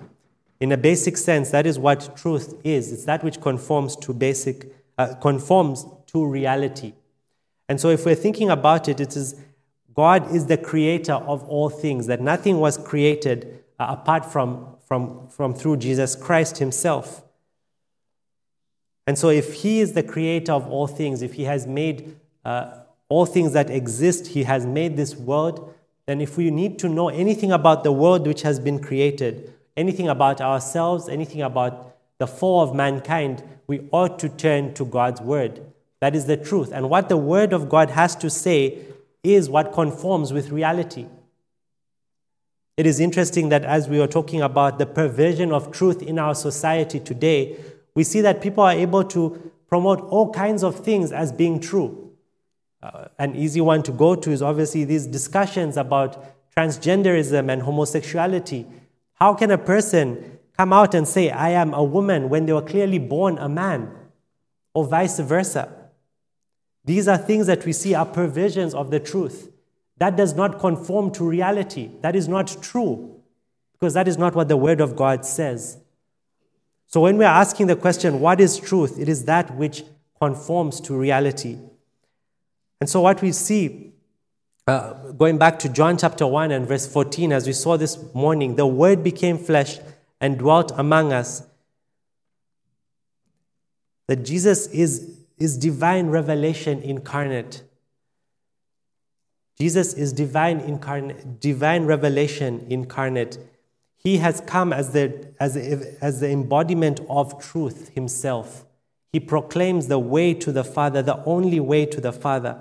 In 0.59 0.71
a 0.71 0.77
basic 0.77 1.17
sense, 1.17 1.49
that 1.51 1.65
is 1.65 1.79
what 1.79 2.15
truth 2.15 2.53
is. 2.63 2.91
It's 2.91 3.05
that 3.05 3.23
which 3.23 3.41
conforms 3.41 3.95
to 3.97 4.13
basic, 4.13 4.71
uh, 4.97 5.15
conforms 5.15 5.85
to 6.07 6.25
reality. 6.25 6.93
And 7.67 7.81
so, 7.81 7.89
if 7.89 8.05
we're 8.05 8.15
thinking 8.15 8.49
about 8.49 8.87
it, 8.87 8.99
it 8.99 9.17
is 9.17 9.35
God 9.95 10.33
is 10.33 10.45
the 10.45 10.57
creator 10.57 11.13
of 11.13 11.43
all 11.45 11.69
things, 11.69 12.07
that 12.07 12.21
nothing 12.21 12.59
was 12.59 12.77
created 12.77 13.63
uh, 13.79 13.87
apart 13.89 14.25
from, 14.25 14.75
from, 14.85 15.27
from 15.29 15.53
through 15.53 15.77
Jesus 15.77 16.15
Christ 16.15 16.59
Himself. 16.59 17.23
And 19.07 19.17
so, 19.17 19.29
if 19.29 19.55
He 19.55 19.79
is 19.79 19.93
the 19.93 20.03
creator 20.03 20.51
of 20.51 20.67
all 20.67 20.87
things, 20.87 21.21
if 21.21 21.33
He 21.33 21.45
has 21.45 21.65
made 21.65 22.17
uh, 22.43 22.81
all 23.09 23.25
things 23.25 23.53
that 23.53 23.69
exist, 23.69 24.27
He 24.27 24.43
has 24.43 24.65
made 24.65 24.97
this 24.97 25.15
world, 25.15 25.73
then 26.05 26.21
if 26.21 26.37
we 26.37 26.51
need 26.51 26.77
to 26.79 26.89
know 26.89 27.09
anything 27.09 27.51
about 27.51 27.83
the 27.83 27.91
world 27.91 28.27
which 28.27 28.43
has 28.43 28.59
been 28.59 28.79
created, 28.79 29.53
anything 29.75 30.07
about 30.07 30.41
ourselves, 30.41 31.09
anything 31.09 31.41
about 31.41 31.95
the 32.19 32.27
fall 32.27 32.61
of 32.61 32.75
mankind, 32.75 33.43
we 33.67 33.87
ought 33.91 34.19
to 34.19 34.29
turn 34.29 34.73
to 34.75 34.85
God's 34.85 35.21
word. 35.21 35.61
That 35.99 36.15
is 36.15 36.25
the 36.25 36.37
truth. 36.37 36.71
And 36.71 36.89
what 36.89 37.09
the 37.09 37.17
word 37.17 37.53
of 37.53 37.69
God 37.69 37.89
has 37.89 38.15
to 38.17 38.29
say 38.29 38.79
is 39.23 39.49
what 39.49 39.73
conforms 39.73 40.31
with 40.31 40.51
reality. 40.51 41.07
It 42.77 42.85
is 42.85 42.99
interesting 42.99 43.49
that 43.49 43.63
as 43.63 43.87
we 43.87 43.99
are 43.99 44.07
talking 44.07 44.41
about 44.41 44.77
the 44.77 44.85
perversion 44.85 45.51
of 45.51 45.71
truth 45.71 46.03
in 46.03 46.19
our 46.19 46.35
society 46.35 46.99
today, 46.99 47.57
we 47.95 48.03
see 48.03 48.21
that 48.21 48.41
people 48.41 48.63
are 48.63 48.73
able 48.73 49.03
to 49.05 49.51
promote 49.67 50.01
all 50.01 50.31
kinds 50.31 50.63
of 50.63 50.83
things 50.83 51.11
as 51.11 51.31
being 51.31 51.59
true. 51.59 52.04
Uh, 52.85 53.07
an 53.17 53.35
easy 53.35 53.61
one 53.61 53.81
to 53.81 53.91
go 53.91 54.13
to 54.13 54.29
is 54.31 54.43
obviously 54.43 54.83
these 54.85 55.07
discussions 55.07 55.75
about 55.75 56.23
transgenderism 56.55 57.51
and 57.51 57.63
homosexuality. 57.63 58.67
How 59.15 59.33
can 59.33 59.49
a 59.49 59.57
person 59.57 60.37
come 60.55 60.71
out 60.71 60.93
and 60.93 61.07
say, 61.07 61.31
I 61.31 61.49
am 61.49 61.73
a 61.73 61.83
woman, 61.83 62.29
when 62.29 62.45
they 62.45 62.53
were 62.53 62.61
clearly 62.61 62.99
born 62.99 63.39
a 63.39 63.49
man, 63.49 63.91
or 64.75 64.85
vice 64.85 65.17
versa? 65.19 65.73
These 66.83 67.07
are 67.07 67.17
things 67.17 67.47
that 67.47 67.65
we 67.65 67.73
see 67.73 67.95
are 67.95 68.05
perversions 68.05 68.75
of 68.75 68.91
the 68.91 68.99
truth. 68.99 69.51
That 69.97 70.15
does 70.15 70.35
not 70.35 70.59
conform 70.59 71.09
to 71.13 71.27
reality. 71.27 71.89
That 72.01 72.15
is 72.15 72.27
not 72.27 72.55
true, 72.61 73.19
because 73.73 73.95
that 73.95 74.07
is 74.07 74.19
not 74.19 74.35
what 74.35 74.47
the 74.47 74.57
Word 74.57 74.79
of 74.79 74.95
God 74.95 75.25
says. 75.25 75.79
So 76.85 77.01
when 77.01 77.17
we 77.17 77.25
are 77.25 77.41
asking 77.41 77.65
the 77.65 77.75
question, 77.75 78.19
what 78.19 78.39
is 78.39 78.59
truth? 78.59 78.99
It 78.99 79.09
is 79.09 79.25
that 79.25 79.55
which 79.55 79.83
conforms 80.21 80.79
to 80.81 80.95
reality. 80.95 81.57
And 82.79 82.89
so 82.89 83.01
what 83.01 83.21
we 83.21 83.31
see, 83.31 83.93
uh, 84.67 85.11
going 85.11 85.37
back 85.37 85.59
to 85.59 85.69
John 85.69 85.97
chapter 85.97 86.27
1 86.27 86.51
and 86.51 86.67
verse 86.67 86.87
14, 86.87 87.31
as 87.31 87.47
we 87.47 87.53
saw 87.53 87.77
this 87.77 87.97
morning, 88.13 88.55
the 88.55 88.67
Word 88.67 89.03
became 89.03 89.37
flesh 89.37 89.79
and 90.19 90.37
dwelt 90.37 90.71
among 90.75 91.13
us. 91.13 91.43
That 94.07 94.23
Jesus 94.23 94.67
is, 94.67 95.19
is 95.37 95.57
divine 95.57 96.07
revelation 96.07 96.81
incarnate. 96.81 97.63
Jesus 99.57 99.93
is 99.93 100.11
divine 100.11 100.59
incarnate, 100.59 101.39
divine 101.39 101.85
revelation 101.85 102.65
incarnate. 102.69 103.37
He 103.97 104.17
has 104.17 104.41
come 104.41 104.73
as 104.73 104.91
the, 104.91 105.33
as, 105.39 105.55
as 105.55 106.19
the 106.19 106.29
embodiment 106.29 106.99
of 107.09 107.41
truth 107.41 107.89
himself. 107.95 108.65
He 109.11 109.19
proclaims 109.19 109.87
the 109.87 109.97
way 109.97 110.33
to 110.33 110.51
the 110.51 110.63
Father, 110.63 111.01
the 111.01 111.23
only 111.23 111.59
way 111.59 111.85
to 111.85 112.01
the 112.01 112.11
Father. 112.11 112.59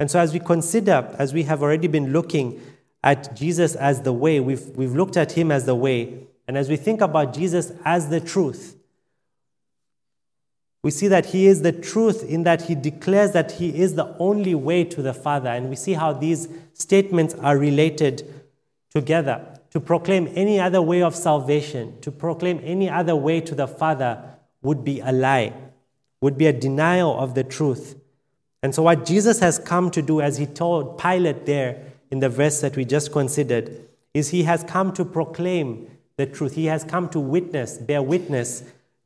And 0.00 0.10
so, 0.10 0.20
as 0.20 0.32
we 0.32 0.40
consider, 0.40 1.14
as 1.18 1.34
we 1.34 1.42
have 1.44 1.62
already 1.62 1.88
been 1.88 2.12
looking 2.12 2.60
at 3.02 3.34
Jesus 3.34 3.74
as 3.74 4.02
the 4.02 4.12
way, 4.12 4.40
we've, 4.40 4.66
we've 4.76 4.94
looked 4.94 5.16
at 5.16 5.32
him 5.32 5.50
as 5.50 5.66
the 5.66 5.74
way, 5.74 6.26
and 6.46 6.56
as 6.56 6.68
we 6.68 6.76
think 6.76 7.00
about 7.00 7.34
Jesus 7.34 7.72
as 7.84 8.08
the 8.08 8.20
truth, 8.20 8.78
we 10.82 10.90
see 10.90 11.08
that 11.08 11.26
he 11.26 11.46
is 11.46 11.62
the 11.62 11.72
truth 11.72 12.24
in 12.24 12.44
that 12.44 12.62
he 12.62 12.74
declares 12.74 13.32
that 13.32 13.52
he 13.52 13.78
is 13.80 13.94
the 13.94 14.16
only 14.18 14.54
way 14.54 14.84
to 14.84 15.02
the 15.02 15.12
Father. 15.12 15.50
And 15.50 15.68
we 15.68 15.76
see 15.76 15.92
how 15.92 16.12
these 16.12 16.48
statements 16.72 17.34
are 17.34 17.58
related 17.58 18.26
together. 18.90 19.44
To 19.72 19.80
proclaim 19.80 20.32
any 20.34 20.58
other 20.58 20.80
way 20.80 21.02
of 21.02 21.14
salvation, 21.14 22.00
to 22.00 22.10
proclaim 22.10 22.60
any 22.62 22.88
other 22.88 23.14
way 23.14 23.40
to 23.42 23.54
the 23.54 23.68
Father 23.68 24.22
would 24.62 24.84
be 24.84 25.00
a 25.00 25.12
lie, 25.12 25.52
would 26.22 26.38
be 26.38 26.46
a 26.46 26.52
denial 26.52 27.18
of 27.18 27.34
the 27.34 27.44
truth. 27.44 27.97
And 28.62 28.74
so, 28.74 28.82
what 28.82 29.04
Jesus 29.04 29.40
has 29.40 29.58
come 29.58 29.90
to 29.92 30.02
do, 30.02 30.20
as 30.20 30.38
he 30.38 30.46
told 30.46 30.98
Pilate 30.98 31.46
there 31.46 31.92
in 32.10 32.20
the 32.20 32.28
verse 32.28 32.60
that 32.60 32.76
we 32.76 32.84
just 32.84 33.12
considered, 33.12 33.88
is 34.14 34.30
he 34.30 34.42
has 34.44 34.64
come 34.64 34.92
to 34.94 35.04
proclaim 35.04 35.90
the 36.16 36.26
truth. 36.26 36.54
He 36.54 36.66
has 36.66 36.84
come 36.84 37.08
to 37.10 37.20
witness, 37.20 37.78
bear 37.78 38.02
witness 38.02 38.64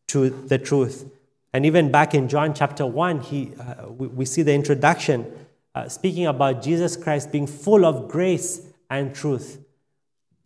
to 0.09 0.30
the 0.30 0.59
truth. 0.59 1.11
And 1.53 1.66
even 1.66 1.90
back 1.90 2.14
in 2.14 2.28
John 2.28 2.55
chapter 2.55 2.86
1, 2.86 3.20
he, 3.20 3.53
uh, 3.61 3.88
we, 3.88 4.07
we, 4.07 4.24
see 4.24 4.42
the 4.42 4.55
introduction 4.55 5.30
uh, 5.74 5.88
speaking 5.88 6.26
about 6.26 6.62
Jesus 6.62 6.96
Christ 6.96 7.30
being 7.30 7.46
full 7.46 7.84
of 7.84 8.09
grace 8.09 8.62
and 8.88 9.14
truth. 9.14 9.62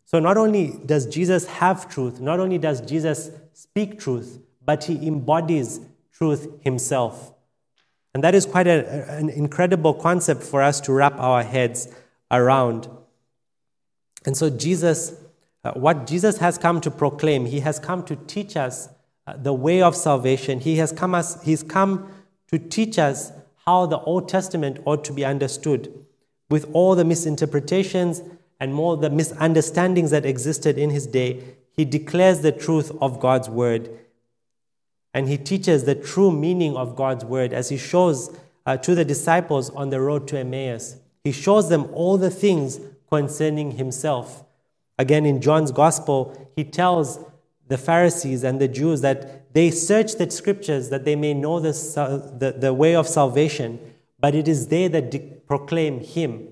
So 0.04 0.18
not 0.18 0.36
only 0.36 0.78
does 0.84 1.06
Jesus 1.06 1.46
have 1.46 1.88
truth, 1.88 2.20
not 2.20 2.40
only 2.40 2.58
does 2.58 2.80
Jesus 2.80 3.30
speak 3.52 4.00
truth, 4.00 4.40
but 4.64 4.84
he 4.84 5.06
embodies 5.06 5.80
truth 6.12 6.48
himself. 6.62 7.32
And 8.16 8.24
that 8.24 8.34
is 8.34 8.46
quite 8.46 8.66
a, 8.66 9.10
an 9.10 9.28
incredible 9.28 9.92
concept 9.92 10.42
for 10.42 10.62
us 10.62 10.80
to 10.80 10.92
wrap 10.94 11.20
our 11.20 11.42
heads 11.42 11.94
around. 12.30 12.88
And 14.24 14.34
so, 14.34 14.48
Jesus 14.48 15.12
uh, 15.66 15.72
what 15.72 16.06
Jesus 16.06 16.38
has 16.38 16.58
come 16.58 16.80
to 16.80 16.92
proclaim, 16.92 17.46
he 17.46 17.58
has 17.58 17.80
come 17.80 18.04
to 18.04 18.14
teach 18.14 18.56
us 18.56 18.88
uh, 19.26 19.36
the 19.36 19.52
way 19.52 19.82
of 19.82 19.96
salvation. 19.96 20.60
He 20.60 20.76
has 20.76 20.92
come, 20.92 21.12
as, 21.12 21.42
he's 21.42 21.64
come 21.64 22.08
to 22.52 22.58
teach 22.58 23.00
us 23.00 23.32
how 23.64 23.86
the 23.86 23.98
Old 23.98 24.28
Testament 24.28 24.78
ought 24.84 25.04
to 25.06 25.12
be 25.12 25.24
understood 25.24 25.92
with 26.48 26.70
all 26.72 26.94
the 26.94 27.04
misinterpretations 27.04 28.22
and 28.60 28.72
more 28.72 28.96
the 28.96 29.10
misunderstandings 29.10 30.12
that 30.12 30.24
existed 30.24 30.78
in 30.78 30.90
his 30.90 31.08
day. 31.08 31.42
He 31.72 31.84
declares 31.84 32.42
the 32.42 32.52
truth 32.52 32.92
of 33.02 33.18
God's 33.18 33.50
word. 33.50 33.90
And 35.16 35.30
he 35.30 35.38
teaches 35.38 35.84
the 35.84 35.94
true 35.94 36.30
meaning 36.30 36.76
of 36.76 36.94
God's 36.94 37.24
word 37.24 37.54
as 37.54 37.70
he 37.70 37.78
shows 37.78 38.38
uh, 38.66 38.76
to 38.76 38.94
the 38.94 39.02
disciples 39.02 39.70
on 39.70 39.88
the 39.88 39.98
road 39.98 40.28
to 40.28 40.38
Emmaus. 40.38 40.96
He 41.24 41.32
shows 41.32 41.70
them 41.70 41.88
all 41.94 42.18
the 42.18 42.28
things 42.28 42.80
concerning 43.10 43.78
himself. 43.78 44.44
Again, 44.98 45.24
in 45.24 45.40
John's 45.40 45.72
gospel, 45.72 46.50
he 46.54 46.64
tells 46.64 47.18
the 47.66 47.78
Pharisees 47.78 48.44
and 48.44 48.60
the 48.60 48.68
Jews 48.68 49.00
that 49.00 49.54
they 49.54 49.70
search 49.70 50.16
the 50.16 50.30
scriptures 50.30 50.90
that 50.90 51.06
they 51.06 51.16
may 51.16 51.32
know 51.32 51.60
the, 51.60 51.72
the, 52.38 52.52
the 52.52 52.74
way 52.74 52.94
of 52.94 53.08
salvation, 53.08 53.80
but 54.20 54.34
it 54.34 54.46
is 54.46 54.68
they 54.68 54.86
that 54.86 55.10
de- 55.10 55.18
proclaim 55.48 56.00
him. 56.00 56.48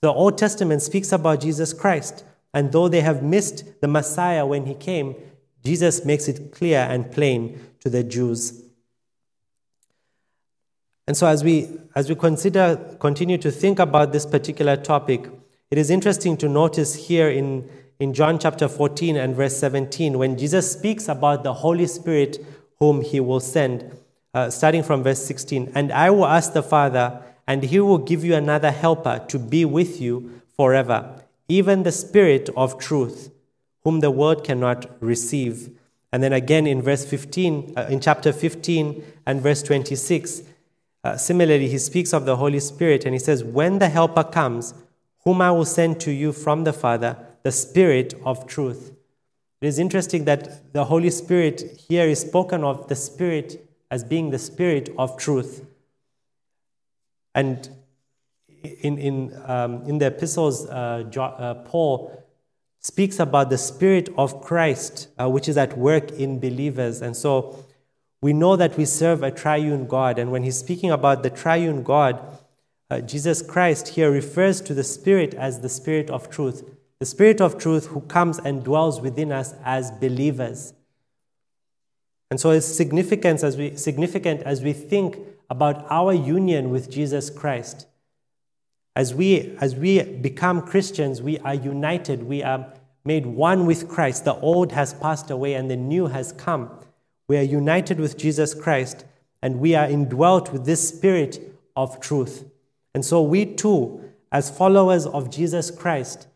The 0.00 0.10
Old 0.10 0.38
Testament 0.38 0.80
speaks 0.80 1.12
about 1.12 1.42
Jesus 1.42 1.74
Christ, 1.74 2.24
and 2.54 2.72
though 2.72 2.88
they 2.88 3.02
have 3.02 3.22
missed 3.22 3.78
the 3.82 3.88
Messiah 3.88 4.46
when 4.46 4.64
he 4.64 4.74
came, 4.74 5.16
Jesus 5.62 6.06
makes 6.06 6.28
it 6.28 6.52
clear 6.52 6.78
and 6.78 7.12
plain 7.12 7.60
to 7.86 7.90
the 7.90 8.02
Jews. 8.02 8.64
And 11.06 11.16
so, 11.16 11.28
as 11.28 11.44
we, 11.44 11.68
as 11.94 12.08
we 12.08 12.16
consider, 12.16 12.96
continue 12.98 13.38
to 13.38 13.52
think 13.52 13.78
about 13.78 14.12
this 14.12 14.26
particular 14.26 14.76
topic, 14.76 15.28
it 15.70 15.78
is 15.78 15.88
interesting 15.88 16.36
to 16.38 16.48
notice 16.48 17.06
here 17.06 17.30
in 17.30 17.70
in 18.00 18.12
John 18.12 18.40
chapter 18.40 18.66
14 18.68 19.16
and 19.16 19.36
verse 19.36 19.56
17 19.56 20.18
when 20.18 20.36
Jesus 20.36 20.70
speaks 20.70 21.08
about 21.08 21.44
the 21.44 21.54
Holy 21.54 21.86
Spirit 21.86 22.44
whom 22.80 23.02
he 23.02 23.20
will 23.20 23.40
send, 23.40 23.96
uh, 24.34 24.50
starting 24.50 24.82
from 24.82 25.04
verse 25.04 25.24
16. 25.24 25.72
And 25.76 25.92
I 25.92 26.10
will 26.10 26.26
ask 26.26 26.52
the 26.52 26.62
Father, 26.62 27.22
and 27.46 27.62
he 27.62 27.78
will 27.78 27.98
give 27.98 28.24
you 28.24 28.34
another 28.34 28.72
helper 28.72 29.24
to 29.28 29.38
be 29.38 29.64
with 29.64 30.00
you 30.00 30.42
forever, 30.56 31.22
even 31.48 31.84
the 31.84 31.92
Spirit 31.92 32.50
of 32.56 32.78
truth, 32.78 33.30
whom 33.84 34.00
the 34.00 34.10
world 34.10 34.44
cannot 34.44 34.90
receive. 35.00 35.70
And 36.16 36.22
then 36.22 36.32
again 36.32 36.66
in 36.66 36.80
verse 36.80 37.04
15, 37.04 37.74
uh, 37.76 37.88
in 37.90 38.00
chapter 38.00 38.32
15 38.32 39.04
and 39.26 39.42
verse 39.42 39.62
26, 39.62 40.44
uh, 41.04 41.18
similarly, 41.18 41.68
he 41.68 41.76
speaks 41.76 42.14
of 42.14 42.24
the 42.24 42.36
Holy 42.36 42.58
Spirit 42.58 43.04
and 43.04 43.14
he 43.14 43.18
says, 43.18 43.44
When 43.44 43.80
the 43.80 43.90
Helper 43.90 44.24
comes, 44.24 44.72
whom 45.24 45.42
I 45.42 45.50
will 45.50 45.66
send 45.66 46.00
to 46.00 46.10
you 46.10 46.32
from 46.32 46.64
the 46.64 46.72
Father, 46.72 47.18
the 47.42 47.52
Spirit 47.52 48.14
of 48.24 48.46
truth. 48.46 48.92
It 49.60 49.66
is 49.66 49.78
interesting 49.78 50.24
that 50.24 50.72
the 50.72 50.86
Holy 50.86 51.10
Spirit 51.10 51.84
here 51.86 52.06
is 52.06 52.20
spoken 52.20 52.64
of 52.64 52.88
the 52.88 52.96
Spirit 52.96 53.68
as 53.90 54.02
being 54.02 54.30
the 54.30 54.38
Spirit 54.38 54.88
of 54.96 55.18
truth. 55.18 55.66
And 57.34 57.68
in, 58.62 58.96
in, 58.96 59.42
um, 59.44 59.82
in 59.82 59.98
the 59.98 60.06
epistles, 60.06 60.66
uh, 60.66 61.04
uh, 61.14 61.54
Paul 61.66 62.25
speaks 62.86 63.18
about 63.18 63.50
the 63.50 63.58
Spirit 63.58 64.08
of 64.16 64.40
Christ, 64.40 65.08
uh, 65.18 65.28
which 65.28 65.48
is 65.48 65.56
at 65.56 65.76
work 65.76 66.12
in 66.12 66.38
believers. 66.38 67.02
And 67.02 67.16
so 67.16 67.64
we 68.22 68.32
know 68.32 68.54
that 68.54 68.76
we 68.76 68.84
serve 68.84 69.24
a 69.24 69.32
triune 69.32 69.88
God. 69.88 70.20
And 70.20 70.30
when 70.30 70.44
he's 70.44 70.58
speaking 70.58 70.92
about 70.92 71.24
the 71.24 71.30
triune 71.30 71.82
God, 71.82 72.20
uh, 72.88 73.00
Jesus 73.00 73.42
Christ 73.42 73.88
here 73.88 74.12
refers 74.12 74.60
to 74.60 74.72
the 74.72 74.84
Spirit 74.84 75.34
as 75.34 75.62
the 75.62 75.68
Spirit 75.68 76.10
of 76.10 76.30
truth 76.30 76.62
the 76.98 77.06
Spirit 77.06 77.40
of 77.40 77.58
truth 77.58 77.88
who 77.88 78.00
comes 78.02 78.38
and 78.38 78.64
dwells 78.64 79.00
within 79.00 79.30
us 79.30 79.54
as 79.64 79.90
believers. 79.90 80.72
And 82.30 82.40
so 82.40 82.50
it's 82.50 82.66
significant 82.66 83.42
as 83.42 83.56
we, 83.56 83.76
significant 83.76 84.42
as 84.42 84.62
we 84.62 84.72
think 84.72 85.18
about 85.50 85.86
our 85.90 86.14
union 86.14 86.70
with 86.70 86.90
Jesus 86.90 87.28
Christ. 87.28 87.86
As 88.96 89.14
we, 89.14 89.56
as 89.60 89.76
we 89.76 90.02
become 90.02 90.62
Christians, 90.62 91.20
we 91.20 91.38
are 91.40 91.54
united, 91.54 92.22
we 92.22 92.42
are 92.42 92.72
made 93.06 93.26
one 93.26 93.66
with 93.66 93.88
Christ. 93.88 94.24
The 94.24 94.34
old 94.34 94.72
has 94.72 94.94
passed 94.94 95.30
away 95.30 95.54
and 95.54 95.70
the 95.70 95.76
new 95.76 96.06
has 96.06 96.32
come. 96.32 96.70
We 97.28 97.36
are 97.38 97.42
united 97.42 98.00
with 98.00 98.18
Jesus 98.18 98.54
Christ 98.54 99.04
and 99.42 99.60
we 99.60 99.74
are 99.74 99.88
indwelt 99.88 100.52
with 100.52 100.64
this 100.64 100.88
spirit 100.88 101.40
of 101.76 102.00
truth. 102.00 102.44
And 102.94 103.04
so 103.04 103.22
we 103.22 103.44
too, 103.44 104.02
as 104.32 104.50
followers 104.50 105.06
of 105.06 105.30
Jesus 105.30 105.70
Christ, 105.70 106.26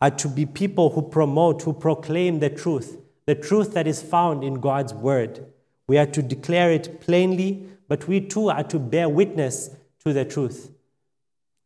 are 0.00 0.10
to 0.10 0.28
be 0.28 0.44
people 0.44 0.90
who 0.90 1.02
promote, 1.02 1.62
who 1.62 1.72
proclaim 1.72 2.40
the 2.40 2.50
truth, 2.50 2.98
the 3.24 3.34
truth 3.34 3.72
that 3.74 3.86
is 3.86 4.02
found 4.02 4.44
in 4.44 4.54
God's 4.54 4.92
word. 4.92 5.46
We 5.88 5.98
are 5.98 6.06
to 6.06 6.22
declare 6.22 6.70
it 6.72 7.00
plainly, 7.00 7.66
but 7.88 8.08
we 8.08 8.20
too 8.20 8.50
are 8.50 8.64
to 8.64 8.78
bear 8.78 9.08
witness 9.08 9.70
to 10.04 10.12
the 10.12 10.24
truth. 10.24 10.72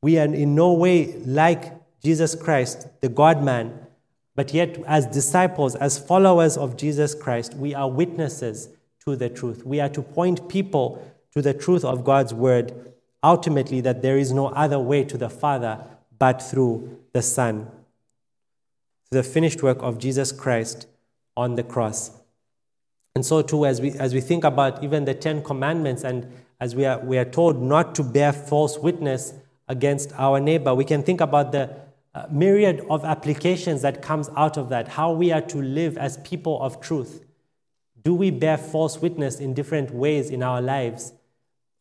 We 0.03 0.19
are 0.19 0.25
in 0.25 0.55
no 0.55 0.73
way 0.73 1.15
like 1.19 1.75
Jesus 2.03 2.35
Christ, 2.35 2.87
the 3.01 3.09
God 3.09 3.43
man, 3.43 3.87
but 4.41 4.55
yet, 4.55 4.79
as 4.87 5.05
disciples, 5.05 5.75
as 5.75 5.99
followers 5.99 6.57
of 6.57 6.79
Jesus 6.79 7.15
Christ, 7.15 7.53
we 7.53 7.75
are 7.75 7.91
witnesses 7.91 8.71
to 9.05 9.15
the 9.15 9.29
truth. 9.29 9.67
We 9.67 9.81
are 9.81 9.91
to 9.91 10.01
point 10.01 10.49
people 10.49 11.07
to 11.35 11.43
the 11.43 11.53
truth 11.53 11.85
of 11.85 12.05
God's 12.05 12.33
word, 12.33 12.73
ultimately, 13.23 13.83
that 13.83 14.01
there 14.01 14.17
is 14.17 14.33
no 14.33 14.47
other 14.47 14.79
way 14.79 15.05
to 15.05 15.19
the 15.19 15.29
Father 15.29 15.85
but 16.19 16.41
through 16.41 17.01
the 17.13 17.21
Son. 17.21 17.69
through 19.11 19.21
The 19.21 19.29
finished 19.29 19.63
work 19.63 19.83
of 19.83 19.99
Jesus 19.99 20.33
Christ 20.33 20.87
on 21.37 21.57
the 21.57 21.63
cross. 21.63 22.11
And 23.15 23.27
so, 23.27 23.43
too, 23.43 23.67
as 23.67 23.83
we, 23.83 23.91
as 23.91 24.15
we 24.15 24.23
think 24.23 24.45
about 24.45 24.83
even 24.83 25.05
the 25.05 25.13
Ten 25.13 25.43
Commandments, 25.43 26.03
and 26.03 26.33
as 26.59 26.75
we 26.75 26.87
are, 26.87 26.99
we 26.99 27.19
are 27.19 27.27
told 27.27 27.61
not 27.61 27.95
to 27.97 28.03
bear 28.03 28.33
false 28.33 28.79
witness 28.79 29.35
against 29.69 30.15
our 30.15 30.41
neighbor, 30.41 30.75
we 30.75 30.87
can 30.87 31.03
think 31.03 31.21
about 31.21 31.53
the 31.53 31.90
uh, 32.15 32.27
myriad 32.31 32.85
of 32.91 33.05
applications 33.05 33.83
that 33.83 34.03
comes 34.03 34.29
out 34.37 34.57
of 34.57 34.69
that, 34.71 34.89
how 34.89 35.13
we 35.13 35.31
are 35.31 35.41
to 35.43 35.59
live 35.63 35.97
as 35.97 36.17
people 36.19 36.61
of 36.61 36.81
truth. 36.81 37.25
Do 38.03 38.15
we 38.15 38.31
bear 38.31 38.57
false 38.57 38.99
witness 39.01 39.39
in 39.39 39.55
different 39.55 39.93
ways 39.93 40.31
in 40.31 40.43
our 40.43 40.61
lives? 40.61 41.13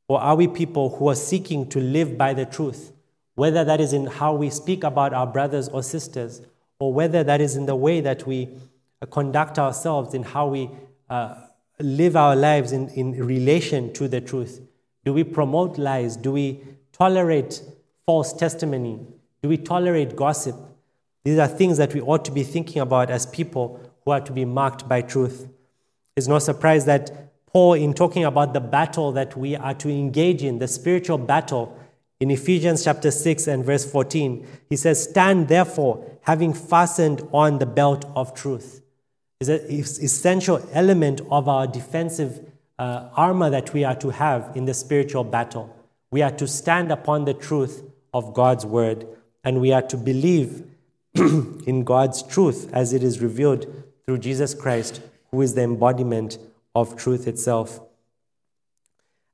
Or 0.07 0.19
are 0.19 0.35
we 0.35 0.47
people 0.47 0.97
who 0.97 1.09
are 1.09 1.15
seeking 1.15 1.69
to 1.69 1.79
live 1.79 2.17
by 2.17 2.33
the 2.33 2.45
truth, 2.45 2.91
whether 3.35 3.63
that 3.63 3.79
is 3.79 3.93
in 3.93 4.05
how 4.05 4.35
we 4.35 4.49
speak 4.49 4.83
about 4.83 5.13
our 5.13 5.27
brothers 5.27 5.69
or 5.69 5.81
sisters, 5.81 6.41
or 6.79 6.93
whether 6.93 7.23
that 7.23 7.41
is 7.41 7.55
in 7.55 7.65
the 7.65 7.75
way 7.75 8.01
that 8.01 8.27
we 8.27 8.49
uh, 9.01 9.05
conduct 9.05 9.57
ourselves, 9.57 10.13
in 10.13 10.23
how 10.23 10.47
we 10.47 10.69
uh, 11.09 11.35
live 11.79 12.15
our 12.15 12.35
lives 12.35 12.71
in, 12.71 12.89
in 12.89 13.25
relation 13.25 13.93
to 13.93 14.07
the 14.07 14.19
truth? 14.19 14.61
Do 15.05 15.13
we 15.13 15.23
promote 15.23 15.77
lies? 15.77 16.17
Do 16.17 16.33
we 16.33 16.61
tolerate 16.91 17.61
false 18.05 18.33
testimony? 18.33 18.99
Do 19.41 19.49
we 19.49 19.57
tolerate 19.57 20.15
gossip? 20.15 20.55
These 21.23 21.39
are 21.39 21.47
things 21.47 21.77
that 21.77 21.93
we 21.93 22.01
ought 22.01 22.25
to 22.25 22.31
be 22.31 22.43
thinking 22.43 22.81
about 22.81 23.09
as 23.09 23.25
people 23.25 23.79
who 24.03 24.11
are 24.11 24.21
to 24.21 24.31
be 24.31 24.45
marked 24.45 24.87
by 24.87 25.01
truth. 25.01 25.47
It's 26.15 26.27
no 26.27 26.39
surprise 26.39 26.85
that 26.85 27.11
Paul, 27.47 27.73
in 27.73 27.93
talking 27.93 28.25
about 28.25 28.53
the 28.53 28.59
battle 28.59 29.11
that 29.13 29.35
we 29.35 29.55
are 29.55 29.73
to 29.75 29.89
engage 29.89 30.43
in, 30.43 30.59
the 30.59 30.67
spiritual 30.67 31.17
battle, 31.17 31.77
in 32.19 32.29
Ephesians 32.29 32.83
chapter 32.83 33.11
6 33.11 33.47
and 33.47 33.63
verse 33.63 33.89
14, 33.89 34.45
he 34.69 34.75
says, 34.75 35.03
Stand 35.03 35.47
therefore, 35.47 36.05
having 36.21 36.53
fastened 36.53 37.27
on 37.31 37.59
the 37.59 37.65
belt 37.65 38.05
of 38.15 38.33
truth. 38.33 38.81
It's 39.39 39.49
an 39.49 39.61
essential 39.69 40.61
element 40.73 41.21
of 41.31 41.47
our 41.47 41.65
defensive 41.65 42.51
uh, 42.77 43.09
armor 43.15 43.49
that 43.49 43.73
we 43.73 43.85
are 43.85 43.95
to 43.95 44.09
have 44.09 44.51
in 44.55 44.65
the 44.65 44.73
spiritual 44.73 45.23
battle. 45.23 45.73
We 46.11 46.21
are 46.21 46.31
to 46.31 46.47
stand 46.47 46.91
upon 46.91 47.23
the 47.23 47.33
truth 47.33 47.83
of 48.13 48.33
God's 48.33 48.65
word, 48.65 49.07
and 49.43 49.61
we 49.61 49.71
are 49.71 49.81
to 49.83 49.97
believe 49.97 50.63
in 51.15 51.83
God's 51.83 52.23
truth 52.23 52.69
as 52.73 52.93
it 52.93 53.03
is 53.03 53.21
revealed 53.21 53.65
through 54.05 54.19
Jesus 54.19 54.53
Christ, 54.53 55.01
who 55.31 55.41
is 55.41 55.53
the 55.53 55.63
embodiment 55.63 56.37
of 56.75 56.95
truth 56.95 57.27
itself. 57.27 57.79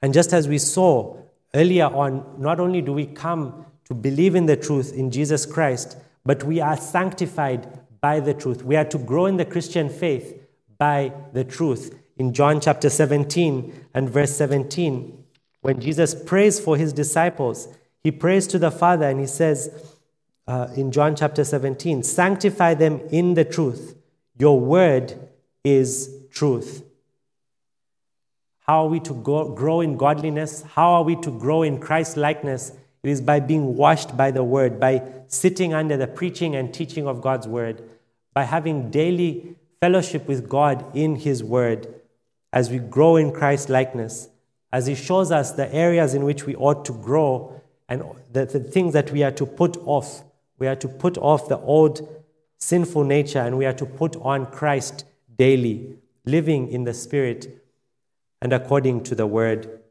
And 0.01 0.13
just 0.13 0.33
as 0.33 0.47
we 0.47 0.57
saw 0.57 1.17
earlier 1.53 1.85
on, 1.85 2.25
not 2.37 2.59
only 2.59 2.81
do 2.81 2.93
we 2.93 3.05
come 3.05 3.65
to 3.85 3.93
believe 3.93 4.35
in 4.35 4.45
the 4.45 4.57
truth 4.57 4.93
in 4.93 5.11
Jesus 5.11 5.45
Christ, 5.45 5.97
but 6.25 6.43
we 6.43 6.59
are 6.59 6.77
sanctified 6.77 7.79
by 8.01 8.19
the 8.19 8.33
truth. 8.33 8.63
We 8.63 8.75
are 8.75 8.85
to 8.85 8.97
grow 8.97 9.25
in 9.25 9.37
the 9.37 9.45
Christian 9.45 9.89
faith 9.89 10.41
by 10.77 11.13
the 11.33 11.43
truth. 11.43 11.97
In 12.17 12.33
John 12.33 12.59
chapter 12.59 12.89
17 12.89 13.87
and 13.93 14.09
verse 14.09 14.35
17, 14.35 15.23
when 15.61 15.79
Jesus 15.79 16.13
prays 16.13 16.59
for 16.59 16.77
his 16.77 16.93
disciples, 16.93 17.67
he 18.03 18.11
prays 18.11 18.47
to 18.47 18.59
the 18.59 18.71
Father 18.71 19.07
and 19.07 19.19
he 19.19 19.25
says 19.25 19.94
uh, 20.47 20.67
in 20.75 20.91
John 20.91 21.15
chapter 21.15 21.43
17, 21.43 22.03
Sanctify 22.03 22.75
them 22.75 23.01
in 23.11 23.33
the 23.33 23.45
truth. 23.45 23.95
Your 24.37 24.59
word 24.59 25.17
is 25.63 26.09
truth. 26.31 26.83
How 28.59 28.85
are 28.85 28.89
we 28.89 28.99
to 29.01 29.13
go, 29.13 29.53
grow 29.53 29.81
in 29.81 29.97
godliness? 29.97 30.63
How 30.63 30.93
are 30.93 31.03
we 31.03 31.15
to 31.17 31.31
grow 31.31 31.63
in 31.63 31.79
Christ 31.79 32.17
likeness? 32.17 32.71
It 33.03 33.09
is 33.09 33.21
by 33.21 33.39
being 33.39 33.75
washed 33.75 34.17
by 34.17 34.31
the 34.31 34.43
word, 34.43 34.79
by 34.79 35.03
sitting 35.27 35.73
under 35.73 35.97
the 35.97 36.07
preaching 36.07 36.55
and 36.55 36.73
teaching 36.73 37.07
of 37.07 37.21
God's 37.21 37.47
word, 37.47 37.83
by 38.33 38.43
having 38.43 38.89
daily 38.89 39.55
fellowship 39.79 40.27
with 40.27 40.49
God 40.49 40.83
in 40.95 41.15
his 41.15 41.43
word 41.43 41.87
as 42.51 42.71
we 42.71 42.79
grow 42.79 43.17
in 43.17 43.31
Christ 43.31 43.69
likeness, 43.69 44.29
as 44.71 44.87
he 44.87 44.95
shows 44.95 45.31
us 45.31 45.51
the 45.51 45.71
areas 45.73 46.13
in 46.15 46.23
which 46.23 46.45
we 46.45 46.55
ought 46.55 46.85
to 46.85 46.93
grow 46.93 47.61
and 47.87 48.03
the, 48.31 48.45
the 48.45 48.59
things 48.59 48.93
that 48.93 49.11
we 49.11 49.21
are 49.21 49.31
to 49.31 49.45
put 49.45 49.77
off. 49.85 50.23
We 50.57 50.67
are 50.67 50.75
to 50.75 50.87
put 50.87 51.17
off 51.17 51.47
the 51.47 51.59
old 51.59 52.07
sinful 52.57 53.03
nature 53.03 53.39
and 53.39 53.57
we 53.57 53.65
are 53.65 53.73
to 53.73 53.85
put 53.85 54.15
on 54.17 54.45
Christ 54.47 55.05
daily, 55.37 55.97
living 56.25 56.69
in 56.69 56.83
the 56.83 56.93
Spirit 56.93 57.63
and 58.41 58.53
according 58.53 59.03
to 59.03 59.15
the 59.15 59.27
word. 59.27 59.81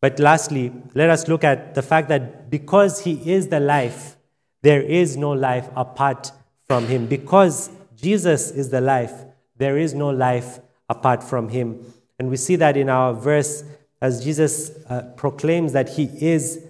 But 0.00 0.18
lastly, 0.18 0.72
let 0.94 1.10
us 1.10 1.28
look 1.28 1.44
at 1.44 1.74
the 1.74 1.82
fact 1.82 2.08
that 2.08 2.50
because 2.50 3.04
he 3.04 3.32
is 3.32 3.48
the 3.48 3.60
life, 3.60 4.16
there 4.62 4.80
is 4.80 5.16
no 5.16 5.32
life 5.32 5.68
apart 5.76 6.32
from 6.66 6.86
him. 6.86 7.06
Because 7.06 7.70
Jesus 7.96 8.50
is 8.50 8.70
the 8.70 8.80
life, 8.80 9.12
there 9.56 9.76
is 9.76 9.92
no 9.92 10.10
life 10.10 10.60
apart 10.88 11.22
from 11.22 11.48
him. 11.48 11.92
And 12.18 12.30
we 12.30 12.36
see 12.36 12.56
that 12.56 12.76
in 12.76 12.88
our 12.88 13.12
verse 13.12 13.64
as 14.00 14.24
Jesus 14.24 14.70
uh, 14.88 15.02
proclaims 15.16 15.72
that 15.72 15.90
he 15.90 16.04
is 16.04 16.64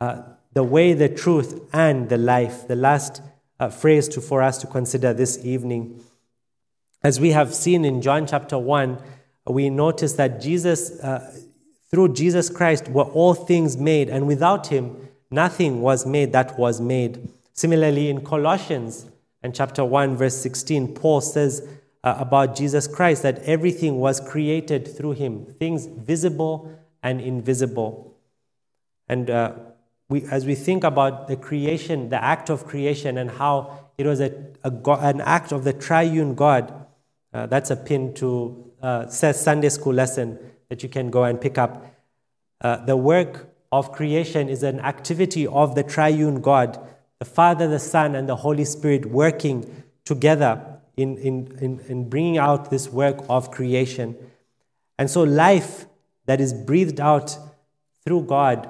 uh, 0.00 0.22
the 0.56 0.64
way, 0.64 0.94
the 0.94 1.10
truth, 1.10 1.68
and 1.74 2.08
the 2.08 2.16
life. 2.16 2.66
The 2.66 2.76
last 2.76 3.20
uh, 3.60 3.68
phrase 3.68 4.08
to, 4.08 4.22
for 4.22 4.40
us 4.40 4.56
to 4.62 4.66
consider 4.66 5.12
this 5.12 5.44
evening. 5.44 6.02
As 7.02 7.20
we 7.20 7.32
have 7.32 7.54
seen 7.54 7.84
in 7.84 8.00
John 8.00 8.26
chapter 8.26 8.56
1, 8.56 8.98
we 9.48 9.68
notice 9.68 10.14
that 10.14 10.40
Jesus, 10.40 10.98
uh, 11.00 11.30
through 11.90 12.14
Jesus 12.14 12.48
Christ, 12.48 12.88
were 12.88 13.04
all 13.04 13.34
things 13.34 13.76
made, 13.76 14.08
and 14.08 14.26
without 14.26 14.68
him, 14.68 14.96
nothing 15.30 15.82
was 15.82 16.06
made 16.06 16.32
that 16.32 16.58
was 16.58 16.80
made. 16.80 17.28
Similarly, 17.52 18.08
in 18.08 18.24
Colossians 18.24 19.10
and 19.42 19.54
chapter 19.54 19.84
1, 19.84 20.16
verse 20.16 20.38
16, 20.38 20.94
Paul 20.94 21.20
says 21.20 21.68
uh, 22.02 22.16
about 22.18 22.56
Jesus 22.56 22.88
Christ 22.88 23.22
that 23.24 23.40
everything 23.40 23.98
was 23.98 24.20
created 24.20 24.88
through 24.96 25.12
him, 25.12 25.54
things 25.58 25.84
visible 25.84 26.74
and 27.02 27.20
invisible. 27.20 28.16
And 29.06 29.28
uh, 29.28 29.52
we, 30.08 30.22
as 30.24 30.46
we 30.46 30.54
think 30.54 30.84
about 30.84 31.28
the 31.28 31.36
creation, 31.36 32.08
the 32.10 32.22
act 32.22 32.48
of 32.48 32.66
creation, 32.66 33.18
and 33.18 33.30
how 33.30 33.90
it 33.98 34.06
was 34.06 34.20
a, 34.20 34.32
a 34.62 34.70
an 35.00 35.20
act 35.20 35.52
of 35.52 35.64
the 35.64 35.72
triune 35.72 36.34
God, 36.34 36.86
uh, 37.32 37.46
that's 37.46 37.70
a 37.70 37.76
pin 37.76 38.14
to 38.14 38.72
uh, 38.82 39.08
Sunday 39.08 39.68
school 39.68 39.94
lesson 39.94 40.38
that 40.68 40.82
you 40.82 40.88
can 40.88 41.10
go 41.10 41.24
and 41.24 41.40
pick 41.40 41.58
up. 41.58 41.84
Uh, 42.60 42.84
the 42.84 42.96
work 42.96 43.48
of 43.72 43.92
creation 43.92 44.48
is 44.48 44.62
an 44.62 44.80
activity 44.80 45.46
of 45.46 45.74
the 45.74 45.82
triune 45.82 46.40
God, 46.40 46.78
the 47.18 47.24
Father, 47.24 47.66
the 47.66 47.78
Son, 47.78 48.14
and 48.14 48.28
the 48.28 48.36
Holy 48.36 48.64
Spirit 48.64 49.06
working 49.06 49.84
together 50.04 50.64
in, 50.96 51.18
in, 51.18 51.58
in, 51.60 51.80
in 51.88 52.08
bringing 52.08 52.38
out 52.38 52.70
this 52.70 52.88
work 52.88 53.18
of 53.28 53.50
creation. 53.50 54.16
And 54.98 55.10
so, 55.10 55.22
life 55.22 55.86
that 56.26 56.40
is 56.40 56.54
breathed 56.54 57.00
out 57.00 57.36
through 58.04 58.22
God, 58.22 58.68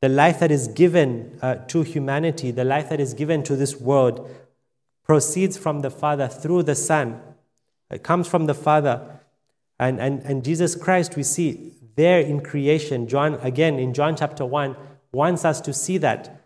the 0.00 0.08
life 0.08 0.38
that 0.40 0.50
is 0.50 0.68
given 0.68 1.38
uh, 1.42 1.56
to 1.66 1.82
humanity, 1.82 2.50
the 2.50 2.64
life 2.64 2.88
that 2.88 3.00
is 3.00 3.14
given 3.14 3.42
to 3.44 3.56
this 3.56 3.80
world, 3.80 4.28
proceeds 5.04 5.56
from 5.56 5.80
the 5.80 5.90
Father 5.90 6.28
through 6.28 6.62
the 6.62 6.74
Son. 6.74 7.20
It 7.90 8.02
comes 8.02 8.28
from 8.28 8.46
the 8.46 8.54
Father 8.54 9.18
and, 9.78 10.00
and, 10.00 10.22
and 10.22 10.44
Jesus 10.44 10.74
Christ, 10.74 11.16
we 11.16 11.22
see 11.22 11.72
there 11.94 12.20
in 12.20 12.40
creation, 12.40 13.06
John, 13.06 13.34
again 13.34 13.78
in 13.78 13.94
John 13.94 14.16
chapter 14.16 14.44
1, 14.44 14.76
wants 15.12 15.44
us 15.44 15.60
to 15.62 15.72
see 15.72 15.98
that. 15.98 16.44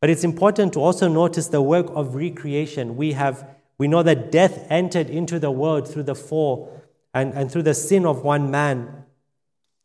But 0.00 0.10
it's 0.10 0.24
important 0.24 0.72
to 0.74 0.80
also 0.80 1.08
notice 1.08 1.48
the 1.48 1.62
work 1.62 1.86
of 1.94 2.14
recreation. 2.14 2.96
We, 2.96 3.12
have, 3.12 3.48
we 3.78 3.88
know 3.88 4.02
that 4.02 4.30
death 4.30 4.66
entered 4.70 5.10
into 5.10 5.38
the 5.38 5.50
world 5.50 5.88
through 5.88 6.04
the 6.04 6.14
fall 6.14 6.82
and, 7.12 7.32
and 7.34 7.50
through 7.50 7.62
the 7.62 7.74
sin 7.74 8.06
of 8.06 8.22
one 8.22 8.50
man. 8.50 9.04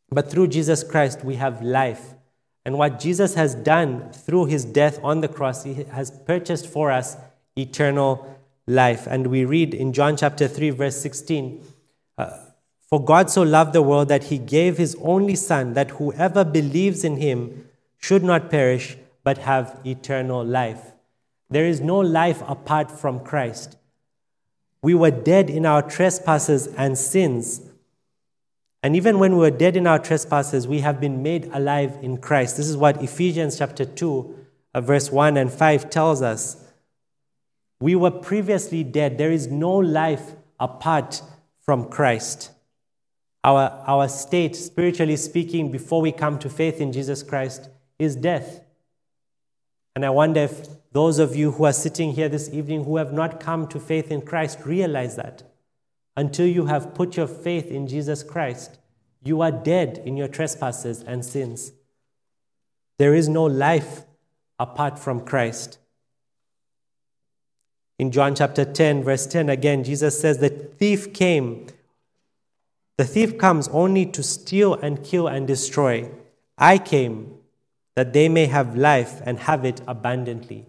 But 0.10 0.30
through 0.30 0.48
Jesus 0.48 0.84
Christ, 0.84 1.24
we 1.24 1.36
have 1.36 1.62
life. 1.62 2.14
And 2.66 2.78
what 2.78 3.00
Jesus 3.00 3.34
has 3.36 3.56
done 3.56 4.12
through 4.12 4.46
his 4.46 4.66
death 4.66 5.00
on 5.04 5.22
the 5.22 5.28
cross, 5.28 5.64
he 5.64 5.86
has 5.86 6.12
purchased 6.12 6.68
for 6.68 6.92
us 6.92 7.18
eternal 7.56 8.38
life. 8.68 9.08
And 9.08 9.28
we 9.28 9.46
read 9.46 9.74
in 9.74 9.94
John 9.94 10.16
chapter 10.16 10.48
3, 10.48 10.70
verse 10.72 10.98
16 11.02 11.64
uh, 12.18 12.38
For 12.88 13.04
God 13.04 13.30
so 13.30 13.42
loved 13.42 13.74
the 13.74 13.82
world 13.82 14.10
that 14.10 14.26
he 14.26 14.38
gave 14.38 14.78
his 14.78 14.96
only 15.02 15.36
Son, 15.36 15.74
that 15.74 15.92
whoever 15.92 16.44
believes 16.44 17.04
in 17.04 17.18
him 17.18 17.68
should 17.98 18.24
not 18.24 18.50
perish, 18.50 18.98
but 19.24 19.40
have 19.40 19.80
eternal 19.86 20.44
life. 20.44 20.92
There 21.50 21.66
is 21.66 21.82
no 21.82 22.00
life 22.00 22.42
apart 22.48 22.92
from 22.92 23.20
Christ. 23.20 23.78
We 24.82 24.96
were 24.96 25.12
dead 25.12 25.50
in 25.50 25.66
our 25.66 25.82
trespasses 25.82 26.68
and 26.68 26.98
sins. 26.98 27.62
And 28.84 28.96
even 28.96 29.20
when 29.20 29.34
we 29.34 29.40
were 29.40 29.52
dead 29.52 29.78
in 29.78 29.86
our 29.86 30.00
trespasses, 30.00 30.68
we 30.68 30.80
have 30.80 31.00
been 31.00 31.22
made 31.22 31.46
alive 31.54 31.98
in 32.02 32.18
Christ. 32.18 32.58
This 32.58 32.68
is 32.68 32.76
what 32.76 33.02
Ephesians 33.04 33.58
chapter 33.58 33.86
2, 33.86 34.36
uh, 34.74 34.82
verse 34.82 35.12
1 35.12 35.38
and 35.38 35.52
5 35.52 35.90
tells 35.90 36.22
us. 36.22 36.58
We 37.80 37.96
were 37.96 38.12
previously 38.12 38.84
dead. 38.84 39.18
There 39.18 39.32
is 39.32 39.48
no 39.48 39.72
life 39.72 40.34
apart 40.60 41.22
from 41.62 41.90
Christ. 41.90 42.52
Our, 43.44 43.84
our 43.88 44.08
state, 44.08 44.56
spiritually 44.56 45.16
speaking, 45.16 45.72
before 45.72 46.02
we 46.02 46.12
come 46.12 46.40
to 46.40 46.50
faith 46.50 46.82
in 46.82 46.92
Jesus 46.92 47.24
Christ, 47.24 47.70
is 48.00 48.16
death. 48.16 48.62
And 49.96 50.06
I 50.06 50.10
wonder 50.10 50.42
if 50.42 50.68
those 50.92 51.20
of 51.20 51.36
you 51.36 51.52
who 51.52 51.66
are 51.66 51.74
sitting 51.74 52.14
here 52.14 52.30
this 52.30 52.50
evening 52.52 52.84
who 52.84 52.98
have 52.98 53.14
not 53.14 53.40
come 53.40 53.68
to 53.68 53.80
faith 53.80 54.12
in 54.12 54.22
Christ 54.22 54.60
realize 54.66 55.16
that 55.16 55.44
until 56.16 56.48
you 56.48 56.66
have 56.66 56.94
put 56.94 57.18
your 57.18 57.28
faith 57.28 57.68
in 57.68 57.88
Jesus 57.88 58.24
Christ, 58.24 58.78
you 59.24 59.42
are 59.42 59.52
dead 59.52 60.02
in 60.06 60.18
your 60.18 60.28
trespasses 60.28 61.04
and 61.04 61.24
sins. 61.24 61.74
There 62.98 63.14
is 63.14 63.30
no 63.30 63.46
life 63.46 64.04
apart 64.60 65.00
from 65.00 65.22
Christ. 65.22 65.78
In 67.98 68.12
John 68.12 68.36
chapter 68.36 68.66
10, 68.66 69.04
verse 69.04 69.28
10, 69.28 69.50
again, 69.50 69.84
Jesus 69.84 70.20
says, 70.20 70.40
The 70.40 70.50
thief 70.50 71.14
came. 71.14 71.68
The 72.98 73.06
thief 73.06 73.38
comes 73.38 73.68
only 73.70 74.06
to 74.08 74.24
steal 74.24 74.74
and 74.74 75.04
kill 75.04 75.28
and 75.28 75.48
destroy. 75.48 76.10
I 76.58 76.78
came 76.78 77.36
that 77.96 78.14
they 78.14 78.30
may 78.30 78.48
have 78.48 78.78
life 78.78 79.22
and 79.26 79.40
have 79.40 79.66
it 79.66 79.82
abundantly. 79.88 80.68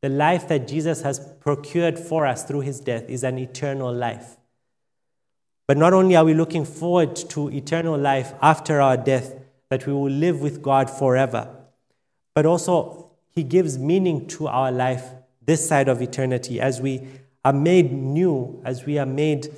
The 0.00 0.08
life 0.08 0.48
that 0.48 0.66
Jesus 0.66 1.02
has 1.02 1.20
procured 1.40 1.98
for 1.98 2.26
us 2.26 2.44
through 2.44 2.60
his 2.60 2.80
death 2.80 3.08
is 3.08 3.22
an 3.22 3.38
eternal 3.38 3.92
life. 3.92 4.36
But 5.66 5.76
not 5.76 5.92
only 5.92 6.16
are 6.16 6.24
we 6.24 6.34
looking 6.34 6.64
forward 6.64 7.16
to 7.30 7.48
eternal 7.50 7.96
life 7.96 8.34
after 8.42 8.80
our 8.80 8.96
death, 8.96 9.34
that 9.70 9.86
we 9.86 9.92
will 9.92 10.10
live 10.10 10.40
with 10.40 10.60
God 10.60 10.90
forever, 10.90 11.48
but 12.34 12.44
also 12.46 13.10
he 13.30 13.42
gives 13.42 13.78
meaning 13.78 14.26
to 14.28 14.48
our 14.48 14.70
life 14.70 15.10
this 15.44 15.66
side 15.66 15.88
of 15.88 16.02
eternity 16.02 16.60
as 16.60 16.80
we 16.80 17.08
are 17.44 17.52
made 17.52 17.92
new, 17.92 18.60
as 18.64 18.84
we 18.84 18.98
are 18.98 19.06
made 19.06 19.48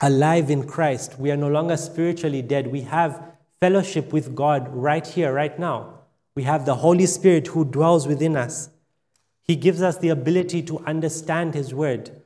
alive 0.00 0.50
in 0.50 0.66
Christ. 0.66 1.18
We 1.18 1.30
are 1.30 1.36
no 1.36 1.48
longer 1.48 1.76
spiritually 1.76 2.42
dead. 2.42 2.66
We 2.66 2.82
have 2.82 3.22
fellowship 3.60 4.12
with 4.12 4.34
God 4.34 4.68
right 4.68 5.06
here, 5.06 5.32
right 5.32 5.58
now. 5.58 5.94
We 6.34 6.44
have 6.44 6.64
the 6.64 6.76
Holy 6.76 7.06
Spirit 7.06 7.48
who 7.48 7.64
dwells 7.64 8.06
within 8.06 8.36
us. 8.36 8.70
He 9.42 9.56
gives 9.56 9.82
us 9.82 9.98
the 9.98 10.10
ability 10.10 10.62
to 10.64 10.78
understand 10.80 11.54
His 11.54 11.74
word. 11.74 12.19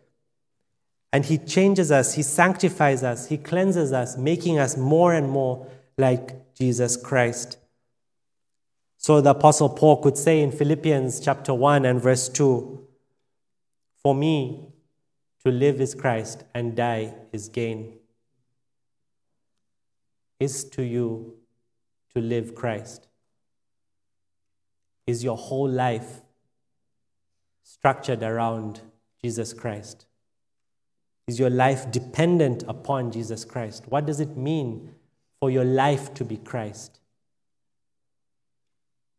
And 1.15 1.25
He 1.25 1.39
changes 1.39 1.91
us, 1.91 2.12
He 2.15 2.23
sanctifies 2.23 3.03
us, 3.03 3.29
He 3.29 3.39
cleanses 3.39 3.91
us, 3.91 4.19
making 4.19 4.59
us 4.59 4.77
more 4.77 5.15
and 5.15 5.31
more 5.31 5.67
like 5.97 6.55
Jesus 6.55 6.99
Christ. 6.99 7.57
So 8.99 9.23
the 9.23 9.31
Apostle 9.31 9.71
Paul 9.71 10.03
could 10.03 10.19
say 10.19 10.43
in 10.43 10.53
Philippians 10.53 11.21
chapter 11.21 11.55
1 11.55 11.87
and 11.87 12.03
verse 12.03 12.29
2 12.29 12.87
For 14.03 14.15
me, 14.15 14.69
to 15.45 15.51
live 15.51 15.81
is 15.81 15.95
Christ 15.95 16.45
and 16.55 16.75
die 16.75 17.15
is 17.33 17.49
gain 17.49 17.99
is 20.45 20.65
to 20.65 20.83
you 20.83 21.35
to 22.15 22.21
live 22.21 22.55
Christ? 22.55 23.09
Is 25.07 25.25
your 25.25 25.37
whole 25.37 25.69
life 25.69 26.23
structured 27.62 28.23
around 28.23 28.81
Jesus 29.23 29.53
Christ? 29.53 30.07
Is 31.27 31.39
your 31.39 31.51
life 31.51 31.91
dependent 31.91 32.64
upon 32.68 33.11
Jesus 33.11 33.45
Christ? 33.45 33.85
What 33.89 34.07
does 34.07 34.20
it 34.20 34.37
mean 34.37 34.95
for 35.41 35.51
your 35.51 35.64
life 35.64 36.12
to 36.14 36.25
be 36.25 36.37
Christ? 36.37 37.01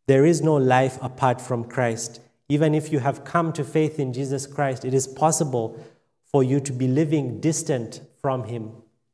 There 0.08 0.26
is 0.26 0.42
no 0.42 0.56
life 0.56 1.00
apart 1.02 1.42
from 1.42 1.64
Christ. 1.64 2.22
Even 2.48 2.76
if 2.76 2.92
you 2.92 3.00
have 3.00 3.24
come 3.24 3.52
to 3.54 3.64
faith 3.64 4.00
in 4.00 4.14
Jesus 4.14 4.46
Christ, 4.46 4.86
it 4.86 4.94
is 4.94 5.08
possible 5.08 5.84
for 6.26 6.44
you 6.44 6.60
to 6.60 6.74
be 6.74 6.88
living 6.88 7.40
distant 7.40 8.02
from 8.22 8.44
Him, 8.44 8.70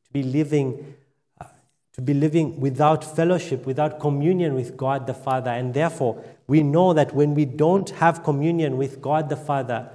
to 0.05 0.11
be 0.11 0.23
living 0.23 0.95
uh, 1.39 1.45
to 1.93 2.01
be 2.01 2.13
living 2.13 2.59
without 2.59 3.03
fellowship, 3.03 3.65
without 3.65 4.01
communion 4.01 4.53
with 4.53 4.75
God 4.75 5.07
the 5.07 5.13
Father. 5.13 5.51
And 5.51 5.73
therefore, 5.73 6.23
we 6.47 6.61
know 6.61 6.93
that 6.93 7.13
when 7.13 7.35
we 7.35 7.45
don't 7.45 7.89
have 7.91 8.23
communion 8.23 8.75
with 8.75 9.01
God 9.01 9.29
the 9.29 9.37
Father, 9.37 9.89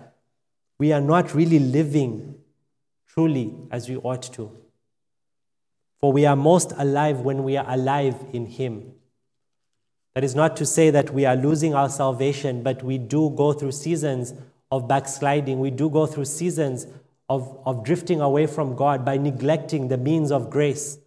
we 0.79 0.93
are 0.93 1.01
not 1.01 1.35
really 1.35 1.59
living 1.59 2.37
truly 3.17 3.55
as 3.71 3.89
we 3.89 3.97
ought 3.97 4.23
to. 4.35 4.55
For 6.01 6.13
we 6.13 6.27
are 6.27 6.37
most 6.37 6.73
alive 6.77 7.21
when 7.21 7.45
we 7.45 7.57
are 7.57 7.65
alive 7.67 8.17
in 8.35 8.45
Him. 8.45 8.93
That 10.15 10.23
is 10.23 10.35
not 10.35 10.55
to 10.59 10.67
say 10.67 10.91
that 10.91 11.15
we 11.15 11.25
are 11.25 11.35
losing 11.35 11.75
our 11.75 11.89
salvation, 11.89 12.63
but 12.63 12.83
we 12.83 12.99
do 12.99 13.31
go 13.31 13.55
through 13.55 13.73
seasons 13.73 14.35
of 14.71 14.87
backsliding. 14.87 15.61
We 15.61 15.71
do 15.71 15.89
go 15.89 16.05
through 16.05 16.27
seasons 16.27 16.87
of, 17.31 17.59
of 17.65 17.85
drifting 17.85 18.21
away 18.21 18.47
from 18.47 18.77
God 18.77 19.03
by 19.03 19.17
neglecting 19.17 19.89
the 19.89 19.97
means 19.97 20.31
of 20.31 20.51
grace. 20.51 20.99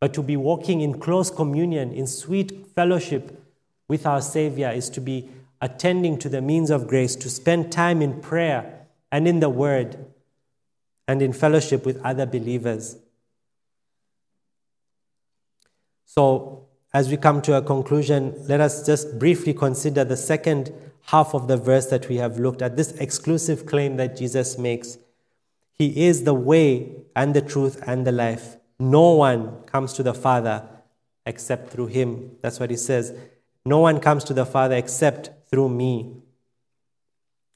But 0.00 0.12
to 0.14 0.22
be 0.22 0.36
walking 0.36 0.82
in 0.82 1.00
close 1.00 1.30
communion, 1.30 1.92
in 1.92 2.06
sweet 2.06 2.66
fellowship 2.74 3.42
with 3.88 4.04
our 4.04 4.20
Savior, 4.20 4.70
is 4.70 4.90
to 4.90 5.00
be 5.00 5.30
attending 5.62 6.18
to 6.18 6.28
the 6.28 6.42
means 6.42 6.68
of 6.68 6.86
grace, 6.86 7.16
to 7.16 7.30
spend 7.30 7.72
time 7.72 8.02
in 8.02 8.20
prayer 8.20 8.86
and 9.10 9.26
in 9.26 9.40
the 9.40 9.48
Word 9.50 9.96
and 11.10 11.22
in 11.22 11.32
fellowship 11.32 11.84
with 11.84 12.00
other 12.04 12.24
believers. 12.24 12.96
So, 16.04 16.68
as 16.94 17.08
we 17.10 17.16
come 17.16 17.42
to 17.42 17.56
a 17.56 17.62
conclusion, 17.62 18.34
let 18.46 18.60
us 18.60 18.86
just 18.86 19.18
briefly 19.18 19.52
consider 19.52 20.04
the 20.04 20.16
second 20.16 20.72
half 21.06 21.34
of 21.34 21.48
the 21.48 21.56
verse 21.56 21.86
that 21.86 22.08
we 22.08 22.18
have 22.18 22.38
looked 22.38 22.62
at 22.62 22.76
this 22.76 22.92
exclusive 22.92 23.66
claim 23.66 23.96
that 23.96 24.16
Jesus 24.16 24.56
makes. 24.56 24.98
He 25.72 26.06
is 26.06 26.22
the 26.22 26.34
way 26.34 26.92
and 27.16 27.34
the 27.34 27.42
truth 27.42 27.82
and 27.88 28.06
the 28.06 28.12
life. 28.12 28.56
No 28.78 29.10
one 29.10 29.62
comes 29.64 29.92
to 29.94 30.04
the 30.04 30.14
Father 30.14 30.62
except 31.26 31.70
through 31.70 31.88
him. 31.88 32.36
That's 32.40 32.60
what 32.60 32.70
he 32.70 32.76
says. 32.76 33.12
No 33.64 33.80
one 33.80 33.98
comes 33.98 34.22
to 34.24 34.34
the 34.34 34.46
Father 34.46 34.76
except 34.76 35.30
through 35.50 35.70
me. 35.70 36.22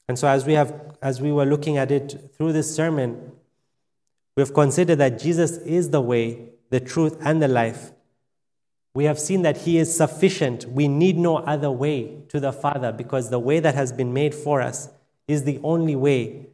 And 0.09 0.19
so 0.19 0.27
as 0.27 0.45
we 0.45 0.53
have 0.53 0.97
as 1.01 1.21
we 1.21 1.31
were 1.31 1.45
looking 1.45 1.77
at 1.77 1.91
it 1.91 2.31
through 2.35 2.51
this 2.51 2.75
sermon, 2.75 3.31
we've 4.35 4.53
considered 4.53 4.97
that 4.97 5.19
Jesus 5.19 5.57
is 5.59 5.89
the 5.89 6.01
way, 6.01 6.49
the 6.69 6.79
truth, 6.79 7.17
and 7.21 7.41
the 7.41 7.47
life. 7.47 7.91
We 8.93 9.03
have 9.05 9.19
seen 9.19 9.41
that 9.41 9.57
he 9.57 9.77
is 9.77 9.95
sufficient. 9.95 10.65
We 10.65 10.87
need 10.87 11.17
no 11.17 11.37
other 11.37 11.69
way 11.69 12.23
to 12.29 12.39
the 12.39 12.53
Father 12.53 12.91
because 12.91 13.29
the 13.29 13.39
way 13.39 13.59
that 13.59 13.75
has 13.75 13.91
been 13.91 14.13
made 14.13 14.33
for 14.33 14.61
us 14.61 14.89
is 15.27 15.43
the 15.43 15.59
only 15.63 15.95
way. 15.95 16.47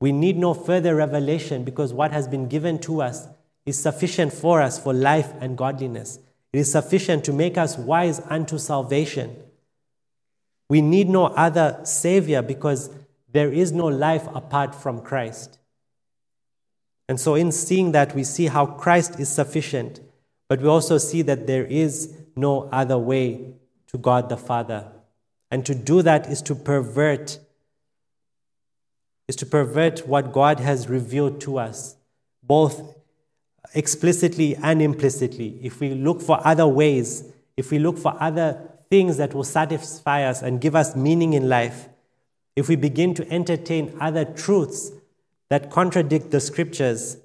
We 0.00 0.12
need 0.12 0.36
no 0.36 0.54
further 0.54 0.96
revelation 0.96 1.62
because 1.62 1.92
what 1.92 2.10
has 2.10 2.26
been 2.26 2.48
given 2.48 2.78
to 2.80 3.02
us 3.02 3.28
is 3.66 3.78
sufficient 3.78 4.32
for 4.32 4.60
us 4.60 4.78
for 4.78 4.92
life 4.92 5.32
and 5.40 5.56
godliness. 5.56 6.18
It 6.52 6.58
is 6.58 6.72
sufficient 6.72 7.24
to 7.24 7.32
make 7.32 7.56
us 7.56 7.78
wise 7.78 8.20
unto 8.28 8.58
salvation. 8.58 9.36
We 10.68 10.80
need 10.80 11.08
no 11.08 11.26
other 11.26 11.80
Savior 11.84 12.42
because 12.42 12.90
there 13.30 13.52
is 13.52 13.72
no 13.72 13.86
life 13.86 14.26
apart 14.34 14.74
from 14.74 15.02
Christ. 15.02 15.58
And 17.08 17.20
so, 17.20 17.34
in 17.34 17.52
seeing 17.52 17.92
that, 17.92 18.14
we 18.14 18.24
see 18.24 18.46
how 18.46 18.66
Christ 18.66 19.18
is 19.18 19.28
sufficient, 19.28 20.00
but 20.48 20.60
we 20.60 20.68
also 20.68 20.98
see 20.98 21.22
that 21.22 21.46
there 21.46 21.64
is 21.64 22.14
no 22.36 22.68
other 22.70 22.98
way 22.98 23.54
to 23.88 23.98
God 23.98 24.28
the 24.28 24.36
Father. 24.36 24.90
And 25.50 25.66
to 25.66 25.74
do 25.74 26.00
that 26.02 26.30
is 26.30 26.40
to 26.42 26.54
pervert 26.54 27.38
is 29.28 29.36
to 29.36 29.46
pervert 29.46 30.06
what 30.06 30.32
God 30.32 30.60
has 30.60 30.88
revealed 30.88 31.40
to 31.42 31.58
us, 31.58 31.96
both 32.42 32.94
explicitly 33.74 34.56
and 34.56 34.82
implicitly, 34.82 35.58
if 35.62 35.80
we 35.80 35.94
look 35.94 36.20
for 36.20 36.44
other 36.46 36.66
ways, 36.66 37.24
if 37.56 37.70
we 37.70 37.78
look 37.78 37.98
for 37.98 38.14
other 38.20 38.60
things 38.90 39.16
that 39.16 39.32
will 39.32 39.44
satisfy 39.44 40.24
us 40.24 40.42
and 40.42 40.60
give 40.60 40.74
us 40.74 40.96
meaning 40.96 41.32
in 41.32 41.48
life, 41.48 41.88
if 42.56 42.68
we 42.68 42.76
begin 42.76 43.14
to 43.14 43.32
entertain 43.32 43.96
other 44.00 44.24
truths 44.24 44.90
that 45.52 45.68
contradict 45.68 46.30
the 46.30 46.40
scriptures, 46.40 47.18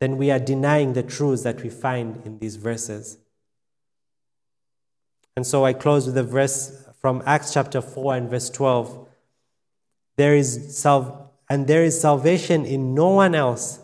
then 0.00 0.16
we 0.16 0.30
are 0.30 0.38
denying 0.38 0.94
the 0.94 1.02
truths 1.02 1.42
that 1.42 1.62
we 1.62 1.68
find 1.68 2.22
in 2.24 2.38
these 2.38 2.56
verses. 2.56 3.18
And 5.36 5.46
so 5.46 5.66
I 5.66 5.74
close 5.74 6.06
with 6.06 6.16
a 6.16 6.22
verse 6.22 6.82
from 6.98 7.22
Acts 7.26 7.52
chapter 7.52 7.82
4 7.82 8.14
and 8.14 8.30
verse 8.30 8.48
12. 8.48 9.06
There 10.16 10.34
is 10.34 10.74
sal- 10.74 11.34
and 11.50 11.66
there 11.66 11.84
is 11.84 12.00
salvation 12.00 12.64
in 12.64 12.94
no 12.94 13.10
one 13.10 13.34
else, 13.34 13.80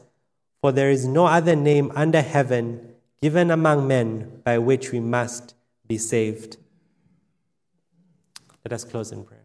for 0.63 0.73
there 0.73 0.91
is 0.91 1.07
no 1.07 1.27
other 1.27 1.55
name 1.55 1.93
under 1.95 2.23
heaven 2.23 2.95
given 3.21 3.51
among 3.51 3.87
men 3.87 4.41
by 4.45 4.57
which 4.57 4.93
we 4.93 4.99
must 4.99 5.55
be 5.87 5.99
saved. 5.99 6.57
Let 8.65 8.73
us 8.73 8.85
close 8.85 9.13
in 9.13 9.25
prayer. 9.25 9.42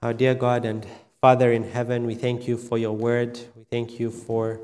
Our 0.00 0.14
dear 0.14 0.36
God 0.36 0.64
and 0.64 0.86
Father 1.20 1.50
in 1.50 1.72
heaven, 1.72 2.06
we 2.06 2.14
thank 2.14 2.46
you 2.46 2.56
for 2.56 2.78
your 2.78 2.92
word. 2.92 3.36
We 3.56 3.64
thank 3.64 3.98
you 3.98 4.12
for 4.12 4.60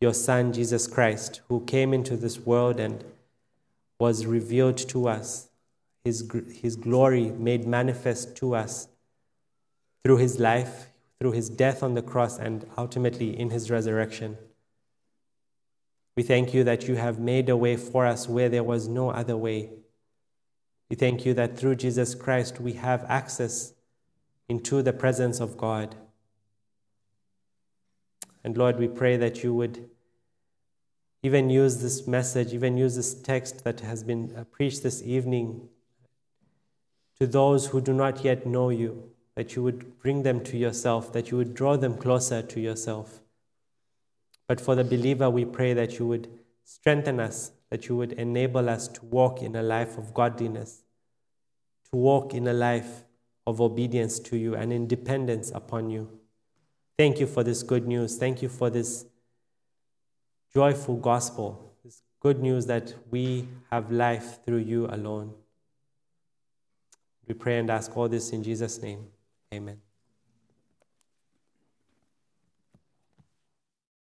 your 0.00 0.14
Son, 0.14 0.50
Jesus 0.50 0.86
Christ, 0.86 1.42
who 1.48 1.60
came 1.66 1.92
into 1.92 2.16
this 2.16 2.38
world 2.38 2.80
and 2.80 3.04
was 4.00 4.24
revealed 4.24 4.78
to 4.78 5.08
us, 5.08 5.50
his, 6.04 6.26
his 6.50 6.76
glory 6.76 7.32
made 7.32 7.66
manifest 7.66 8.34
to 8.36 8.54
us 8.54 8.88
through 10.02 10.16
his 10.16 10.40
life, 10.40 10.86
through 11.20 11.32
his 11.32 11.50
death 11.50 11.82
on 11.82 11.92
the 11.92 12.00
cross, 12.00 12.38
and 12.38 12.64
ultimately 12.78 13.38
in 13.38 13.50
his 13.50 13.70
resurrection. 13.70 14.38
We 16.16 16.22
thank 16.22 16.54
you 16.54 16.64
that 16.64 16.88
you 16.88 16.94
have 16.96 17.18
made 17.18 17.50
a 17.50 17.58
way 17.58 17.76
for 17.76 18.06
us 18.06 18.26
where 18.26 18.48
there 18.48 18.64
was 18.64 18.88
no 18.88 19.10
other 19.10 19.36
way. 19.36 19.68
We 20.88 20.96
thank 20.96 21.26
you 21.26 21.34
that 21.34 21.58
through 21.58 21.76
Jesus 21.76 22.14
Christ 22.14 22.58
we 22.58 22.72
have 22.72 23.04
access 23.06 23.74
into 24.52 24.82
the 24.82 24.92
presence 24.92 25.40
of 25.40 25.56
God. 25.56 25.94
And 28.44 28.58
Lord, 28.62 28.78
we 28.78 28.86
pray 28.86 29.16
that 29.16 29.42
you 29.42 29.54
would 29.54 29.88
even 31.22 31.48
use 31.48 31.80
this 31.80 32.06
message, 32.06 32.52
even 32.52 32.76
use 32.76 32.94
this 32.96 33.14
text 33.14 33.64
that 33.64 33.80
has 33.80 34.04
been 34.04 34.34
uh, 34.36 34.44
preached 34.44 34.82
this 34.82 35.00
evening 35.02 35.68
to 37.18 37.26
those 37.26 37.68
who 37.68 37.80
do 37.80 37.94
not 37.94 38.24
yet 38.26 38.44
know 38.44 38.68
you, 38.68 39.10
that 39.36 39.56
you 39.56 39.62
would 39.62 39.98
bring 40.00 40.22
them 40.22 40.44
to 40.44 40.58
yourself, 40.58 41.14
that 41.14 41.30
you 41.30 41.38
would 41.38 41.54
draw 41.54 41.78
them 41.78 41.96
closer 41.96 42.42
to 42.42 42.60
yourself. 42.60 43.22
But 44.48 44.60
for 44.60 44.74
the 44.74 44.84
believer, 44.84 45.30
we 45.30 45.46
pray 45.46 45.72
that 45.72 45.98
you 45.98 46.06
would 46.08 46.28
strengthen 46.64 47.20
us, 47.20 47.52
that 47.70 47.88
you 47.88 47.96
would 47.96 48.12
enable 48.12 48.68
us 48.68 48.86
to 48.88 49.06
walk 49.06 49.40
in 49.40 49.56
a 49.56 49.62
life 49.62 49.96
of 49.96 50.12
godliness, 50.12 50.82
to 51.90 51.96
walk 51.96 52.34
in 52.34 52.46
a 52.46 52.52
life 52.52 53.04
of 53.46 53.60
obedience 53.60 54.18
to 54.18 54.36
you 54.36 54.54
and 54.54 54.72
independence 54.72 55.50
upon 55.54 55.90
you. 55.90 56.08
Thank 56.98 57.20
you 57.20 57.26
for 57.26 57.42
this 57.42 57.62
good 57.62 57.86
news. 57.86 58.16
Thank 58.16 58.42
you 58.42 58.48
for 58.48 58.70
this 58.70 59.06
joyful 60.54 60.96
gospel, 60.96 61.74
this 61.84 62.02
good 62.20 62.40
news 62.40 62.66
that 62.66 62.94
we 63.10 63.48
have 63.70 63.90
life 63.90 64.44
through 64.44 64.58
you 64.58 64.86
alone. 64.86 65.34
We 67.26 67.34
pray 67.34 67.58
and 67.58 67.70
ask 67.70 67.96
all 67.96 68.08
this 68.08 68.30
in 68.30 68.42
Jesus' 68.42 68.80
name. 68.82 69.06
Amen. 69.52 69.91